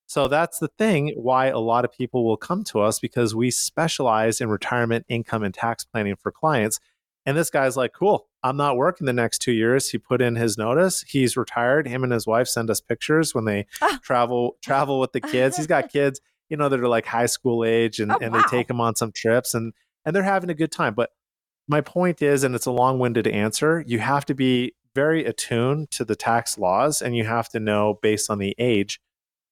So 0.06 0.28
that's 0.28 0.60
the 0.60 0.70
thing 0.78 1.12
why 1.16 1.46
a 1.46 1.58
lot 1.58 1.84
of 1.84 1.92
people 1.92 2.24
will 2.24 2.36
come 2.36 2.62
to 2.64 2.80
us 2.80 3.00
because 3.00 3.34
we 3.34 3.50
specialize 3.50 4.40
in 4.40 4.48
retirement 4.48 5.06
income 5.08 5.42
and 5.42 5.52
tax 5.52 5.84
planning 5.84 6.14
for 6.14 6.30
clients. 6.30 6.78
And 7.26 7.36
this 7.36 7.50
guy's 7.50 7.76
like, 7.76 7.92
cool, 7.92 8.28
I'm 8.48 8.56
not 8.56 8.76
working 8.76 9.06
the 9.06 9.12
next 9.12 9.38
two 9.40 9.52
years. 9.52 9.90
He 9.90 9.98
put 9.98 10.20
in 10.22 10.36
his 10.36 10.56
notice. 10.56 11.02
He's 11.06 11.36
retired. 11.36 11.86
Him 11.86 12.02
and 12.04 12.12
his 12.12 12.26
wife 12.26 12.48
send 12.48 12.70
us 12.70 12.80
pictures 12.80 13.34
when 13.34 13.44
they 13.44 13.66
Ah. 13.82 13.98
travel 14.02 14.56
travel 14.62 15.00
with 15.00 15.12
the 15.12 15.20
kids. 15.20 15.56
He's 15.56 15.66
got 15.66 15.88
kids, 15.92 16.20
you 16.48 16.56
know, 16.56 16.68
that 16.68 16.80
are 16.80 16.88
like 16.88 17.06
high 17.06 17.26
school 17.26 17.64
age 17.64 18.00
and, 18.00 18.12
Oh, 18.12 18.18
and 18.20 18.32
wow. 18.32 18.42
they 18.42 18.48
take 18.58 18.70
him 18.70 18.80
on 18.80 18.96
some 18.96 19.12
trips 19.12 19.54
and 19.54 19.72
and 20.04 20.14
they're 20.14 20.22
having 20.22 20.50
a 20.50 20.54
good 20.54 20.70
time. 20.72 20.94
But 20.94 21.10
my 21.68 21.80
point 21.80 22.22
is, 22.22 22.44
and 22.44 22.54
it's 22.54 22.66
a 22.66 22.70
long-winded 22.70 23.26
answer, 23.26 23.82
you 23.86 23.98
have 23.98 24.24
to 24.26 24.34
be 24.34 24.74
very 24.94 25.24
attuned 25.24 25.90
to 25.90 26.04
the 26.04 26.14
tax 26.16 26.56
laws 26.58 27.02
and 27.02 27.16
you 27.16 27.24
have 27.24 27.48
to 27.50 27.58
know 27.60 27.98
based 28.02 28.30
on 28.30 28.38
the 28.38 28.54
age 28.58 29.00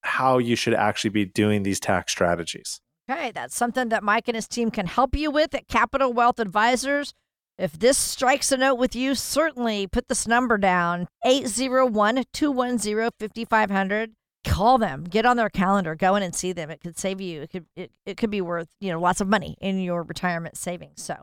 how 0.02 0.38
you 0.38 0.54
should 0.54 0.74
actually 0.74 1.10
be 1.10 1.24
doing 1.24 1.62
these 1.64 1.80
tax 1.80 2.12
strategies. 2.12 2.80
Okay, 3.10 3.32
that's 3.32 3.54
something 3.56 3.88
that 3.90 4.02
Mike 4.02 4.28
and 4.28 4.34
his 4.36 4.46
team 4.48 4.70
can 4.70 4.86
help 4.86 5.14
you 5.16 5.30
with 5.30 5.54
at 5.54 5.66
Capital 5.68 6.12
Wealth 6.12 6.38
Advisors. 6.38 7.12
If 7.56 7.78
this 7.78 7.96
strikes 7.96 8.50
a 8.50 8.56
note 8.56 8.74
with 8.76 8.96
you, 8.96 9.14
certainly 9.14 9.86
put 9.86 10.08
this 10.08 10.26
number 10.26 10.58
down 10.58 11.06
801 11.24 12.24
210 12.32 13.10
5500. 13.18 14.12
Call 14.44 14.76
them, 14.76 15.04
get 15.04 15.24
on 15.24 15.38
their 15.38 15.48
calendar, 15.48 15.94
go 15.94 16.16
in 16.16 16.22
and 16.22 16.34
see 16.34 16.52
them. 16.52 16.68
It 16.68 16.80
could 16.80 16.98
save 16.98 17.20
you, 17.20 17.42
it 17.42 17.50
could, 17.50 17.66
it, 17.76 17.92
it 18.04 18.16
could 18.18 18.30
be 18.30 18.42
worth, 18.42 18.68
you 18.78 18.90
know, 18.90 19.00
lots 19.00 19.22
of 19.22 19.28
money 19.28 19.56
in 19.60 19.80
your 19.80 20.02
retirement 20.02 20.58
savings. 20.58 21.02
So 21.02 21.14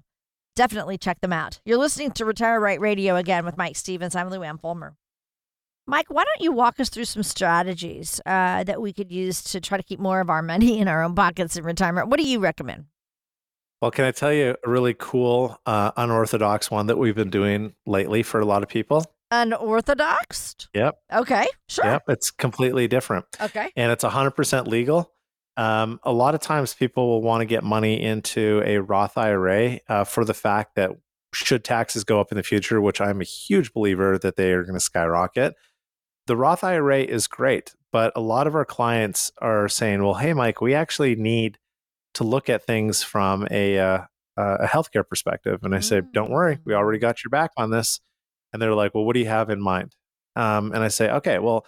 definitely 0.55 0.97
check 0.97 1.21
them 1.21 1.34
out. 1.34 1.59
You're 1.63 1.77
listening 1.77 2.11
to 2.11 2.25
Retire 2.25 2.59
Right 2.59 2.79
Radio 2.79 3.17
again 3.17 3.45
with 3.45 3.57
Mike 3.57 3.75
Stevens. 3.75 4.15
I'm 4.15 4.29
Lou 4.29 4.41
Ann 4.41 4.57
Fulmer. 4.57 4.95
Mike, 5.86 6.07
why 6.09 6.23
don't 6.23 6.41
you 6.41 6.51
walk 6.51 6.79
us 6.79 6.89
through 6.89 7.05
some 7.05 7.23
strategies 7.23 8.21
uh, 8.25 8.63
that 8.63 8.82
we 8.82 8.93
could 8.93 9.11
use 9.11 9.43
to 9.43 9.59
try 9.59 9.77
to 9.77 9.84
keep 9.84 9.99
more 9.99 10.21
of 10.21 10.29
our 10.29 10.41
money 10.41 10.79
in 10.79 10.88
our 10.88 11.03
own 11.03 11.13
pockets 11.13 11.57
in 11.57 11.63
retirement? 11.63 12.07
What 12.07 12.19
do 12.19 12.27
you 12.27 12.39
recommend? 12.39 12.86
Well, 13.82 13.91
can 13.91 14.05
I 14.05 14.11
tell 14.11 14.32
you 14.32 14.55
a 14.63 14.69
really 14.69 14.93
cool, 14.93 15.59
uh, 15.65 15.91
unorthodox 15.97 16.69
one 16.69 16.86
that 16.88 16.97
we've 16.97 17.15
been 17.15 17.32
doing 17.32 17.73
lately 17.88 18.21
for 18.21 18.39
a 18.39 18.45
lot 18.45 18.61
of 18.61 18.69
people? 18.69 19.03
Unorthodox? 19.32 20.55
Yep. 20.75 20.99
Okay, 21.11 21.47
sure. 21.67 21.86
Yep. 21.86 22.03
It's 22.09 22.29
completely 22.29 22.88
different. 22.88 23.25
Okay. 23.39 23.71
and 23.75 23.91
it's 23.91 24.03
100% 24.03 24.67
legal. 24.67 25.11
Um, 25.57 25.99
a 26.03 26.11
lot 26.11 26.36
of 26.36 26.41
times 26.41 26.73
people 26.73 27.07
will 27.07 27.21
want 27.21 27.41
to 27.41 27.45
get 27.45 27.63
money 27.63 28.01
into 28.01 28.61
a 28.65 28.77
Roth 28.77 29.17
IRA 29.17 29.79
uh, 29.89 30.03
for 30.03 30.25
the 30.25 30.34
fact 30.34 30.75
that 30.75 30.91
should 31.34 31.63
taxes 31.63 32.03
go 32.03 32.19
up 32.19 32.32
in 32.32 32.38
the 32.38 32.43
future, 32.43 32.79
which 32.82 33.01
I'm 33.01 33.21
a 33.21 33.25
huge 33.25 33.73
believer 33.73 34.17
that 34.19 34.36
they 34.36 34.51
are 34.51 34.63
going 34.63 34.75
to 34.75 34.79
skyrocket, 34.79 35.55
the 36.27 36.36
Roth 36.38 36.63
IRA 36.63 37.01
is 37.01 37.27
great. 37.27 37.73
But 37.91 38.13
a 38.15 38.21
lot 38.21 38.47
of 38.47 38.55
our 38.55 38.65
clients 38.65 39.32
are 39.39 39.67
saying, 39.67 40.03
well, 40.03 40.13
hey, 40.15 40.34
Mike, 40.34 40.61
we 40.61 40.73
actually 40.73 41.15
need 41.15 41.57
to 42.16 42.24
look 42.24 42.49
at 42.49 42.66
things 42.66 43.03
from 43.03 43.47
a, 43.51 43.78
uh, 43.78 44.01
a 44.38 44.68
healthcare 44.68 45.07
perspective. 45.07 45.59
And 45.64 45.76
I 45.76 45.80
say, 45.80 46.01
don't 46.14 46.32
worry, 46.32 46.59
we 46.66 46.74
already 46.74 46.99
got 46.99 47.24
your 47.24 47.30
back 47.30 47.51
on 47.57 47.72
this. 47.72 47.99
And 48.53 48.62
they're 48.62 48.76
like, 48.76 48.93
well, 48.93 49.05
what 49.05 49.14
do 49.14 49.20
you 49.20 49.28
have 49.28 49.49
in 49.49 49.62
mind? 49.62 49.95
Um, 50.36 50.72
and 50.74 50.84
I 50.84 50.88
say, 50.89 51.09
okay, 51.09 51.39
well, 51.39 51.66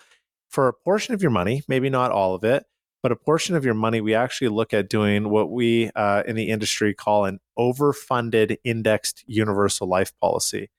for 0.50 0.68
a 0.68 0.74
portion 0.74 1.14
of 1.14 1.22
your 1.22 1.32
money, 1.32 1.64
maybe 1.68 1.90
not 1.90 2.12
all 2.12 2.36
of 2.36 2.44
it, 2.44 2.66
but 3.02 3.12
a 3.12 3.16
portion 3.16 3.56
of 3.56 3.66
your 3.66 3.74
money, 3.74 4.00
we 4.00 4.14
actually 4.14 4.48
look 4.48 4.74
at 4.74 4.90
doing 4.90 5.30
what 5.30 5.52
we 5.52 5.92
uh, 5.96 6.24
in 6.26 6.36
the 6.36 6.50
industry 6.50 6.94
call 6.94 7.26
an 7.26 7.40
overfunded 7.60 8.58
indexed 8.64 9.24
universal 9.28 9.88
life 9.88 10.14
policy. 10.22 10.70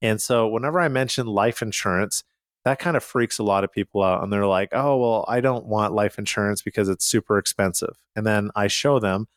And 0.00 0.20
so, 0.20 0.48
whenever 0.48 0.80
I 0.80 0.88
mention 0.88 1.26
life 1.26 1.60
insurance, 1.60 2.22
that 2.66 2.80
kind 2.80 2.96
of 2.96 3.04
freaks 3.04 3.38
a 3.38 3.44
lot 3.44 3.62
of 3.62 3.70
people 3.70 4.02
out. 4.02 4.24
And 4.24 4.32
they're 4.32 4.44
like, 4.44 4.70
oh, 4.72 4.96
well, 4.96 5.24
I 5.28 5.40
don't 5.40 5.66
want 5.66 5.94
life 5.94 6.18
insurance 6.18 6.62
because 6.62 6.88
it's 6.88 7.06
super 7.06 7.38
expensive. 7.38 7.94
And 8.16 8.26
then 8.26 8.50
I 8.56 8.66
show 8.66 8.98
them 8.98 9.28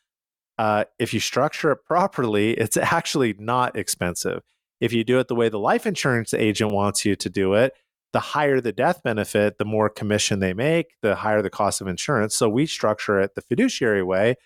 uh, 0.57 0.85
if 0.97 1.13
you 1.13 1.19
structure 1.19 1.71
it 1.71 1.85
properly, 1.85 2.53
it's 2.53 2.75
actually 2.97 3.35
not 3.37 3.77
expensive. 3.77 4.41
If 4.81 4.93
you 4.93 5.03
do 5.03 5.19
it 5.19 5.27
the 5.27 5.35
way 5.35 5.47
the 5.47 5.59
life 5.59 5.85
insurance 5.85 6.33
agent 6.33 6.71
wants 6.71 7.05
you 7.05 7.15
to 7.17 7.29
do 7.29 7.53
it, 7.53 7.73
the 8.13 8.19
higher 8.19 8.59
the 8.59 8.71
death 8.71 9.03
benefit, 9.03 9.59
the 9.59 9.65
more 9.65 9.91
commission 9.91 10.39
they 10.39 10.55
make, 10.55 10.95
the 11.03 11.17
higher 11.17 11.43
the 11.43 11.51
cost 11.51 11.81
of 11.81 11.87
insurance. 11.87 12.35
So 12.35 12.49
we 12.49 12.65
structure 12.65 13.19
it 13.19 13.35
the 13.35 13.41
fiduciary 13.41 14.01
way, 14.01 14.37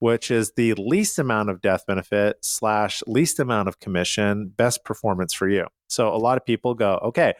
which 0.00 0.32
is 0.32 0.54
the 0.56 0.74
least 0.74 1.20
amount 1.20 1.50
of 1.50 1.60
death 1.60 1.84
benefit 1.86 2.38
slash 2.42 3.00
least 3.06 3.38
amount 3.38 3.68
of 3.68 3.78
commission, 3.78 4.48
best 4.48 4.84
performance 4.84 5.32
for 5.32 5.48
you. 5.48 5.68
So 5.86 6.08
a 6.12 6.18
lot 6.18 6.36
of 6.36 6.44
people 6.44 6.74
go, 6.74 6.98
okay, 7.04 7.34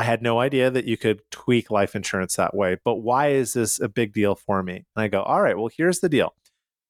I 0.00 0.04
had 0.04 0.22
no 0.22 0.40
idea 0.40 0.70
that 0.70 0.86
you 0.86 0.96
could 0.96 1.20
tweak 1.30 1.70
life 1.70 1.94
insurance 1.94 2.36
that 2.36 2.56
way, 2.56 2.78
but 2.86 3.02
why 3.02 3.32
is 3.32 3.52
this 3.52 3.78
a 3.78 3.86
big 3.86 4.14
deal 4.14 4.34
for 4.34 4.62
me? 4.62 4.76
And 4.96 5.02
I 5.02 5.08
go, 5.08 5.20
all 5.20 5.42
right, 5.42 5.58
well, 5.58 5.68
here's 5.68 6.00
the 6.00 6.08
deal. 6.08 6.32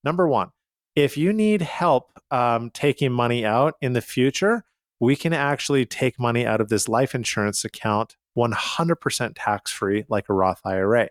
Number 0.04 0.28
one, 0.28 0.50
if 0.94 1.16
you 1.16 1.32
need 1.32 1.60
help 1.60 2.12
um, 2.30 2.70
taking 2.70 3.10
money 3.10 3.44
out 3.44 3.74
in 3.80 3.94
the 3.94 4.00
future, 4.00 4.62
we 5.00 5.16
can 5.16 5.32
actually 5.32 5.84
take 5.84 6.20
money 6.20 6.46
out 6.46 6.60
of 6.60 6.68
this 6.68 6.88
life 6.88 7.12
insurance 7.12 7.64
account 7.64 8.16
100% 8.38 9.32
tax 9.34 9.72
free, 9.72 10.04
like 10.08 10.28
a 10.28 10.32
Roth 10.32 10.60
IRA. 10.64 11.08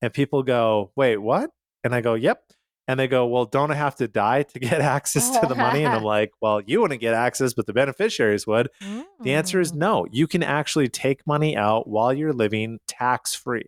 And 0.00 0.14
people 0.14 0.44
go, 0.44 0.92
wait, 0.94 1.16
what? 1.16 1.50
And 1.82 1.92
I 1.92 2.02
go, 2.02 2.14
yep. 2.14 2.44
And 2.88 2.98
they 2.98 3.06
go, 3.06 3.26
well, 3.26 3.44
don't 3.44 3.70
I 3.70 3.74
have 3.74 3.94
to 3.96 4.08
die 4.08 4.42
to 4.42 4.58
get 4.58 4.80
access 4.96 5.30
to 5.38 5.46
the 5.46 5.54
money? 5.54 5.84
And 5.84 5.94
I'm 5.94 6.02
like, 6.18 6.32
well, 6.40 6.60
you 6.60 6.80
wouldn't 6.80 7.00
get 7.00 7.14
access, 7.14 7.54
but 7.54 7.66
the 7.66 7.72
beneficiaries 7.72 8.46
would. 8.46 8.68
The 9.20 9.32
answer 9.34 9.60
is 9.60 9.72
Mm. 9.72 9.76
no. 9.76 10.06
You 10.10 10.26
can 10.26 10.42
actually 10.42 10.88
take 10.88 11.26
money 11.26 11.56
out 11.56 11.88
while 11.88 12.12
you're 12.12 12.32
living 12.32 12.80
tax 12.88 13.34
free. 13.34 13.66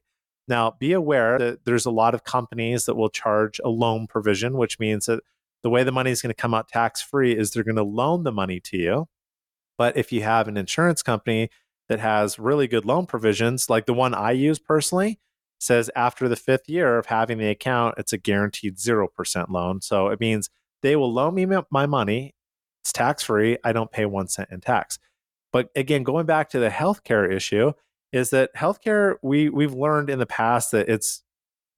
Now, 0.48 0.74
be 0.78 0.92
aware 0.92 1.38
that 1.38 1.64
there's 1.64 1.86
a 1.86 1.90
lot 1.90 2.14
of 2.14 2.24
companies 2.24 2.84
that 2.86 2.96
will 2.96 3.08
charge 3.08 3.60
a 3.64 3.68
loan 3.68 4.06
provision, 4.08 4.56
which 4.58 4.78
means 4.80 5.06
that 5.06 5.20
the 5.62 5.70
way 5.70 5.84
the 5.84 5.92
money 5.92 6.10
is 6.10 6.20
going 6.20 6.30
to 6.30 6.34
come 6.34 6.52
out 6.52 6.68
tax 6.68 7.00
free 7.00 7.34
is 7.36 7.52
they're 7.52 7.64
going 7.64 7.76
to 7.76 7.82
loan 7.84 8.24
the 8.24 8.32
money 8.32 8.60
to 8.60 8.76
you. 8.76 9.08
But 9.78 9.96
if 9.96 10.12
you 10.12 10.22
have 10.22 10.46
an 10.48 10.56
insurance 10.56 11.02
company 11.02 11.48
that 11.88 12.00
has 12.00 12.38
really 12.38 12.66
good 12.66 12.84
loan 12.84 13.06
provisions, 13.06 13.70
like 13.70 13.86
the 13.86 13.94
one 13.94 14.12
I 14.12 14.32
use 14.32 14.58
personally, 14.58 15.18
says 15.64 15.90
after 15.96 16.28
the 16.28 16.36
fifth 16.36 16.68
year 16.68 16.98
of 16.98 17.06
having 17.06 17.38
the 17.38 17.48
account, 17.48 17.96
it's 17.98 18.12
a 18.12 18.18
guaranteed 18.18 18.76
0% 18.76 19.48
loan. 19.48 19.80
So 19.80 20.08
it 20.08 20.20
means 20.20 20.50
they 20.82 20.94
will 20.96 21.12
loan 21.12 21.34
me 21.34 21.46
my 21.70 21.86
money. 21.86 22.34
It's 22.82 22.92
tax 22.92 23.22
free. 23.24 23.56
I 23.64 23.72
don't 23.72 23.90
pay 23.90 24.04
one 24.04 24.28
cent 24.28 24.50
in 24.50 24.60
tax. 24.60 24.98
But 25.52 25.70
again, 25.74 26.02
going 26.02 26.26
back 26.26 26.50
to 26.50 26.58
the 26.58 26.68
healthcare 26.68 27.30
issue, 27.30 27.72
is 28.12 28.30
that 28.30 28.54
healthcare 28.54 29.16
we 29.22 29.48
we've 29.48 29.72
learned 29.74 30.08
in 30.10 30.18
the 30.20 30.26
past 30.26 30.70
that 30.70 30.88
it's 30.88 31.22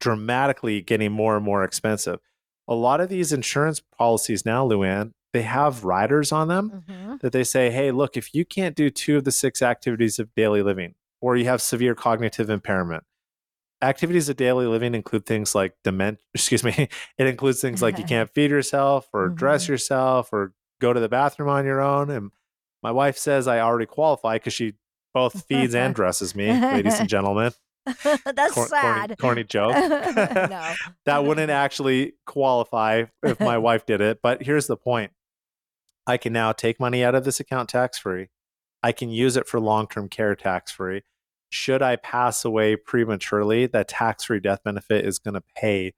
dramatically 0.01 0.82
getting 0.82 1.12
more 1.12 1.37
and 1.37 1.45
more 1.45 1.64
expensive. 1.64 2.18
A 2.68 2.74
lot 2.74 3.01
of 3.01 3.09
these 3.09 3.32
insurance 3.32 3.80
policies 3.97 4.45
now, 4.45 4.68
Luann, 4.68 5.12
they 5.32 5.43
have 5.43 5.84
riders 5.84 6.32
on 6.32 6.49
them 6.49 6.84
Mhm. 6.89 7.20
that 7.20 7.32
they 7.32 7.45
say, 7.45 7.70
hey, 7.70 7.91
look, 7.91 8.16
if 8.16 8.34
you 8.34 8.45
can't 8.45 8.76
do 8.76 8.91
two 8.91 9.16
of 9.16 9.24
the 9.24 9.32
six 9.32 9.62
activities 9.62 10.18
of 10.18 10.34
daily 10.34 10.62
living, 10.62 10.95
or 11.20 11.37
you 11.37 11.45
have 11.47 11.62
severe 11.62 11.95
cognitive 11.95 12.51
impairment, 12.51 13.05
activities 13.83 14.29
of 14.29 14.37
daily 14.37 14.66
living 14.66 14.95
include 14.95 15.27
things 15.27 15.55
like 15.55 15.74
dement 15.85 16.18
excuse 16.35 16.64
me 16.64 16.89
it 17.18 17.27
includes 17.27 17.61
things 17.61 17.83
like 17.83 17.99
you 17.99 18.05
can't 18.14 18.31
feed 18.31 18.51
yourself 18.51 19.09
or 19.12 19.29
dress 19.29 19.64
Mhm. 19.66 19.68
yourself 19.68 20.33
or 20.33 20.53
go 20.81 20.93
to 20.93 21.01
the 21.01 21.09
bathroom 21.09 21.49
on 21.49 21.64
your 21.66 21.81
own 21.81 22.11
and 22.11 22.31
My 22.83 22.91
wife 22.93 23.18
says 23.18 23.47
I 23.49 23.61
already 23.61 23.87
qualify 23.87 24.37
because 24.37 24.53
she 24.55 24.74
both 25.14 25.45
feeds 25.49 25.74
and 25.74 25.95
dresses 25.95 26.35
me, 26.35 26.53
ladies 26.53 27.01
and 27.01 27.09
gentlemen. 27.09 27.53
That's 28.24 28.53
Cor- 28.55 28.66
sad. 28.68 29.16
Corny, 29.18 29.45
corny 29.45 29.45
joke. 29.45 29.72
no. 29.74 30.74
that 31.07 31.24
wouldn't 31.24 31.51
actually 31.51 32.12
qualify 32.27 33.05
if 33.22 33.41
my 33.41 33.57
wife 33.59 33.87
did 33.87 34.01
it. 34.01 34.20
But 34.22 34.43
here's 34.43 34.66
the 34.66 34.77
point 34.77 35.12
I 36.07 36.16
can 36.18 36.33
now 36.33 36.53
take 36.53 36.79
money 36.79 37.03
out 37.05 37.14
of 37.14 37.24
this 37.24 37.41
account 37.41 37.68
tax 37.70 37.99
free. 37.99 38.29
I 38.83 38.93
can 38.93 39.09
use 39.09 39.37
it 39.37 39.49
for 39.49 39.59
long 39.59 39.87
term 39.89 40.09
care 40.09 40.35
tax 40.37 40.70
free. 40.72 41.03
Should 41.49 41.82
I 41.82 41.97
pass 41.97 42.44
away 42.44 42.76
prematurely, 42.76 43.66
that 43.66 43.88
tax 43.88 44.24
free 44.24 44.40
death 44.40 44.64
benefit 44.64 45.05
is 45.05 45.18
going 45.18 45.34
to 45.34 45.42
pay 45.57 45.94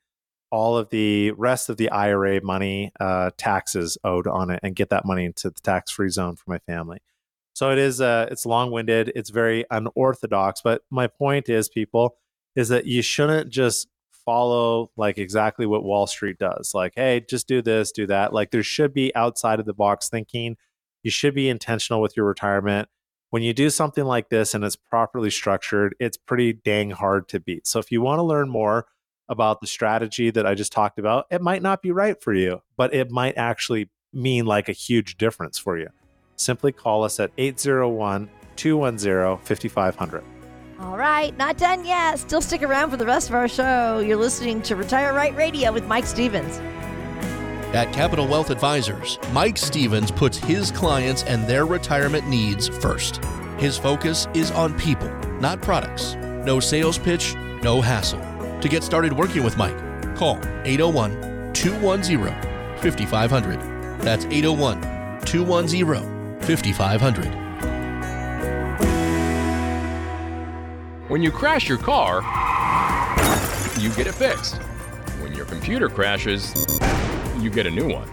all 0.51 0.77
of 0.77 0.89
the 0.91 1.31
rest 1.33 1.69
of 1.69 1.77
the 1.77 1.91
IRA 1.91 2.41
money, 2.43 2.93
uh, 3.01 3.31
taxes 3.37 3.99
owed 4.05 4.27
on 4.27 4.51
it, 4.51 4.61
and 4.63 4.75
get 4.75 4.91
that 4.91 5.05
money 5.05 5.25
into 5.25 5.51
the 5.51 5.61
tax 5.61 5.91
free 5.91 6.09
zone 6.09 6.37
for 6.37 6.51
my 6.51 6.59
family. 6.59 6.99
So 7.55 7.71
it 7.71 7.79
is 7.79 8.01
uh, 8.01 8.29
it's 8.31 8.47
long 8.47 8.71
winded. 8.71 9.13
It's 9.17 9.31
very 9.31 9.65
unorthodox. 9.71 10.61
But 10.63 10.83
my 10.91 11.07
point 11.07 11.49
is, 11.49 11.69
people, 11.69 12.17
is 12.55 12.69
that 12.69 12.87
you 12.87 13.03
shouldn't 13.03 13.51
just 13.51 13.89
follow 14.25 14.91
like 14.97 15.19
exactly 15.19 15.67
what 15.67 15.83
Wall 15.83 16.07
Street 16.07 16.39
does. 16.39 16.73
Like, 16.75 16.93
hey, 16.97 17.25
just 17.29 17.49
do 17.49 17.63
this, 17.63 17.93
do 17.93 18.07
that. 18.07 18.33
Like 18.33 18.51
there 18.51 18.63
should 18.63 18.93
be 18.93 19.15
outside 19.15 19.59
of 19.59 19.67
the 19.67 19.75
box 19.75 20.09
thinking. 20.09 20.57
You 21.03 21.11
should 21.11 21.35
be 21.35 21.49
intentional 21.49 22.01
with 22.01 22.17
your 22.17 22.27
retirement. 22.27 22.89
When 23.31 23.43
you 23.43 23.53
do 23.53 23.71
something 23.71 24.05
like 24.05 24.31
this 24.31 24.55
and 24.55 24.65
it's 24.65 24.77
properly 24.77 25.31
structured, 25.31 25.95
it's 26.01 26.17
pretty 26.17 26.53
dang 26.53 26.91
hard 26.91 27.29
to 27.29 27.41
beat. 27.41 27.67
So 27.67 27.79
if 27.79 27.93
you 27.93 28.01
want 28.01 28.19
to 28.19 28.23
learn 28.23 28.49
more 28.49 28.87
about 29.29 29.61
the 29.61 29.67
strategy 29.67 30.31
that 30.31 30.47
I 30.47 30.55
just 30.55 30.73
talked 30.73 30.99
about, 30.99 31.27
it 31.31 31.43
might 31.43 31.63
not 31.63 31.83
be 31.83 31.91
right 31.91 32.21
for 32.23 32.33
you, 32.33 32.63
but 32.77 32.95
it 32.95 33.11
might 33.11 33.37
actually 33.37 33.91
mean 34.13 34.47
like 34.47 34.71
a 34.71 34.73
huge 34.73 35.19
difference 35.19 35.59
for 35.59 35.77
you 35.77 35.89
simply 36.41 36.73
call 36.73 37.05
us 37.05 37.21
at 37.21 37.31
801 37.39 38.29
210 38.57 39.45
5500. 39.45 40.25
All 40.81 40.97
right, 40.97 41.37
not 41.37 41.59
done 41.59 41.85
yet. 41.85 42.19
Still 42.21 42.41
stick 42.41 42.63
around 42.63 42.91
for 42.91 42.97
the 42.97 43.07
rest 43.07 43.29
of 43.29 43.35
our 43.35 43.49
show. 43.49 43.99
You're 43.99 44.17
listening 44.17 44.63
to 44.63 44.77
Retire 44.77 45.13
Right 45.13 45.35
Radio 45.35 45.73
with 45.73 45.87
Mike 45.87 46.07
Stevens. 46.07 46.61
At 47.75 47.93
Capital 47.93 48.27
Wealth 48.27 48.49
Advisors, 48.49 49.19
Mike 49.31 49.59
Stevens 49.59 50.11
puts 50.11 50.39
his 50.39 50.71
clients 50.71 51.23
and 51.25 51.47
their 51.47 51.67
retirement 51.67 52.27
needs 52.27 52.67
first. 52.67 53.23
His 53.59 53.77
focus 53.77 54.27
is 54.33 54.51
on 54.51 54.77
people, 54.79 55.11
not 55.39 55.61
products. 55.61 56.15
No 56.15 56.61
sales 56.61 56.97
pitch, 56.97 57.35
no 57.63 57.83
hassle. 57.83 58.21
To 58.63 58.69
get 58.71 58.83
started 58.83 59.13
working 59.13 59.45
with 59.45 59.59
Mike, 59.59 59.77
call 60.17 60.39
801 60.65 61.53
210 61.53 62.79
5500. 62.79 63.61
That's 64.01 64.25
801 64.25 64.81
210 65.27 66.41
5500. 66.41 67.27
When 71.11 71.23
you 71.23 71.31
crash 71.31 71.69
your 71.69 71.77
car, 71.79 72.23
you 73.79 73.91
get 73.91 74.07
it 74.07 74.15
fixed. 74.15 74.57
When 75.21 75.35
your 75.35 75.45
computer 75.45 75.91
crashes, 75.91 76.55
you 77.43 77.51
get 77.51 77.67
a 77.67 77.71
new 77.71 77.93
one. 77.93 78.09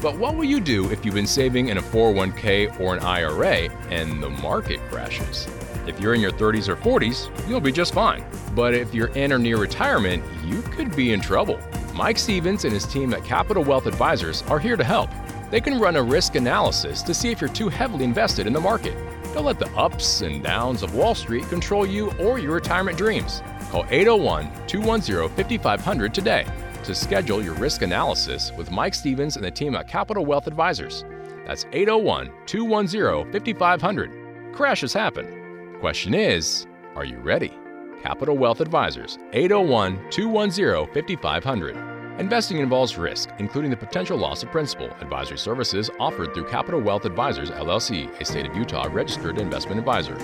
But 0.00 0.16
what 0.16 0.36
will 0.36 0.44
you 0.44 0.60
do 0.60 0.90
if 0.90 1.04
you've 1.04 1.14
been 1.14 1.26
saving 1.26 1.68
in 1.68 1.78
a 1.78 1.82
401k 1.82 2.78
or 2.78 2.94
an 2.94 3.02
IRA 3.02 3.68
and 3.90 4.22
the 4.22 4.30
market 4.30 4.78
crashes? 4.88 5.48
If 5.88 5.98
you're 5.98 6.14
in 6.14 6.20
your 6.20 6.30
30s 6.30 6.68
or 6.68 6.76
40s, 6.76 7.48
you'll 7.48 7.60
be 7.60 7.72
just 7.72 7.94
fine. 7.94 8.24
But 8.54 8.74
if 8.74 8.94
you're 8.94 9.08
in 9.08 9.32
or 9.32 9.38
near 9.38 9.56
retirement, 9.56 10.22
you 10.44 10.62
could 10.62 10.94
be 10.94 11.12
in 11.12 11.20
trouble. 11.20 11.58
Mike 11.94 12.18
Stevens 12.18 12.64
and 12.64 12.72
his 12.72 12.86
team 12.86 13.12
at 13.12 13.24
Capital 13.24 13.64
Wealth 13.64 13.86
Advisors 13.86 14.42
are 14.42 14.60
here 14.60 14.76
to 14.76 14.84
help. 14.84 15.10
They 15.50 15.60
can 15.60 15.80
run 15.80 15.96
a 15.96 16.02
risk 16.02 16.36
analysis 16.36 17.02
to 17.02 17.14
see 17.14 17.30
if 17.32 17.40
you're 17.40 17.50
too 17.50 17.68
heavily 17.68 18.04
invested 18.04 18.46
in 18.46 18.52
the 18.52 18.60
market. 18.60 18.96
Don't 19.34 19.46
let 19.46 19.58
the 19.58 19.70
ups 19.76 20.20
and 20.20 20.44
downs 20.44 20.82
of 20.82 20.94
Wall 20.94 21.14
Street 21.14 21.48
control 21.48 21.84
you 21.84 22.12
or 22.20 22.38
your 22.38 22.52
retirement 22.52 22.96
dreams. 22.96 23.42
Call 23.70 23.84
801 23.90 24.50
210 24.68 25.28
5500 25.36 26.14
today 26.14 26.46
to 26.84 26.94
schedule 26.94 27.42
your 27.42 27.54
risk 27.54 27.82
analysis 27.82 28.52
with 28.56 28.70
Mike 28.70 28.94
Stevens 28.94 29.36
and 29.36 29.44
the 29.44 29.50
team 29.50 29.74
at 29.74 29.88
Capital 29.88 30.24
Wealth 30.24 30.46
Advisors. 30.46 31.04
That's 31.46 31.66
801 31.72 32.30
210 32.46 33.32
5500. 33.32 34.54
Crashes 34.54 34.92
happen. 34.92 35.76
Question 35.80 36.14
is, 36.14 36.66
are 36.94 37.04
you 37.04 37.18
ready? 37.18 37.52
Capital 38.02 38.36
Wealth 38.36 38.60
Advisors, 38.60 39.18
801 39.32 40.10
210 40.10 40.94
5500. 40.94 42.20
Investing 42.20 42.58
involves 42.58 42.98
risk, 42.98 43.30
including 43.38 43.70
the 43.70 43.76
potential 43.76 44.18
loss 44.18 44.42
of 44.42 44.50
principal. 44.50 44.90
Advisory 45.00 45.38
services 45.38 45.88
offered 46.00 46.34
through 46.34 46.48
Capital 46.48 46.80
Wealth 46.80 47.04
Advisors 47.04 47.50
LLC, 47.50 48.08
a 48.20 48.24
state 48.24 48.46
of 48.46 48.56
Utah 48.56 48.88
registered 48.90 49.38
investment 49.38 49.78
advisor. 49.78 50.16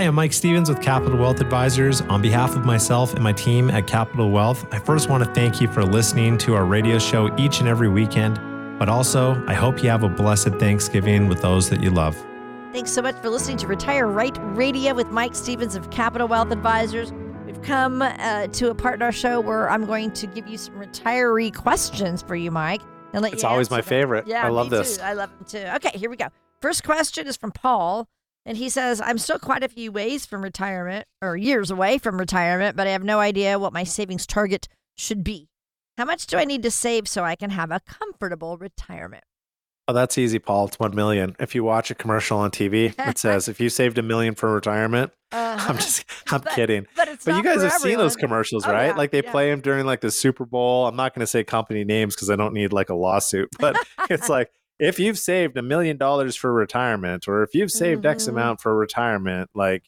Hi, 0.00 0.06
I'm 0.06 0.14
Mike 0.14 0.32
Stevens 0.32 0.70
with 0.70 0.80
Capital 0.80 1.18
Wealth 1.18 1.42
Advisors. 1.42 2.00
On 2.00 2.22
behalf 2.22 2.56
of 2.56 2.64
myself 2.64 3.12
and 3.12 3.22
my 3.22 3.34
team 3.34 3.68
at 3.68 3.86
Capital 3.86 4.30
Wealth, 4.30 4.66
I 4.72 4.78
first 4.78 5.10
want 5.10 5.22
to 5.22 5.30
thank 5.34 5.60
you 5.60 5.68
for 5.68 5.84
listening 5.84 6.38
to 6.38 6.54
our 6.54 6.64
radio 6.64 6.98
show 6.98 7.30
each 7.36 7.60
and 7.60 7.68
every 7.68 7.90
weekend. 7.90 8.40
But 8.78 8.88
also, 8.88 9.44
I 9.46 9.52
hope 9.52 9.82
you 9.82 9.90
have 9.90 10.02
a 10.02 10.08
blessed 10.08 10.54
Thanksgiving 10.54 11.28
with 11.28 11.42
those 11.42 11.68
that 11.68 11.82
you 11.82 11.90
love. 11.90 12.16
Thanks 12.72 12.90
so 12.90 13.02
much 13.02 13.14
for 13.16 13.28
listening 13.28 13.58
to 13.58 13.66
Retire 13.66 14.06
Right 14.06 14.34
Radio 14.56 14.94
with 14.94 15.08
Mike 15.08 15.34
Stevens 15.34 15.74
of 15.74 15.90
Capital 15.90 16.26
Wealth 16.26 16.50
Advisors. 16.50 17.12
We've 17.44 17.60
come 17.60 18.00
uh, 18.00 18.46
to 18.46 18.70
a 18.70 18.74
part 18.74 18.94
in 18.94 19.02
our 19.02 19.12
show 19.12 19.38
where 19.38 19.68
I'm 19.68 19.84
going 19.84 20.12
to 20.12 20.26
give 20.26 20.48
you 20.48 20.56
some 20.56 20.76
retiree 20.76 21.54
questions 21.54 22.22
for 22.22 22.36
you, 22.36 22.50
Mike. 22.50 22.80
And 23.12 23.20
let 23.20 23.34
It's 23.34 23.42
you 23.42 23.50
always 23.50 23.70
my 23.70 23.82
them. 23.82 23.84
favorite. 23.84 24.26
Yeah, 24.26 24.46
I 24.46 24.48
love 24.48 24.70
me 24.70 24.78
this. 24.78 24.96
Too. 24.96 25.02
I 25.02 25.12
love 25.12 25.28
them 25.28 25.44
too. 25.46 25.70
Okay, 25.76 25.98
here 25.98 26.08
we 26.08 26.16
go. 26.16 26.28
First 26.62 26.84
question 26.84 27.26
is 27.26 27.36
from 27.36 27.52
Paul, 27.52 28.08
and 28.46 28.56
he 28.56 28.68
says, 28.68 29.00
"I'm 29.00 29.18
still 29.18 29.38
quite 29.38 29.62
a 29.62 29.68
few 29.68 29.92
ways 29.92 30.26
from 30.26 30.42
retirement, 30.42 31.06
or 31.22 31.36
years 31.36 31.70
away 31.70 31.98
from 31.98 32.18
retirement, 32.18 32.76
but 32.76 32.86
I 32.86 32.90
have 32.90 33.04
no 33.04 33.20
idea 33.20 33.58
what 33.58 33.72
my 33.72 33.84
savings 33.84 34.26
target 34.26 34.68
should 34.96 35.22
be. 35.24 35.48
How 35.98 36.04
much 36.04 36.26
do 36.26 36.38
I 36.38 36.44
need 36.44 36.62
to 36.62 36.70
save 36.70 37.08
so 37.08 37.24
I 37.24 37.36
can 37.36 37.50
have 37.50 37.70
a 37.70 37.80
comfortable 37.80 38.56
retirement?" 38.56 39.24
Oh, 39.88 39.92
that's 39.92 40.16
easy, 40.18 40.38
Paul. 40.38 40.66
It's 40.68 40.78
one 40.78 40.94
million. 40.94 41.34
If 41.40 41.56
you 41.56 41.64
watch 41.64 41.90
a 41.90 41.96
commercial 41.96 42.38
on 42.38 42.52
TV, 42.52 42.94
it 42.96 43.18
says 43.18 43.48
if 43.48 43.58
you 43.58 43.68
saved 43.68 43.98
a 43.98 44.02
million 44.02 44.36
for 44.36 44.52
retirement. 44.54 45.10
I'm 45.32 45.56
uh-huh. 45.58 45.72
just, 45.74 46.04
I'm 46.30 46.42
But- 46.42 46.52
kidding. 46.52 46.86
But 46.94 47.08
it's 47.08 47.24
But 47.24 47.36
you 47.36 47.42
guys 47.42 47.62
have 47.62 47.72
seen 47.72 47.98
those 47.98 48.14
commercials, 48.14 48.66
Oh, 48.66 48.72
right? 48.72 48.86
yeah, 48.88 48.94
like 48.94 49.10
they 49.10 49.22
yeah. 49.22 49.30
play 49.32 49.50
them 49.50 49.60
during 49.60 49.86
like 49.86 50.00
the 50.00 50.10
Super 50.12 50.44
Bowl. 50.44 50.86
I'm 50.86 50.94
not 50.94 51.12
going 51.12 51.20
to 51.22 51.26
say 51.26 51.42
company 51.42 51.84
names 51.84 52.14
because 52.14 52.30
I 52.30 52.36
don't 52.36 52.54
need 52.54 52.72
like 52.72 52.88
a 52.88 52.94
lawsuit, 52.94 53.48
but 53.58 53.76
it's 54.08 54.28
like 54.28 54.50
if 54.80 54.98
you've 54.98 55.18
saved 55.18 55.56
a 55.56 55.62
million 55.62 55.96
dollars 55.98 56.34
for 56.36 56.52
retirement, 56.52 57.28
or 57.28 57.42
if 57.42 57.54
you've 57.54 57.70
saved 57.70 58.06
X 58.06 58.24
Mhm. 58.24 58.28
amount 58.30 58.60
for 58.62 58.74
retirement, 58.74 59.50
like, 59.54 59.84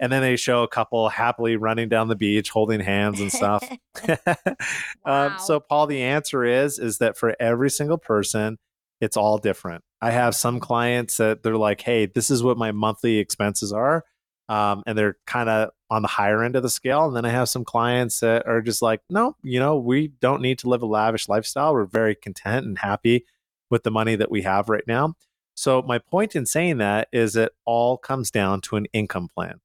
and 0.00 0.10
then 0.12 0.22
they 0.22 0.36
show 0.36 0.62
a 0.64 0.68
couple 0.68 1.08
happily 1.10 1.56
running 1.56 1.88
down 1.88 2.08
the 2.08 2.16
beach 2.16 2.50
holding 2.50 2.80
hands 2.80 3.20
and 3.20 3.32
stuff. 3.32 3.68
um, 5.04 5.36
so, 5.38 5.60
Paul, 5.60 5.86
the 5.86 6.02
answer 6.02 6.44
is 6.44 6.78
is 6.78 6.98
that 6.98 7.16
for 7.16 7.36
every 7.38 7.70
single 7.70 7.98
person, 7.98 8.58
it's 9.00 9.16
all 9.16 9.38
different. 9.38 9.84
I 10.00 10.10
have 10.10 10.34
some 10.34 10.60
clients 10.60 11.18
that 11.18 11.42
they're 11.42 11.56
like, 11.56 11.80
"Hey, 11.82 12.06
this 12.06 12.30
is 12.30 12.42
what 12.42 12.56
my 12.58 12.72
monthly 12.72 13.18
expenses 13.18 13.72
are," 13.72 14.04
um, 14.48 14.82
and 14.86 14.96
they're 14.98 15.16
kind 15.26 15.48
of 15.48 15.70
on 15.90 16.02
the 16.02 16.08
higher 16.08 16.42
end 16.42 16.56
of 16.56 16.62
the 16.62 16.70
scale. 16.70 17.04
And 17.06 17.14
then 17.16 17.24
I 17.24 17.30
have 17.30 17.48
some 17.48 17.64
clients 17.64 18.20
that 18.20 18.46
are 18.46 18.62
just 18.62 18.82
like, 18.82 19.02
"No, 19.10 19.36
you 19.42 19.60
know, 19.60 19.76
we 19.78 20.08
don't 20.08 20.42
need 20.42 20.58
to 20.60 20.68
live 20.68 20.82
a 20.82 20.86
lavish 20.86 21.28
lifestyle. 21.28 21.74
We're 21.74 21.84
very 21.86 22.14
content 22.14 22.66
and 22.66 22.78
happy 22.78 23.26
with 23.72 23.82
the 23.82 23.90
money 23.90 24.14
that 24.14 24.30
we 24.30 24.42
have 24.42 24.68
right 24.68 24.86
now." 24.86 25.14
So, 25.54 25.82
my 25.82 25.98
point 25.98 26.34
in 26.34 26.46
saying 26.46 26.78
that 26.78 27.08
is 27.12 27.36
it 27.36 27.52
all 27.64 27.98
comes 27.98 28.30
down 28.30 28.60
to 28.62 28.76
an 28.76 28.86
income 28.92 29.28
plan. 29.34 29.60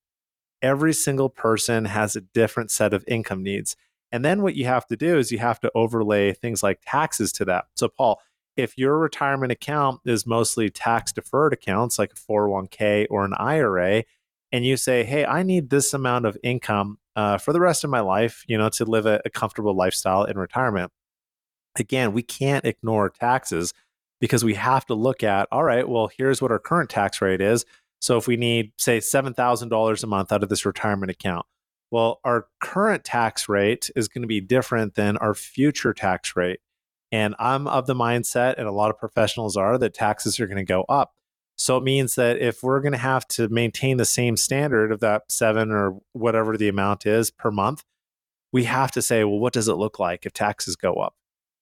Every 0.62 0.93
single 0.93 1.30
person 1.30 1.86
has 1.86 2.16
a 2.16 2.22
different 2.22 2.72
set 2.72 2.93
of 2.93 3.05
income 3.08 3.43
needs. 3.43 3.76
And 4.12 4.24
then 4.24 4.41
what 4.41 4.55
you 4.55 4.66
have 4.66 4.88
to 4.88 4.95
do 4.95 5.18
is 5.18 5.32
you 5.32 5.39
have 5.39 5.60
to 5.62 5.72
overlay 5.76 6.34
things 6.34 6.64
like 6.64 6.80
taxes 6.86 7.32
to 7.34 7.45
that. 7.45 7.66
So, 7.76 7.88
Paul, 7.88 8.20
if 8.55 8.78
your 8.78 8.97
retirement 8.97 9.51
account 9.51 10.01
is 10.05 10.26
mostly 10.26 10.70
tax 10.70 11.12
deferred 11.12 11.53
accounts 11.53 11.99
like 11.99 12.14
a 12.14 12.16
401k 12.16 13.08
or 13.10 13.24
an 13.24 13.34
IRA, 13.36 14.03
and 14.51 14.66
you 14.66 14.78
say, 14.78 15.03
hey, 15.03 15.26
I 15.26 15.43
need 15.43 15.70
this 15.70 15.93
amount 15.93 16.26
of 16.26 16.38
income 16.41 16.99
uh, 17.16 17.38
for 17.38 17.53
the 17.53 17.60
rest 17.60 17.84
of 17.84 17.89
my 17.89 17.99
life, 17.99 18.43
you 18.47 18.58
know, 18.58 18.70
to 18.70 18.86
live 18.86 19.05
a, 19.05 19.22
a 19.26 19.30
comfortable 19.30 19.76
lifestyle 19.76 20.24
in 20.24 20.38
retirement. 20.38 20.91
Again, 21.78 22.14
we 22.14 22.24
can't 22.24 22.66
ignore 22.66 23.10
taxes 23.10 23.74
because 24.20 24.43
we 24.43 24.55
have 24.55 24.86
to 24.88 24.93
look 24.93 25.24
at, 25.24 25.47
all 25.51 25.63
right, 25.63 25.88
well, 25.88 26.09
here's 26.15 26.41
what 26.41 26.51
our 26.51 26.59
current 26.59 26.89
tax 26.89 27.22
rate 27.22 27.41
is. 27.41 27.65
So 27.99 28.18
if 28.18 28.28
we 28.28 28.38
need, 28.38 28.72
say, 28.78 28.99
$7,000 28.99 30.03
a 30.03 30.07
month 30.07 30.32
out 30.32 30.43
of 30.43 30.49
this 30.49 30.65
retirement 30.65 31.11
account, 31.11 31.45
well, 31.89 32.20
our 32.24 32.47
current 32.59 33.03
tax 33.03 33.47
rate 33.47 33.89
is 33.95 34.07
going 34.07 34.22
to 34.22 34.28
be 34.28 34.41
different 34.41 34.95
than 34.95 35.18
our 35.18 35.34
future 35.34 35.93
tax 35.93 36.36
rate. 36.36 36.59
And 37.11 37.36
I'm 37.39 37.68
of 37.68 37.88
the 37.88 37.95
mindset, 37.95 38.55
and 38.57 38.68
a 38.68 38.72
lot 38.72 38.89
of 38.89 38.97
professionals 38.97 39.55
are, 39.55 39.78
that 39.78 39.93
taxes 39.93 40.39
are 40.39 40.47
going 40.47 40.57
to 40.57 40.63
go 40.65 40.84
up. 40.89 41.13
So 41.55 41.78
it 41.78 41.84
means 41.84 42.15
that 42.15 42.39
if 42.39 42.61
we're 42.61 42.82
going 42.82 42.91
to 42.91 42.97
have 42.97 43.28
to 43.30 43.47
maintain 43.49 43.97
the 43.97 44.05
same 44.05 44.38
standard 44.38 44.91
of 44.91 44.99
that 44.99 45.24
seven 45.32 45.72
or 45.72 45.99
whatever 46.11 46.57
the 46.57 46.68
amount 46.68 47.05
is 47.05 47.32
per 47.32 47.49
month, 47.49 47.84
we 48.51 48.65
have 48.65 48.91
to 48.91 49.01
say, 49.01 49.24
well, 49.24 49.39
what 49.39 49.53
does 49.53 49.68
it 49.68 49.76
look 49.76 49.97
like 49.97 50.26
if 50.26 50.34
taxes 50.34 50.76
go 50.76 50.95
up? 50.95 51.15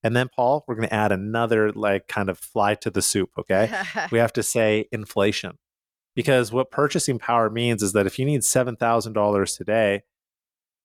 And 0.06 0.16
then, 0.16 0.30
Paul, 0.30 0.64
we're 0.68 0.76
going 0.76 0.88
to 0.88 0.93
add 0.93 1.12
another 1.12 1.72
like 1.72 2.08
kind 2.08 2.30
of 2.30 2.38
fly 2.38 2.76
to 2.76 2.91
the 2.91 3.01
soup. 3.01 3.32
Okay. 3.39 3.74
we 4.12 4.20
have 4.20 4.34
to 4.34 4.43
say 4.43 4.88
inflation 4.91 5.58
because 6.16 6.51
what 6.51 6.70
purchasing 6.70 7.18
power 7.18 7.49
means 7.49 7.82
is 7.82 7.93
that 7.93 8.06
if 8.06 8.20
you 8.20 8.26
need 8.26 8.41
$7,000 8.41 9.58
today, 9.58 10.03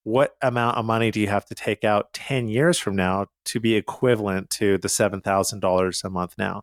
what 0.04 0.36
amount 0.40 0.78
of 0.78 0.86
money 0.86 1.10
do 1.10 1.20
you 1.20 1.26
have 1.26 1.44
to 1.44 1.54
take 1.54 1.84
out 1.84 2.14
10 2.14 2.48
years 2.48 2.78
from 2.78 2.96
now 2.96 3.26
to 3.44 3.60
be 3.60 3.74
equivalent 3.74 4.48
to 4.52 4.78
the 4.78 4.88
$7,000 4.88 6.04
a 6.04 6.08
month 6.08 6.36
now? 6.38 6.62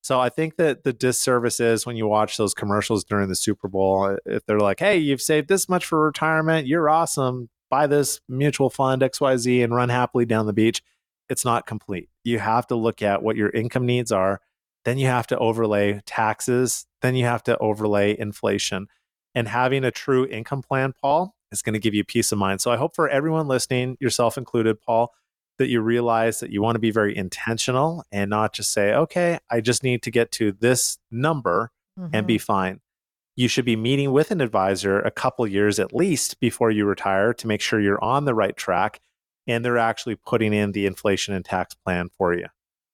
So 0.00 0.20
I 0.20 0.28
think 0.28 0.58
that 0.58 0.84
the 0.84 0.92
disservice 0.92 1.58
is 1.58 1.86
when 1.86 1.96
you 1.96 2.06
watch 2.06 2.36
those 2.36 2.54
commercials 2.54 3.02
during 3.02 3.28
the 3.28 3.34
Super 3.34 3.66
Bowl, 3.66 4.04
uh, 4.04 4.16
if 4.24 4.46
they're 4.46 4.60
like, 4.60 4.78
hey, 4.78 4.96
you've 4.96 5.20
saved 5.20 5.48
this 5.48 5.68
much 5.68 5.84
for 5.84 6.04
retirement, 6.04 6.68
you're 6.68 6.88
awesome, 6.88 7.48
buy 7.68 7.88
this 7.88 8.20
mutual 8.28 8.70
fund 8.70 9.02
XYZ 9.02 9.64
and 9.64 9.74
run 9.74 9.88
happily 9.88 10.24
down 10.24 10.46
the 10.46 10.52
beach. 10.52 10.84
It's 11.28 11.44
not 11.44 11.66
complete. 11.66 12.08
You 12.24 12.38
have 12.38 12.66
to 12.68 12.76
look 12.76 13.02
at 13.02 13.22
what 13.22 13.36
your 13.36 13.50
income 13.50 13.86
needs 13.86 14.12
are. 14.12 14.40
Then 14.84 14.98
you 14.98 15.06
have 15.06 15.26
to 15.28 15.38
overlay 15.38 16.00
taxes. 16.06 16.86
Then 17.02 17.16
you 17.16 17.24
have 17.24 17.42
to 17.44 17.58
overlay 17.58 18.16
inflation. 18.18 18.86
And 19.34 19.48
having 19.48 19.84
a 19.84 19.90
true 19.90 20.26
income 20.26 20.62
plan, 20.62 20.94
Paul, 21.00 21.34
is 21.52 21.62
going 21.62 21.74
to 21.74 21.80
give 21.80 21.94
you 21.94 22.04
peace 22.04 22.32
of 22.32 22.38
mind. 22.38 22.60
So 22.60 22.70
I 22.70 22.76
hope 22.76 22.94
for 22.94 23.08
everyone 23.08 23.48
listening, 23.48 23.96
yourself 24.00 24.38
included, 24.38 24.80
Paul, 24.80 25.12
that 25.58 25.68
you 25.68 25.80
realize 25.80 26.40
that 26.40 26.50
you 26.50 26.62
want 26.62 26.76
to 26.76 26.80
be 26.80 26.90
very 26.90 27.16
intentional 27.16 28.04
and 28.12 28.30
not 28.30 28.52
just 28.52 28.72
say, 28.72 28.92
okay, 28.92 29.38
I 29.50 29.60
just 29.60 29.82
need 29.82 30.02
to 30.04 30.10
get 30.10 30.30
to 30.32 30.52
this 30.52 30.98
number 31.10 31.70
mm-hmm. 31.98 32.14
and 32.14 32.26
be 32.26 32.36
mm-hmm. 32.36 32.44
fine. 32.44 32.80
You 33.36 33.48
should 33.48 33.64
be 33.64 33.76
meeting 33.76 34.12
with 34.12 34.30
an 34.30 34.40
advisor 34.40 35.00
a 35.00 35.10
couple 35.10 35.46
years 35.46 35.78
at 35.78 35.94
least 35.94 36.40
before 36.40 36.70
you 36.70 36.86
retire 36.86 37.34
to 37.34 37.46
make 37.46 37.60
sure 37.60 37.80
you're 37.80 38.02
on 38.02 38.24
the 38.24 38.34
right 38.34 38.56
track 38.56 39.00
and 39.46 39.64
they're 39.64 39.78
actually 39.78 40.16
putting 40.16 40.52
in 40.52 40.72
the 40.72 40.86
inflation 40.86 41.34
and 41.34 41.44
tax 41.44 41.74
plan 41.74 42.08
for 42.16 42.34
you. 42.34 42.46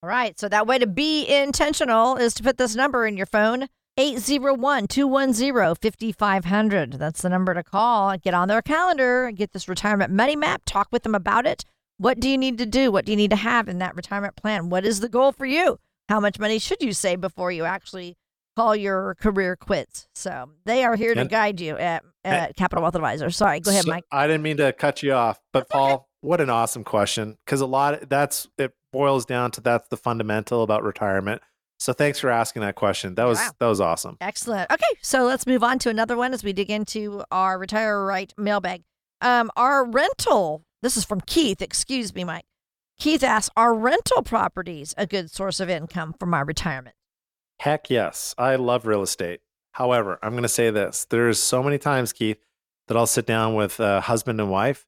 All 0.03 0.09
right. 0.09 0.39
So 0.39 0.49
that 0.49 0.67
way 0.67 0.79
to 0.79 0.87
be 0.87 1.27
intentional 1.27 2.17
is 2.17 2.35
to 2.35 2.43
put 2.43 2.59
this 2.59 2.75
number 2.75 3.07
in 3.07 3.17
your 3.17 3.27
phone 3.27 3.69
801 3.97 4.89
210 4.89 6.13
5500. 6.13 6.93
That's 6.95 7.23
the 7.23 7.29
number 7.29 7.55
to 7.55 7.63
call. 7.63 8.17
Get 8.17 8.35
on 8.35 8.49
their 8.49 8.63
calendar, 8.63 9.31
get 9.31 9.53
this 9.53 9.69
retirement 9.69 10.13
money 10.13 10.35
map, 10.35 10.63
talk 10.65 10.89
with 10.91 11.03
them 11.03 11.15
about 11.15 11.47
it. 11.47 11.65
What 11.99 12.19
do 12.19 12.29
you 12.29 12.39
need 12.39 12.59
to 12.59 12.67
do? 12.67 12.91
What 12.91 13.05
do 13.05 13.13
you 13.13 13.17
need 13.17 13.31
to 13.31 13.37
have 13.37 13.69
in 13.69 13.79
that 13.79 13.95
retirement 13.95 14.35
plan? 14.35 14.71
What 14.71 14.85
is 14.85 15.01
the 15.01 15.09
goal 15.09 15.31
for 15.31 15.47
you? 15.47 15.79
How 16.09 16.19
much 16.21 16.39
money 16.39 16.59
should 16.59 16.83
you 16.83 16.93
save 16.93 17.21
before 17.21 17.53
you 17.53 17.65
actually 17.65 18.17
call 18.57 18.75
your 18.75 19.15
career 19.17 19.57
quits? 19.57 20.09
So 20.15 20.51
they 20.65 20.85
are 20.85 20.97
here 20.97 21.15
to 21.15 21.25
guide 21.27 21.61
you 21.61 21.77
at, 21.77 22.03
at 22.25 22.57
Capital 22.57 22.83
Wealth 22.83 22.97
Advisors. 22.97 23.37
Sorry, 23.37 23.61
go 23.61 23.71
ahead, 23.71 23.85
so, 23.85 23.91
Mike. 23.91 24.05
I 24.11 24.27
didn't 24.27 24.43
mean 24.43 24.57
to 24.57 24.73
cut 24.73 25.03
you 25.03 25.13
off, 25.13 25.39
but 25.53 25.69
Paul. 25.69 26.09
What 26.23 26.41
an 26.41 26.49
awesome 26.49 26.85
question. 26.85 27.37
Because 27.45 27.61
a 27.61 27.67
lot 27.67 28.03
of, 28.03 28.09
that's 28.09 28.49
it 28.57 28.73
boils 28.93 29.27
down 29.27 29.51
to 29.53 29.61
that's 29.61 29.89
the 29.89 29.97
fundamental 29.97 30.63
about 30.63 30.83
retirement. 30.83 31.43
So 31.79 31.93
thanks 31.93 32.19
for 32.19 32.31
asking 32.31 32.63
that 32.63 32.77
question. 32.77 33.17
That 33.17 33.25
was 33.25 33.39
wow. 33.39 33.51
that 33.59 33.67
was 33.67 33.81
awesome. 33.81 34.17
Excellent. 34.21 34.71
Okay, 34.71 34.85
so 35.03 35.25
let's 35.25 35.47
move 35.47 35.63
on 35.63 35.79
to 35.81 35.91
another 35.91 36.17
one 36.17 36.33
as 36.33 36.43
we 36.43 36.53
dig 36.53 36.71
into 36.71 37.23
our 37.31 37.59
retire 37.59 38.05
right 38.05 38.33
mailbag. 38.39 38.83
Um, 39.21 39.51
our 39.57 39.85
rental 39.85 40.65
this 40.83 40.97
is 40.97 41.05
from 41.05 41.21
Keith. 41.21 41.63
Excuse 41.63 42.13
me, 42.13 42.25
Mike. 42.25 42.45
Keith 42.99 43.23
asks 43.23 43.51
Are 43.57 43.73
rental 43.73 44.23
properties 44.23 44.95
a 44.99 45.07
good 45.07 45.31
source 45.31 45.61
of 45.61 45.71
income 45.71 46.15
for 46.19 46.27
my 46.27 46.41
retirement? 46.41 46.97
Heck 47.61 47.89
yes. 47.89 48.35
I 48.37 48.57
love 48.57 48.87
real 48.87 49.03
estate. 49.03 49.41
However, 49.73 50.19
I'm 50.23 50.33
going 50.33 50.43
to 50.43 50.49
say 50.49 50.71
this 50.71 51.07
there's 51.09 51.39
so 51.39 51.63
many 51.63 51.79
times, 51.79 52.13
Keith, 52.13 52.45
that 52.89 52.97
I'll 52.97 53.07
sit 53.07 53.27
down 53.27 53.55
with 53.55 53.79
a 53.81 54.01
husband 54.01 54.41
and 54.41 54.51
wife 54.51 54.87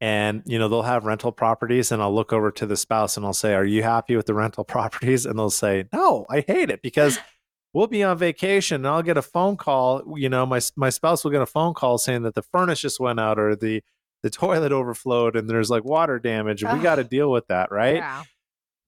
and 0.00 0.42
you 0.44 0.58
know 0.58 0.68
they'll 0.68 0.82
have 0.82 1.04
rental 1.04 1.32
properties 1.32 1.90
and 1.90 2.02
i'll 2.02 2.14
look 2.14 2.32
over 2.32 2.50
to 2.50 2.66
the 2.66 2.76
spouse 2.76 3.16
and 3.16 3.24
i'll 3.24 3.32
say 3.32 3.54
are 3.54 3.64
you 3.64 3.82
happy 3.82 4.16
with 4.16 4.26
the 4.26 4.34
rental 4.34 4.64
properties? 4.76 5.24
And 5.26 5.38
they'll 5.38 5.50
say 5.50 5.84
no 5.92 6.26
i 6.28 6.40
hate 6.40 6.70
it 6.70 6.82
because 6.82 7.18
we'll 7.72 7.86
be 7.86 8.02
on 8.02 8.18
vacation 8.18 8.76
and 8.76 8.88
i'll 8.88 9.02
get 9.02 9.16
a 9.16 9.22
phone 9.22 9.56
call 9.56 10.02
you 10.16 10.28
know 10.28 10.44
my, 10.46 10.60
my 10.76 10.90
spouse 10.90 11.24
will 11.24 11.30
get 11.30 11.42
a 11.42 11.46
phone 11.46 11.74
call 11.74 11.98
saying 11.98 12.22
that 12.22 12.34
the 12.34 12.42
furnace 12.42 12.80
just 12.80 13.00
went 13.00 13.20
out 13.20 13.38
or 13.38 13.56
the 13.56 13.82
the 14.22 14.30
toilet 14.30 14.72
overflowed 14.72 15.36
and 15.36 15.48
there's 15.48 15.70
like 15.70 15.84
water 15.84 16.18
damage 16.18 16.62
and 16.62 16.76
we 16.76 16.82
got 16.82 16.96
to 16.96 17.04
deal 17.04 17.30
with 17.30 17.46
that 17.48 17.70
right? 17.70 17.96
Yeah. 17.96 18.24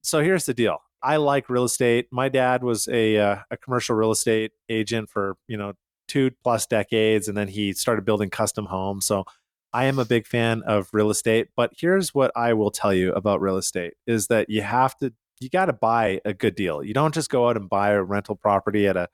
so 0.02 0.20
here's 0.20 0.46
the 0.46 0.54
deal. 0.54 0.78
I 1.00 1.16
like 1.16 1.48
real 1.48 1.64
estate. 1.64 2.09
My 2.11 2.28
dad 2.28 2.64
was 2.64 2.88
a 2.88 3.16
uh, 3.18 3.36
a 3.50 3.56
commercial 3.56 3.94
real 3.94 4.11
estate 4.11 4.52
agent 4.68 5.09
for 5.11 5.36
you 5.46 5.56
know 5.56 5.74
two 6.09 6.32
plus 6.42 6.66
decades 6.66 7.28
and 7.28 7.36
then 7.36 7.46
he 7.48 7.72
started 7.72 8.04
building 8.04 8.30
custom 8.30 8.66
homes. 8.66 9.06
So 9.06 9.24
i 9.73 9.85
am 9.85 9.99
a 9.99 10.05
big 10.05 10.27
fan 10.27 10.62
of 10.66 10.89
real 10.93 11.11
estate 11.11 11.49
but 11.57 11.73
here's 11.77 12.14
what 12.14 12.31
i 12.37 12.53
will 12.53 12.71
tell 12.71 12.93
you 12.93 13.12
about 13.12 13.41
real 13.41 13.57
estate 13.57 13.95
is 14.07 14.27
that 14.29 14.49
you 14.49 14.62
have 14.62 14.97
to 14.97 15.12
you 15.41 15.49
got 15.49 15.66
to 15.66 15.73
buy 15.73 16.21
a 16.25 16.35
good 16.35 16.55
deal 16.55 16.83
you 16.83 16.95
don't 16.95 17.14
just 17.14 17.31
go 17.31 17.49
out 17.49 17.57
and 17.57 17.69
buy 17.69 17.91
a 17.91 18.03
rental 18.03 18.35
property 18.35 18.87
at 18.87 18.97
a 18.97 19.09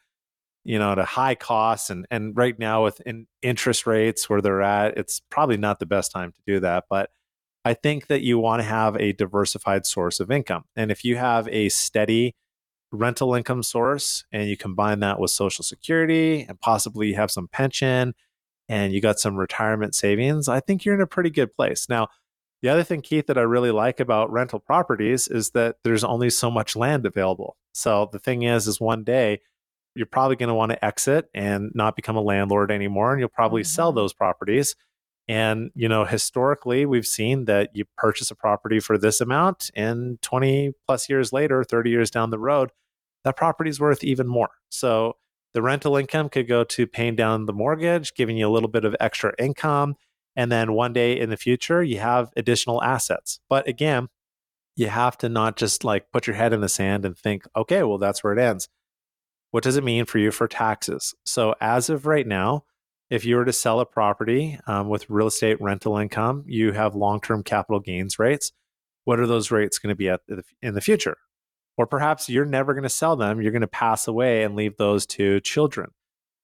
you 0.65 0.79
know, 0.79 0.93
at 0.93 0.99
a 0.99 1.05
high 1.05 1.35
cost. 1.35 1.91
And, 1.91 2.07
and 2.11 2.37
right 2.37 2.59
now 2.59 2.85
with 2.85 3.01
in 3.03 3.27
interest 3.43 3.87
rates 3.87 4.29
where 4.29 4.41
they're 4.41 4.63
at, 4.63 4.97
it's 4.97 5.21
probably 5.31 5.59
not 5.59 5.79
the 5.79 5.87
best 5.87 6.11
time 6.11 6.33
to 6.33 6.41
do 6.47 6.61
that. 6.61 6.85
But 6.89 7.11
I 7.65 7.75
think 7.75 8.09
that 8.09 8.23
you 8.23 8.39
want 8.39 8.61
to 8.61 8.65
have 8.65 8.97
a 8.97 9.13
diversified 9.13 9.87
source 9.87 10.21
of 10.21 10.31
income. 10.31 10.65
And 10.75 10.91
if 10.91 11.05
you 11.05 11.17
have 11.17 11.49
a 11.49 11.69
steady 11.69 12.35
rental 12.91 13.35
income 13.35 13.63
source 13.63 14.25
and 14.33 14.49
you 14.49 14.57
combine 14.57 15.01
that 15.01 15.19
with 15.19 15.31
social 15.31 15.65
security 15.65 16.47
and 16.49 16.61
possibly 16.61 17.13
have 17.13 17.31
some 17.31 17.49
pension 17.49 18.15
and 18.69 18.93
you 18.93 19.01
got 19.01 19.19
some 19.19 19.37
retirement 19.37 19.95
savings, 19.95 20.49
I 20.49 20.61
think 20.61 20.85
you're 20.85 20.95
in 20.95 21.01
a 21.01 21.07
pretty 21.07 21.31
good 21.31 21.53
place. 21.53 21.89
Now, 21.89 22.09
the 22.63 22.71
other 22.71 22.83
thing, 22.83 23.03
Keith, 23.03 23.27
that 23.27 23.37
I 23.37 23.43
really 23.43 23.71
like 23.71 24.01
about 24.01 24.33
rental 24.33 24.59
properties 24.59 25.29
is 25.29 25.51
that 25.51 25.77
there's 25.85 26.05
only 26.05 26.31
so 26.31 26.51
much 26.51 26.77
land 26.77 27.05
available. 27.05 27.57
So 27.73 28.09
the 28.11 28.19
thing 28.19 28.43
is, 28.43 28.67
is 28.67 28.81
one 28.81 29.05
day 29.05 29.41
you're 29.95 30.07
probably 30.07 30.37
going 30.37 30.49
to 30.49 30.55
want 30.55 30.73
to 30.73 30.85
exit 30.85 31.29
and 31.35 31.71
not 31.75 31.97
become 31.97 32.17
a 32.17 32.21
landlord 32.21 32.71
anymore 32.71 33.13
and 33.13 33.21
you'll 33.21 33.29
probably 33.29 33.63
mm-hmm. 33.63 33.69
sell 33.75 33.93
those 33.93 34.13
properties 34.13 34.77
and 35.29 35.71
you 35.75 35.89
know 35.89 36.05
historically 36.05 36.85
we've 36.85 37.07
seen 37.07 37.47
that 37.47 37.71
you 37.75 37.85
purchase 37.97 38.31
a 38.31 38.35
property 38.35 38.81
for 38.81 38.99
this 38.99 39.21
amount 39.21 39.71
and 39.75 40.21
20 40.23 40.73
plus 40.87 41.09
years 41.09 41.33
later 41.33 41.65
30 41.65 41.91
years 41.91 42.11
down 42.11 42.31
the 42.31 42.39
road 42.39 42.71
that 43.25 43.37
property 43.37 43.71
is 43.71 43.81
worth 43.81 44.05
even 44.05 44.27
more 44.27 44.51
so 44.69 45.17
the 45.55 45.63
rental 45.63 45.97
income 45.97 46.29
could 46.29 46.47
go 46.47 46.65
to 46.65 46.87
paying 46.87 47.17
down 47.17 47.47
the 47.47 47.53
mortgage 47.53 48.15
giving 48.15 48.37
you 48.37 48.47
a 48.47 48.53
little 48.53 48.69
bit 48.69 48.85
of 48.85 48.95
extra 49.01 49.33
income 49.39 49.95
and 50.37 50.53
then 50.53 50.73
one 50.73 50.93
day 50.93 51.19
in 51.19 51.31
the 51.31 51.37
future 51.37 51.83
you 51.83 51.99
have 51.99 52.31
additional 52.37 52.83
assets 52.83 53.41
but 53.49 53.67
again 53.67 54.09
you 54.77 54.89
have 54.89 55.17
to 55.17 55.29
not 55.29 55.57
just 55.57 55.85
like 55.85 56.11
put 56.13 56.27
your 56.27 56.37
head 56.37 56.53
in 56.53 56.61
the 56.61 56.69
sand 56.69 57.05
and 57.05 57.17
think 57.17 57.45
okay 57.57 57.83
well 57.83 57.99
that's 57.99 58.23
where 58.23 58.33
it 58.33 58.39
ends 58.39 58.69
what 59.55 59.63
does 59.63 59.77
it 59.77 59.85
mean 59.85 60.05
for 60.05 60.19
you 60.19 60.33
for 60.33 60.49
taxes? 60.49 61.15
So, 61.25 61.55
as 61.61 61.89
of 61.89 62.07
right 62.07 62.27
now, 62.27 62.65
if 63.09 63.25
you 63.25 63.37
were 63.37 63.45
to 63.45 63.53
sell 63.53 63.79
a 63.79 63.87
property 63.87 64.59
um, 64.67 64.89
with 64.89 65.09
real 65.09 65.29
estate 65.29 65.61
rental 65.61 65.97
income, 65.97 66.43
you 66.49 66.73
have 66.73 66.97
long 66.97 67.21
term 67.21 67.45
capital 67.45 67.79
gains 67.79 68.19
rates. 68.19 68.51
What 69.05 69.21
are 69.21 69.29
those 69.29 69.53
rates 69.53 69.79
going 69.79 69.93
to 69.93 69.95
be 69.95 70.09
at 70.09 70.23
in 70.61 70.75
the 70.75 70.81
future? 70.81 71.19
Or 71.77 71.87
perhaps 71.87 72.29
you're 72.29 72.45
never 72.45 72.73
going 72.73 72.85
to 72.85 72.89
sell 72.89 73.17
them, 73.17 73.41
you're 73.41 73.53
going 73.53 73.63
to 73.63 73.67
pass 73.67 74.07
away 74.07 74.45
and 74.45 74.55
leave 74.55 74.77
those 74.77 75.07
to 75.07 75.41
children. 75.41 75.91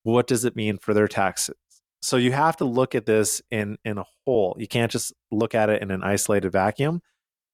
What 0.03 0.27
does 0.27 0.45
it 0.45 0.57
mean 0.57 0.79
for 0.79 0.93
their 0.95 1.09
taxes? 1.09 1.57
So 2.03 2.17
you 2.17 2.33
have 2.33 2.57
to 2.57 2.65
look 2.65 2.95
at 2.95 3.07
this 3.07 3.43
in 3.51 3.77
in 3.85 3.99
a 3.99 4.05
whole. 4.25 4.57
You 4.59 4.67
can't 4.67 4.91
just 4.91 5.13
look 5.31 5.55
at 5.55 5.69
it 5.69 5.83
in 5.83 5.91
an 5.91 6.03
isolated 6.03 6.51
vacuum. 6.51 7.03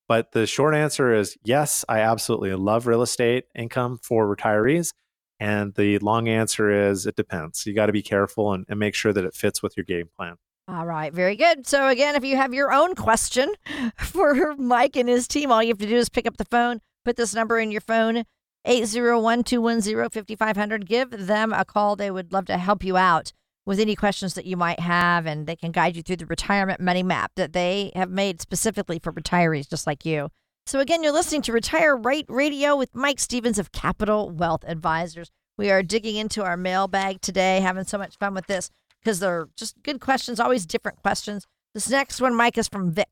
But 0.09 0.33
the 0.33 0.47
short 0.47 0.75
answer 0.75 1.13
is 1.13 1.37
yes, 1.45 1.85
I 1.89 2.01
absolutely 2.01 2.55
love 2.55 2.87
real 2.87 3.03
estate 3.03 3.45
income 3.57 3.99
for 4.03 4.35
retirees. 4.35 4.93
And 5.39 5.75
the 5.75 5.99
long 5.99 6.29
answer 6.29 6.71
is 6.71 7.07
it 7.07 7.17
depends. 7.17 7.67
You 7.67 7.75
got 7.75 7.87
to 7.87 7.93
be 7.93 8.03
careful 8.03 8.53
and, 8.53 8.65
and 8.69 8.79
make 8.79 8.95
sure 8.95 9.13
that 9.13 9.25
it 9.25 9.35
fits 9.35 9.63
with 9.63 9.77
your 9.77 9.85
game 9.85 10.09
plan. 10.17 10.37
All 10.69 10.87
right, 10.87 11.13
very 11.13 11.37
good. 11.37 11.67
So, 11.67 11.87
again, 11.87 12.17
if 12.17 12.25
you 12.25 12.37
have 12.37 12.53
your 12.53 12.73
own 12.73 12.97
question 12.97 13.53
for 13.99 14.57
Mike 14.57 14.97
and 14.97 15.09
his 15.09 15.29
team, 15.29 15.53
all 15.53 15.63
you 15.63 15.69
have 15.69 15.79
to 15.79 15.87
do 15.87 15.97
is 15.97 16.09
pick 16.09 16.27
up 16.27 16.39
the 16.39 16.45
phone, 16.45 16.81
put 17.07 17.17
this 17.17 17.35
number 17.35 17.61
in 17.61 17.71
your 17.71 17.81
phone 17.81 18.25
801 18.65 19.45
210 19.45 20.11
5500. 20.11 20.87
Give 20.87 21.09
them 21.11 21.53
a 21.53 21.65
call. 21.65 21.95
They 21.95 22.11
would 22.11 22.33
love 22.33 22.47
to 22.47 22.59
help 22.59 22.83
you 22.83 22.97
out 22.97 23.33
with 23.65 23.79
any 23.79 23.95
questions 23.95 24.35
that 24.35 24.45
you 24.45 24.57
might 24.57 24.81
have, 24.81 25.25
and 25.25 25.47
they 25.47 25.55
can 25.55 25.71
guide 25.71 25.97
you 25.97 26.03
through 26.03 26.17
the 26.17 26.27
retirement 26.27 26.81
money 26.81 27.05
map 27.05 27.31
that 27.37 27.53
they 27.53 27.93
have 27.95 28.11
made 28.11 28.41
specifically 28.41 28.99
for 28.99 29.13
retirees 29.13 29.71
just 29.71 29.87
like 29.87 30.05
you. 30.05 30.29
So, 30.67 30.81
again, 30.81 31.05
you're 31.05 31.13
listening 31.13 31.43
to 31.43 31.53
Retire 31.53 31.97
Right 31.97 32.25
Radio 32.29 32.75
with 32.75 32.93
Mike 32.93 33.21
Stevens 33.21 33.61
of 33.61 33.71
Capital 33.71 34.31
Wealth 34.31 34.65
Advisors. 34.67 35.31
We 35.57 35.71
are 35.71 35.85
digging 35.85 36.17
into 36.17 36.43
our 36.43 36.57
mailbag 36.57 37.21
today, 37.21 37.61
having 37.61 37.85
so 37.85 37.99
much 37.99 38.19
fun 38.19 38.35
with 38.35 38.49
this 38.49 38.69
because 39.01 39.21
they're 39.21 39.49
just 39.57 39.81
good 39.85 40.01
questions, 40.01 40.41
always 40.41 40.67
different 40.67 41.01
questions. 41.03 41.47
This 41.73 41.89
next 41.89 42.21
one, 42.21 42.35
Mike, 42.35 42.59
is 42.59 42.67
from 42.67 42.91
Vic. 42.91 43.07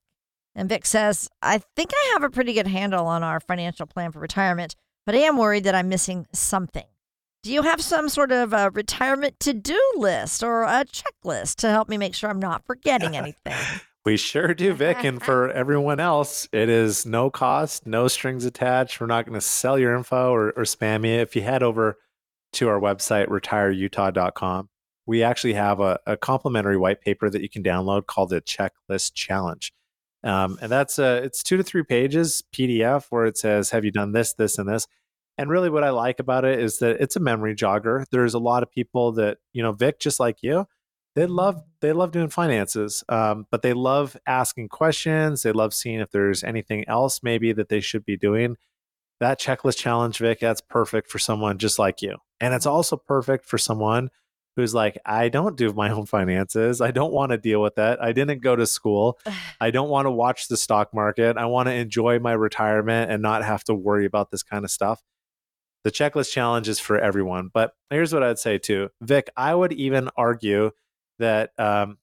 And 0.55 0.69
Vic 0.69 0.87
says, 0.87 1.29
I 1.43 1.63
think 1.77 1.91
I 1.93 2.11
have 2.13 2.23
a 2.23 2.31
pretty 2.31 2.53
good 2.53 2.67
handle 2.67 3.07
on 3.07 3.23
our 3.23 3.41
financial 3.41 3.87
plan 3.87 4.13
for 4.13 4.21
retirement, 4.21 4.77
but 5.05 5.15
I 5.15 5.19
am 5.19 5.37
worried 5.37 5.65
that 5.65 5.75
I'm 5.75 5.89
missing 5.89 6.27
something. 6.33 6.85
Do 7.43 7.53
you 7.53 7.63
have 7.63 7.81
some 7.83 8.09
sort 8.09 8.33
of 8.33 8.53
a 8.53 8.71
retirement 8.71 9.39
to 9.41 9.53
do 9.53 9.79
list 9.97 10.43
or 10.43 10.63
a 10.63 10.87
checklist 10.87 11.57
to 11.57 11.69
help 11.69 11.89
me 11.89 11.99
make 11.99 12.15
sure 12.15 12.31
I'm 12.31 12.39
not 12.39 12.65
forgetting 12.65 13.17
anything? 13.17 13.55
We 14.05 14.17
sure 14.17 14.55
do, 14.55 14.73
Vic. 14.75 15.03
and 15.05 15.23
for 15.23 15.51
everyone 15.53 15.99
else, 15.99 16.49
it 16.53 16.69
is 16.69 17.05
no 17.05 17.31
cost, 17.31 17.87
no 17.87 18.07
strings 18.09 18.45
attached. 18.45 19.01
We're 19.01 19.07
not 19.07 19.27
going 19.27 19.35
to 19.35 19.41
sell 19.41 19.79
your 19.79 19.97
info 19.97 20.33
or, 20.33 20.51
or 20.57 20.65
spam 20.65 21.07
you. 21.07 21.15
If 21.15 21.35
you 21.35 21.43
head 21.43 21.63
over 21.63 21.99
to 22.55 22.69
our 22.69 22.81
website, 22.81 23.29
retireutah.com, 23.29 24.69
we 25.07 25.23
actually 25.23 25.55
have 25.55 25.81
a, 25.81 25.99
a 26.07 26.17
complimentary 26.17 26.77
white 26.77 27.01
paper 27.01 27.29
that 27.29 27.43
you 27.43 27.49
can 27.49 27.63
download 27.63 28.07
called 28.07 28.31
the 28.31 28.41
Checklist 28.41 29.15
Challenge. 29.15 29.73
Um, 30.25 30.59
and 30.63 30.73
that's 30.73 30.99
uh, 30.99 31.21
it's 31.23 31.43
two 31.43 31.59
to 31.59 31.63
three 31.63 31.83
pages 31.83 32.43
PDF 32.53 33.07
where 33.11 33.27
it 33.27 33.37
says, 33.37 33.71
"Have 33.71 33.85
you 33.85 33.91
done 33.91 34.13
this, 34.13 34.33
this, 34.33 34.59
and 34.59 34.69
this?" 34.69 34.87
And 35.37 35.51
really, 35.51 35.69
what 35.69 35.85
I 35.85 35.91
like 35.91 36.19
about 36.19 36.45
it 36.45 36.61
is 36.61 36.79
that 36.79 37.01
it's 37.01 37.17
a 37.17 37.21
memory 37.21 37.55
jogger. 37.55 38.07
There's 38.11 38.35
a 38.35 38.39
lot 38.39 38.63
of 38.63 38.71
people 38.71 39.13
that 39.13 39.39
you 39.53 39.63
know, 39.63 39.73
Vic, 39.73 40.01
just 40.01 40.19
like 40.19 40.43
you, 40.43 40.67
they 41.15 41.27
love 41.27 41.63
they 41.81 41.93
love 41.93 42.11
doing 42.11 42.31
finances, 42.31 43.05
um, 43.11 43.47
but 43.51 43.61
they 43.61 43.75
love 43.75 44.17
asking 44.27 44.69
questions. 44.69 45.43
They 45.43 45.53
love 45.53 45.75
seeing 45.75 46.01
if 46.01 46.11
there's 46.11 46.43
anything 46.43 46.89
else 46.89 47.23
maybe 47.23 47.53
that 47.53 47.69
they 47.69 47.81
should 47.81 48.07
be 48.07 48.17
doing. 48.17 48.57
That 49.21 49.39
checklist 49.39 49.77
challenge, 49.79 50.19
Vic, 50.19 50.41
that's 50.41 50.61
perfect 50.61 51.11
for 51.11 51.19
someone 51.19 51.59
just 51.59 51.79
like 51.79 52.01
you, 52.01 52.17
and 52.41 52.55
it's 52.55 52.67
also 52.67 52.97
perfect 52.97 53.45
for 53.45 53.59
someone 53.59 54.11
who's 54.57 54.75
like, 54.75 54.99
I 55.05 55.29
don't 55.29 55.57
do 55.57 55.73
my 55.73 55.91
own 55.91 56.07
finances. 56.07 56.81
I 56.81 56.91
don't 56.91 57.13
want 57.13 57.33
to 57.33 57.39
deal 57.39 57.61
with 57.61 57.75
that. 57.77 58.03
I 58.03 58.13
didn't 58.13 58.41
go 58.41 58.57
to 58.57 58.67
school. 58.67 59.19
I 59.61 59.71
don't 59.71 59.89
want 59.89 60.07
to 60.07 60.11
watch 60.11 60.49
the 60.49 60.57
stock 60.57 60.95
market. 60.95 61.37
I 61.37 61.47
want 61.47 61.69
to 61.69 61.75
enjoy 61.75 62.19
my 62.19 62.33
retirement 62.33 63.11
and 63.11 63.23
not 63.23 63.45
have 63.45 63.65
to 63.65 63.75
worry 63.75 64.07
about 64.07 64.31
this 64.31 64.43
kind 64.43 64.65
of 64.65 64.71
stuff. 64.71 65.03
The 65.83 65.91
checklist 65.91 66.33
challenge 66.33 66.69
is 66.69 66.81
for 66.81 66.99
everyone. 66.99 67.51
But 67.53 67.73
here's 67.91 68.13
what 68.13 68.23
I'd 68.23 68.39
say 68.39 68.59
too 68.59 68.91
Vic, 69.03 69.31
I 69.37 69.55
would 69.55 69.73
even 69.73 70.09
argue 70.17 70.71
that 71.19 71.51
um, 71.59 71.99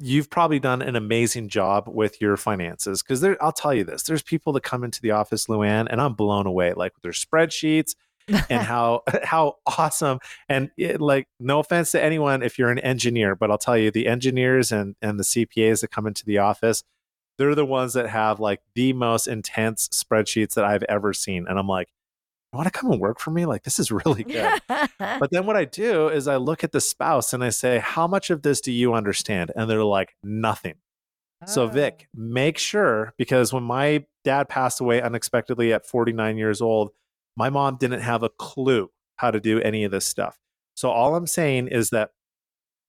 you've 0.00 0.30
probably 0.30 0.58
done 0.58 0.82
an 0.82 0.96
amazing 0.96 1.48
job 1.48 1.88
with 1.88 2.20
your 2.20 2.36
finances 2.36 3.02
because 3.02 3.24
I'll 3.40 3.52
tell 3.52 3.74
you 3.74 3.84
this 3.84 4.02
there's 4.04 4.22
people 4.22 4.52
that 4.52 4.62
come 4.62 4.84
into 4.84 5.00
the 5.00 5.10
office 5.10 5.46
Luann 5.46 5.86
and 5.90 6.00
I'm 6.00 6.14
blown 6.14 6.46
away 6.46 6.72
like 6.74 6.94
with 6.94 7.02
their 7.02 7.12
spreadsheets 7.12 7.94
and 8.28 8.62
how 8.62 9.02
how 9.24 9.56
awesome 9.78 10.18
and 10.48 10.70
it, 10.76 11.00
like 11.00 11.28
no 11.40 11.58
offense 11.58 11.92
to 11.92 12.02
anyone 12.02 12.42
if 12.42 12.58
you're 12.58 12.70
an 12.70 12.78
engineer 12.80 13.34
but 13.34 13.50
i'll 13.50 13.58
tell 13.58 13.76
you 13.76 13.90
the 13.90 14.06
engineers 14.06 14.72
and 14.72 14.96
and 15.02 15.18
the 15.18 15.24
cpas 15.24 15.80
that 15.80 15.90
come 15.90 16.06
into 16.06 16.24
the 16.24 16.38
office 16.38 16.84
they're 17.38 17.54
the 17.54 17.64
ones 17.64 17.92
that 17.92 18.08
have 18.08 18.40
like 18.40 18.60
the 18.74 18.92
most 18.92 19.26
intense 19.26 19.88
spreadsheets 19.88 20.54
that 20.54 20.64
i've 20.64 20.82
ever 20.84 21.12
seen 21.12 21.46
and 21.48 21.58
i'm 21.58 21.68
like 21.68 21.88
you 22.52 22.56
want 22.56 22.72
to 22.72 22.78
come 22.78 22.90
and 22.90 23.00
work 23.00 23.20
for 23.20 23.30
me? 23.30 23.44
Like 23.44 23.62
this 23.64 23.78
is 23.78 23.90
really 23.90 24.24
good. 24.24 24.60
But 24.98 25.30
then 25.30 25.46
what 25.46 25.56
i 25.56 25.64
do 25.64 26.08
is 26.08 26.28
i 26.28 26.36
look 26.36 26.64
at 26.64 26.72
the 26.72 26.80
spouse 26.80 27.32
and 27.32 27.42
i 27.42 27.50
say 27.50 27.78
how 27.78 28.06
much 28.06 28.30
of 28.30 28.42
this 28.42 28.60
do 28.60 28.72
you 28.72 28.94
understand? 28.94 29.52
And 29.54 29.68
they're 29.68 29.84
like 29.84 30.14
nothing. 30.22 30.74
So 31.46 31.64
oh. 31.64 31.68
vic 31.68 32.08
Oh. 32.08 32.20
make 32.20 32.58
sure 32.58 33.14
because 33.16 33.52
when 33.52 33.62
my 33.62 34.04
dad 34.24 34.48
passed 34.48 34.80
away 34.80 35.00
unexpectedly 35.00 35.72
at 35.72 35.86
49 35.86 36.36
years 36.36 36.60
old 36.60 36.90
my 37.38 37.50
mom 37.50 37.76
didn't 37.76 38.00
have 38.00 38.24
a 38.24 38.28
clue 38.28 38.90
how 39.16 39.30
to 39.30 39.38
do 39.38 39.60
any 39.60 39.84
of 39.84 39.92
this 39.92 40.04
stuff. 40.04 40.36
So 40.74 40.90
all 40.90 41.14
I'm 41.14 41.28
saying 41.28 41.68
is 41.68 41.90
that 41.90 42.10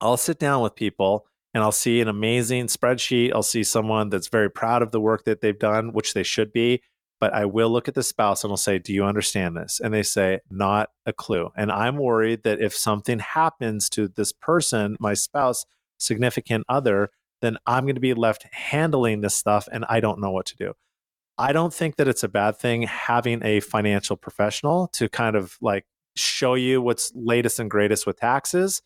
I'll 0.01 0.17
sit 0.17 0.39
down 0.39 0.63
with 0.63 0.75
people 0.75 1.27
and 1.53 1.63
I'll 1.63 1.71
see 1.71 2.01
an 2.01 2.07
amazing 2.07 2.65
spreadsheet. 2.65 3.31
I'll 3.33 3.43
see 3.43 3.63
someone 3.63 4.09
that's 4.09 4.27
very 4.27 4.49
proud 4.49 4.81
of 4.81 4.91
the 4.91 4.99
work 4.99 5.25
that 5.25 5.41
they've 5.41 5.57
done, 5.57 5.93
which 5.93 6.15
they 6.15 6.23
should 6.23 6.51
be. 6.51 6.81
But 7.19 7.33
I 7.33 7.45
will 7.45 7.69
look 7.69 7.87
at 7.87 7.93
the 7.93 8.01
spouse 8.01 8.43
and 8.43 8.51
I'll 8.51 8.57
say, 8.57 8.79
Do 8.79 8.91
you 8.91 9.03
understand 9.03 9.55
this? 9.55 9.79
And 9.79 9.93
they 9.93 10.03
say, 10.03 10.39
Not 10.49 10.89
a 11.05 11.13
clue. 11.13 11.49
And 11.55 11.71
I'm 11.71 11.97
worried 11.97 12.43
that 12.43 12.59
if 12.59 12.75
something 12.75 13.19
happens 13.19 13.87
to 13.91 14.07
this 14.07 14.31
person, 14.31 14.97
my 14.99 15.13
spouse, 15.13 15.65
significant 15.99 16.63
other, 16.67 17.09
then 17.41 17.57
I'm 17.67 17.83
going 17.83 17.95
to 17.95 18.01
be 18.01 18.13
left 18.15 18.47
handling 18.51 19.21
this 19.21 19.35
stuff 19.35 19.67
and 19.71 19.85
I 19.89 19.99
don't 19.99 20.19
know 20.19 20.31
what 20.31 20.47
to 20.47 20.55
do. 20.55 20.73
I 21.39 21.53
don't 21.53 21.73
think 21.73 21.95
that 21.95 22.07
it's 22.09 22.23
a 22.23 22.27
bad 22.27 22.57
thing 22.57 22.81
having 22.81 23.41
a 23.45 23.61
financial 23.61 24.17
professional 24.17 24.87
to 24.89 25.07
kind 25.07 25.37
of 25.37 25.57
like 25.61 25.85
show 26.17 26.55
you 26.55 26.81
what's 26.81 27.13
latest 27.15 27.59
and 27.59 27.71
greatest 27.71 28.05
with 28.05 28.19
taxes, 28.19 28.81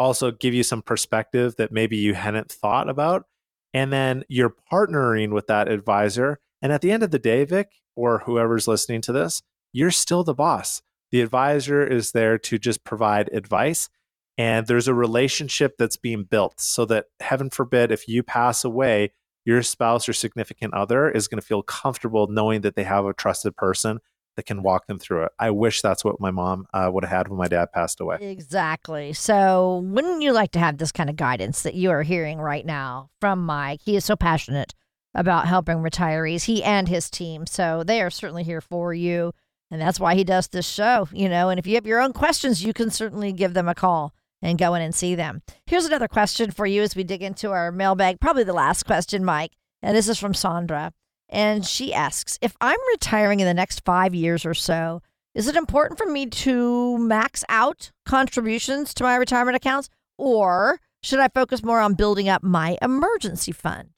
also 0.00 0.32
give 0.32 0.52
you 0.52 0.64
some 0.64 0.82
perspective 0.82 1.54
that 1.58 1.70
maybe 1.70 1.96
you 1.96 2.14
hadn't 2.14 2.50
thought 2.50 2.88
about. 2.88 3.26
And 3.72 3.92
then 3.92 4.24
you're 4.28 4.54
partnering 4.70 5.32
with 5.32 5.46
that 5.46 5.68
advisor. 5.68 6.40
And 6.60 6.72
at 6.72 6.80
the 6.80 6.90
end 6.90 7.04
of 7.04 7.12
the 7.12 7.20
day, 7.20 7.44
Vic, 7.44 7.68
or 7.94 8.18
whoever's 8.26 8.66
listening 8.66 9.00
to 9.02 9.12
this, 9.12 9.40
you're 9.72 9.92
still 9.92 10.24
the 10.24 10.34
boss. 10.34 10.82
The 11.12 11.20
advisor 11.20 11.86
is 11.86 12.10
there 12.10 12.36
to 12.36 12.58
just 12.58 12.82
provide 12.82 13.30
advice. 13.32 13.88
And 14.36 14.66
there's 14.66 14.88
a 14.88 14.94
relationship 14.94 15.76
that's 15.78 15.96
being 15.96 16.24
built 16.24 16.60
so 16.60 16.84
that, 16.86 17.06
heaven 17.20 17.48
forbid, 17.48 17.92
if 17.92 18.08
you 18.08 18.24
pass 18.24 18.64
away, 18.64 19.12
your 19.44 19.62
spouse 19.62 20.08
or 20.08 20.12
significant 20.12 20.74
other 20.74 21.10
is 21.10 21.28
going 21.28 21.40
to 21.40 21.46
feel 21.46 21.62
comfortable 21.62 22.26
knowing 22.28 22.60
that 22.62 22.76
they 22.76 22.84
have 22.84 23.04
a 23.04 23.12
trusted 23.12 23.56
person 23.56 23.98
that 24.36 24.46
can 24.46 24.62
walk 24.62 24.86
them 24.86 24.98
through 24.98 25.24
it. 25.24 25.32
I 25.38 25.50
wish 25.50 25.82
that's 25.82 26.04
what 26.04 26.20
my 26.20 26.30
mom 26.30 26.66
uh, 26.72 26.90
would 26.92 27.04
have 27.04 27.10
had 27.10 27.28
when 27.28 27.38
my 27.38 27.48
dad 27.48 27.72
passed 27.72 28.00
away. 28.00 28.18
Exactly. 28.20 29.12
So, 29.12 29.82
wouldn't 29.84 30.22
you 30.22 30.32
like 30.32 30.52
to 30.52 30.58
have 30.58 30.78
this 30.78 30.92
kind 30.92 31.10
of 31.10 31.16
guidance 31.16 31.62
that 31.62 31.74
you 31.74 31.90
are 31.90 32.02
hearing 32.02 32.38
right 32.38 32.64
now 32.64 33.10
from 33.20 33.44
Mike? 33.44 33.80
He 33.84 33.96
is 33.96 34.04
so 34.04 34.16
passionate 34.16 34.74
about 35.14 35.46
helping 35.46 35.78
retirees, 35.78 36.44
he 36.44 36.64
and 36.64 36.88
his 36.88 37.10
team. 37.10 37.46
So, 37.46 37.84
they 37.84 38.00
are 38.00 38.10
certainly 38.10 38.44
here 38.44 38.62
for 38.62 38.94
you. 38.94 39.32
And 39.70 39.80
that's 39.80 40.00
why 40.00 40.14
he 40.14 40.24
does 40.24 40.48
this 40.48 40.68
show, 40.68 41.08
you 41.12 41.30
know. 41.30 41.48
And 41.48 41.58
if 41.58 41.66
you 41.66 41.76
have 41.76 41.86
your 41.86 42.00
own 42.00 42.12
questions, 42.12 42.62
you 42.62 42.74
can 42.74 42.90
certainly 42.90 43.32
give 43.32 43.54
them 43.54 43.68
a 43.68 43.74
call 43.74 44.14
and 44.42 44.58
go 44.58 44.74
in 44.74 44.82
and 44.82 44.94
see 44.94 45.14
them. 45.14 45.42
Here's 45.66 45.86
another 45.86 46.08
question 46.08 46.50
for 46.50 46.66
you 46.66 46.82
as 46.82 46.96
we 46.96 47.04
dig 47.04 47.22
into 47.22 47.50
our 47.50 47.72
mailbag, 47.72 48.20
probably 48.20 48.44
the 48.44 48.52
last 48.52 48.84
question, 48.84 49.24
Mike. 49.24 49.52
And 49.80 49.96
this 49.96 50.08
is 50.08 50.18
from 50.18 50.34
Sandra. 50.34 50.92
And 51.28 51.64
she 51.64 51.94
asks 51.94 52.38
If 52.42 52.56
I'm 52.60 52.78
retiring 52.92 53.40
in 53.40 53.46
the 53.46 53.54
next 53.54 53.84
five 53.84 54.14
years 54.14 54.44
or 54.44 54.54
so, 54.54 55.00
is 55.34 55.48
it 55.48 55.56
important 55.56 55.98
for 55.98 56.06
me 56.06 56.26
to 56.26 56.98
max 56.98 57.42
out 57.48 57.90
contributions 58.04 58.92
to 58.94 59.04
my 59.04 59.16
retirement 59.16 59.56
accounts, 59.56 59.88
or 60.18 60.78
should 61.02 61.20
I 61.20 61.28
focus 61.28 61.62
more 61.62 61.80
on 61.80 61.94
building 61.94 62.28
up 62.28 62.42
my 62.42 62.76
emergency 62.82 63.52
fund? 63.52 63.88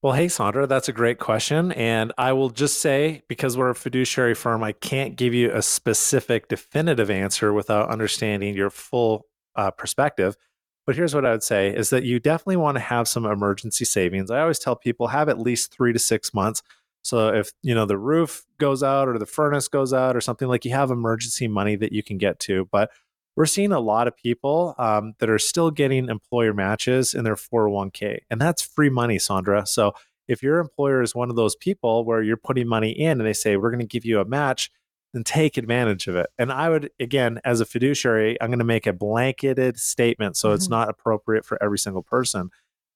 Well, 0.00 0.12
hey, 0.12 0.28
Sandra, 0.28 0.68
that's 0.68 0.88
a 0.88 0.92
great 0.92 1.18
question. 1.18 1.72
And 1.72 2.12
I 2.16 2.32
will 2.32 2.50
just 2.50 2.80
say, 2.80 3.22
because 3.26 3.56
we're 3.56 3.70
a 3.70 3.74
fiduciary 3.74 4.34
firm, 4.34 4.62
I 4.62 4.70
can't 4.70 5.16
give 5.16 5.34
you 5.34 5.50
a 5.52 5.60
specific, 5.60 6.46
definitive 6.46 7.10
answer 7.10 7.52
without 7.52 7.90
understanding 7.90 8.54
your 8.54 8.70
full 8.70 9.26
uh, 9.58 9.70
perspective. 9.72 10.36
But 10.86 10.96
here's 10.96 11.14
what 11.14 11.26
I 11.26 11.32
would 11.32 11.42
say 11.42 11.68
is 11.68 11.90
that 11.90 12.04
you 12.04 12.18
definitely 12.18 12.56
want 12.56 12.76
to 12.76 12.80
have 12.80 13.06
some 13.06 13.26
emergency 13.26 13.84
savings. 13.84 14.30
I 14.30 14.40
always 14.40 14.58
tell 14.58 14.74
people 14.74 15.08
have 15.08 15.28
at 15.28 15.38
least 15.38 15.70
three 15.70 15.92
to 15.92 15.98
six 15.98 16.32
months. 16.32 16.62
So 17.02 17.28
if 17.28 17.52
you 17.62 17.74
know 17.74 17.84
the 17.84 17.98
roof 17.98 18.46
goes 18.58 18.82
out 18.82 19.08
or 19.08 19.18
the 19.18 19.26
furnace 19.26 19.68
goes 19.68 19.92
out 19.92 20.16
or 20.16 20.22
something 20.22 20.48
like 20.48 20.64
you 20.64 20.70
have 20.70 20.90
emergency 20.90 21.46
money 21.46 21.76
that 21.76 21.92
you 21.92 22.02
can 22.02 22.16
get 22.16 22.38
to. 22.40 22.66
But 22.72 22.90
we're 23.36 23.46
seeing 23.46 23.70
a 23.70 23.80
lot 23.80 24.08
of 24.08 24.16
people 24.16 24.74
um, 24.78 25.12
that 25.18 25.28
are 25.28 25.38
still 25.38 25.70
getting 25.70 26.08
employer 26.08 26.54
matches 26.54 27.14
in 27.14 27.24
their 27.24 27.36
401k, 27.36 28.20
and 28.30 28.40
that's 28.40 28.62
free 28.62 28.90
money, 28.90 29.18
Sandra. 29.18 29.66
So 29.66 29.92
if 30.26 30.42
your 30.42 30.58
employer 30.58 31.02
is 31.02 31.14
one 31.14 31.30
of 31.30 31.36
those 31.36 31.54
people 31.54 32.04
where 32.04 32.22
you're 32.22 32.36
putting 32.36 32.66
money 32.66 32.90
in 32.90 33.20
and 33.20 33.26
they 33.26 33.32
say 33.32 33.56
we're 33.56 33.70
going 33.70 33.80
to 33.80 33.86
give 33.86 34.04
you 34.04 34.20
a 34.20 34.24
match, 34.24 34.70
then 35.18 35.24
take 35.24 35.56
advantage 35.56 36.06
of 36.06 36.16
it. 36.16 36.28
And 36.38 36.52
I 36.52 36.68
would, 36.68 36.90
again, 37.00 37.40
as 37.44 37.60
a 37.60 37.66
fiduciary, 37.66 38.40
I'm 38.40 38.48
going 38.48 38.58
to 38.60 38.64
make 38.64 38.86
a 38.86 38.92
blanketed 38.92 39.78
statement. 39.78 40.36
So 40.36 40.52
it's 40.52 40.68
Mhm. 40.68 40.70
not 40.70 40.88
appropriate 40.88 41.44
for 41.44 41.60
every 41.62 41.78
single 41.78 42.02
person. 42.02 42.50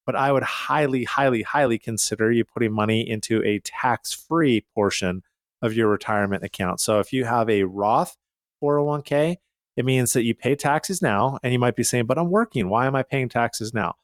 But 0.07 0.17
I 0.17 0.33
would 0.33 0.43
highly, 0.43 1.05
highly, 1.05 1.43
highly 1.43 1.79
consider 1.79 2.31
you 2.33 2.45
putting 2.45 2.73
money 2.73 3.09
into 3.09 3.43
a 3.45 3.61
tax 3.61 4.13
free 4.13 4.65
portion 4.75 5.23
of 5.61 5.75
your 5.75 5.89
retirement 5.89 6.43
account. 6.43 6.81
So 6.81 6.99
if 6.99 7.13
you 7.13 7.25
have 7.25 7.49
a 7.49 7.65
Roth 7.65 8.17
401k, 8.61 9.39
it 9.77 9.85
means 9.85 10.13
that 10.13 10.25
you 10.25 10.35
pay 10.35 10.55
taxes 10.57 11.01
now. 11.01 11.39
And 11.43 11.53
you 11.53 11.59
might 11.59 11.77
be 11.77 11.85
saying, 11.85 12.07
but 12.07 12.19
I'm 12.19 12.31
working. 12.31 12.69
Why 12.69 12.87
am 12.87 12.97
I 12.97 13.03
paying 13.03 13.29
taxes 13.29 13.73
now? 13.73 13.95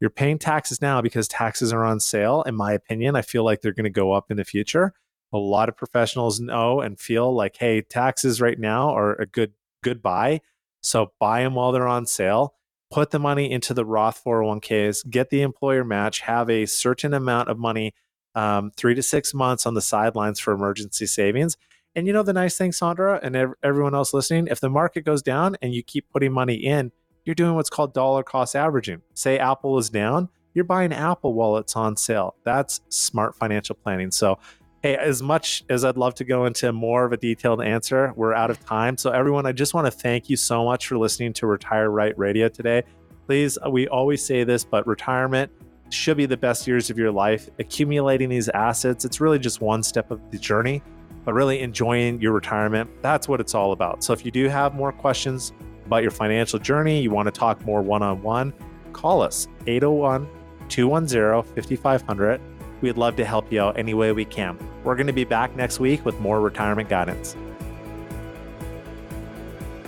You're 0.00 0.10
paying 0.10 0.38
taxes 0.38 0.80
now 0.80 1.00
because 1.00 1.26
taxes 1.26 1.72
are 1.72 1.84
on 1.84 1.98
sale. 1.98 2.42
In 2.42 2.54
my 2.54 2.72
opinion, 2.72 3.16
I 3.16 3.22
feel 3.22 3.44
like 3.44 3.60
they're 3.60 3.72
going 3.72 3.84
to 3.84 3.90
go 3.90 4.12
up 4.12 4.30
in 4.30 4.36
the 4.36 4.44
future 4.44 4.94
a 5.32 5.38
lot 5.38 5.68
of 5.68 5.76
professionals 5.76 6.40
know 6.40 6.80
and 6.80 6.98
feel 6.98 7.34
like 7.34 7.56
hey 7.58 7.80
taxes 7.80 8.40
right 8.40 8.58
now 8.58 8.90
are 8.90 9.14
a 9.14 9.26
good 9.26 9.52
good 9.82 10.02
buy 10.02 10.40
so 10.80 11.12
buy 11.18 11.42
them 11.42 11.54
while 11.54 11.72
they're 11.72 11.88
on 11.88 12.06
sale 12.06 12.54
put 12.90 13.10
the 13.10 13.18
money 13.18 13.50
into 13.50 13.74
the 13.74 13.84
roth 13.84 14.22
401ks 14.24 15.08
get 15.08 15.30
the 15.30 15.42
employer 15.42 15.84
match 15.84 16.20
have 16.20 16.48
a 16.48 16.66
certain 16.66 17.14
amount 17.14 17.48
of 17.48 17.58
money 17.58 17.94
um, 18.34 18.70
three 18.76 18.94
to 18.94 19.02
six 19.02 19.34
months 19.34 19.66
on 19.66 19.74
the 19.74 19.80
sidelines 19.80 20.38
for 20.38 20.52
emergency 20.52 21.06
savings 21.06 21.56
and 21.94 22.06
you 22.06 22.12
know 22.12 22.22
the 22.22 22.32
nice 22.32 22.56
thing 22.56 22.72
sandra 22.72 23.20
and 23.22 23.36
ev- 23.36 23.54
everyone 23.62 23.94
else 23.94 24.14
listening 24.14 24.46
if 24.48 24.60
the 24.60 24.70
market 24.70 25.04
goes 25.04 25.22
down 25.22 25.56
and 25.60 25.74
you 25.74 25.82
keep 25.82 26.08
putting 26.10 26.32
money 26.32 26.54
in 26.54 26.92
you're 27.24 27.34
doing 27.34 27.54
what's 27.54 27.68
called 27.68 27.92
dollar 27.92 28.22
cost 28.22 28.56
averaging. 28.56 29.02
Say 29.12 29.38
apple 29.38 29.76
is 29.76 29.90
down 29.90 30.30
you're 30.58 30.64
buying 30.64 30.92
apple 30.92 31.34
while 31.34 31.56
it's 31.56 31.76
on 31.76 31.96
sale. 31.96 32.34
That's 32.44 32.80
smart 32.88 33.36
financial 33.36 33.76
planning. 33.76 34.10
So 34.10 34.38
Hey, 34.80 34.94
as 34.94 35.20
much 35.20 35.64
as 35.68 35.84
I'd 35.84 35.96
love 35.96 36.14
to 36.16 36.24
go 36.24 36.44
into 36.44 36.72
more 36.72 37.04
of 37.04 37.12
a 37.12 37.16
detailed 37.16 37.60
answer, 37.60 38.12
we're 38.14 38.32
out 38.32 38.48
of 38.48 38.64
time. 38.64 38.96
So, 38.96 39.10
everyone, 39.10 39.44
I 39.44 39.50
just 39.50 39.74
want 39.74 39.88
to 39.88 39.90
thank 39.90 40.30
you 40.30 40.36
so 40.36 40.64
much 40.64 40.86
for 40.86 40.96
listening 40.96 41.32
to 41.32 41.48
Retire 41.48 41.90
Right 41.90 42.16
Radio 42.16 42.48
today. 42.48 42.84
Please, 43.26 43.58
uh, 43.58 43.70
we 43.70 43.88
always 43.88 44.24
say 44.24 44.44
this, 44.44 44.64
but 44.64 44.86
retirement 44.86 45.50
should 45.90 46.16
be 46.16 46.26
the 46.26 46.36
best 46.36 46.64
years 46.68 46.90
of 46.90 46.98
your 46.98 47.10
life. 47.10 47.50
Accumulating 47.58 48.28
these 48.28 48.48
assets, 48.50 49.04
it's 49.04 49.20
really 49.20 49.40
just 49.40 49.60
one 49.60 49.82
step 49.82 50.12
of 50.12 50.20
the 50.30 50.38
journey, 50.38 50.80
but 51.24 51.34
really 51.34 51.58
enjoying 51.58 52.20
your 52.20 52.30
retirement, 52.30 52.88
that's 53.02 53.26
what 53.26 53.40
it's 53.40 53.56
all 53.56 53.72
about. 53.72 54.04
So 54.04 54.12
if 54.12 54.24
you 54.24 54.30
do 54.30 54.48
have 54.48 54.76
more 54.76 54.92
questions 54.92 55.52
about 55.86 56.02
your 56.02 56.12
financial 56.12 56.60
journey, 56.60 57.00
you 57.00 57.10
want 57.10 57.26
to 57.26 57.32
talk 57.32 57.66
more 57.66 57.82
one 57.82 58.04
on 58.04 58.22
one, 58.22 58.54
call 58.92 59.22
us 59.22 59.48
801 59.66 60.28
210 60.68 61.52
5500. 61.56 62.40
We'd 62.80 62.96
love 62.96 63.16
to 63.16 63.24
help 63.24 63.52
you 63.52 63.60
out 63.60 63.78
any 63.78 63.94
way 63.94 64.12
we 64.12 64.24
can. 64.24 64.58
We're 64.84 64.94
going 64.94 65.08
to 65.08 65.12
be 65.12 65.24
back 65.24 65.56
next 65.56 65.80
week 65.80 66.04
with 66.04 66.18
more 66.20 66.40
retirement 66.40 66.88
guidance. 66.88 67.36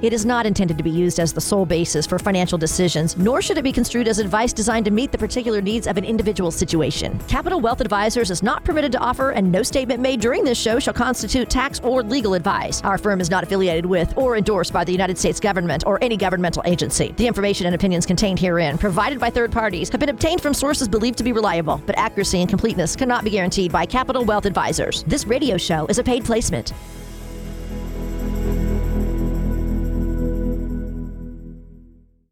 It 0.00 0.12
is 0.12 0.24
not 0.24 0.46
intended 0.46 0.78
to 0.78 0.84
be 0.84 0.90
used 0.90 1.18
as 1.18 1.32
the 1.32 1.40
sole 1.40 1.66
basis 1.66 2.06
for 2.06 2.20
financial 2.20 2.56
decisions, 2.56 3.16
nor 3.16 3.42
should 3.42 3.58
it 3.58 3.64
be 3.64 3.72
construed 3.72 4.06
as 4.06 4.20
advice 4.20 4.52
designed 4.52 4.84
to 4.84 4.92
meet 4.92 5.10
the 5.10 5.18
particular 5.18 5.60
needs 5.60 5.88
of 5.88 5.96
an 5.96 6.04
individual 6.04 6.52
situation. 6.52 7.18
Capital 7.26 7.60
Wealth 7.60 7.80
Advisors 7.80 8.30
is 8.30 8.40
not 8.40 8.62
permitted 8.62 8.92
to 8.92 8.98
offer, 8.98 9.30
and 9.30 9.50
no 9.50 9.64
statement 9.64 10.00
made 10.00 10.20
during 10.20 10.44
this 10.44 10.56
show 10.56 10.78
shall 10.78 10.94
constitute 10.94 11.50
tax 11.50 11.80
or 11.80 12.04
legal 12.04 12.34
advice. 12.34 12.80
Our 12.84 12.96
firm 12.96 13.20
is 13.20 13.28
not 13.28 13.42
affiliated 13.42 13.84
with 13.84 14.16
or 14.16 14.36
endorsed 14.36 14.72
by 14.72 14.84
the 14.84 14.92
United 14.92 15.18
States 15.18 15.40
government 15.40 15.82
or 15.84 15.98
any 16.00 16.16
governmental 16.16 16.62
agency. 16.64 17.12
The 17.16 17.26
information 17.26 17.66
and 17.66 17.74
opinions 17.74 18.06
contained 18.06 18.38
herein, 18.38 18.78
provided 18.78 19.18
by 19.18 19.30
third 19.30 19.50
parties, 19.50 19.88
have 19.88 19.98
been 19.98 20.10
obtained 20.10 20.40
from 20.40 20.54
sources 20.54 20.86
believed 20.86 21.18
to 21.18 21.24
be 21.24 21.32
reliable, 21.32 21.82
but 21.86 21.98
accuracy 21.98 22.40
and 22.40 22.48
completeness 22.48 22.94
cannot 22.94 23.24
be 23.24 23.30
guaranteed 23.30 23.72
by 23.72 23.84
Capital 23.84 24.24
Wealth 24.24 24.46
Advisors. 24.46 25.02
This 25.08 25.26
radio 25.26 25.56
show 25.56 25.86
is 25.86 25.98
a 25.98 26.04
paid 26.04 26.24
placement. 26.24 26.72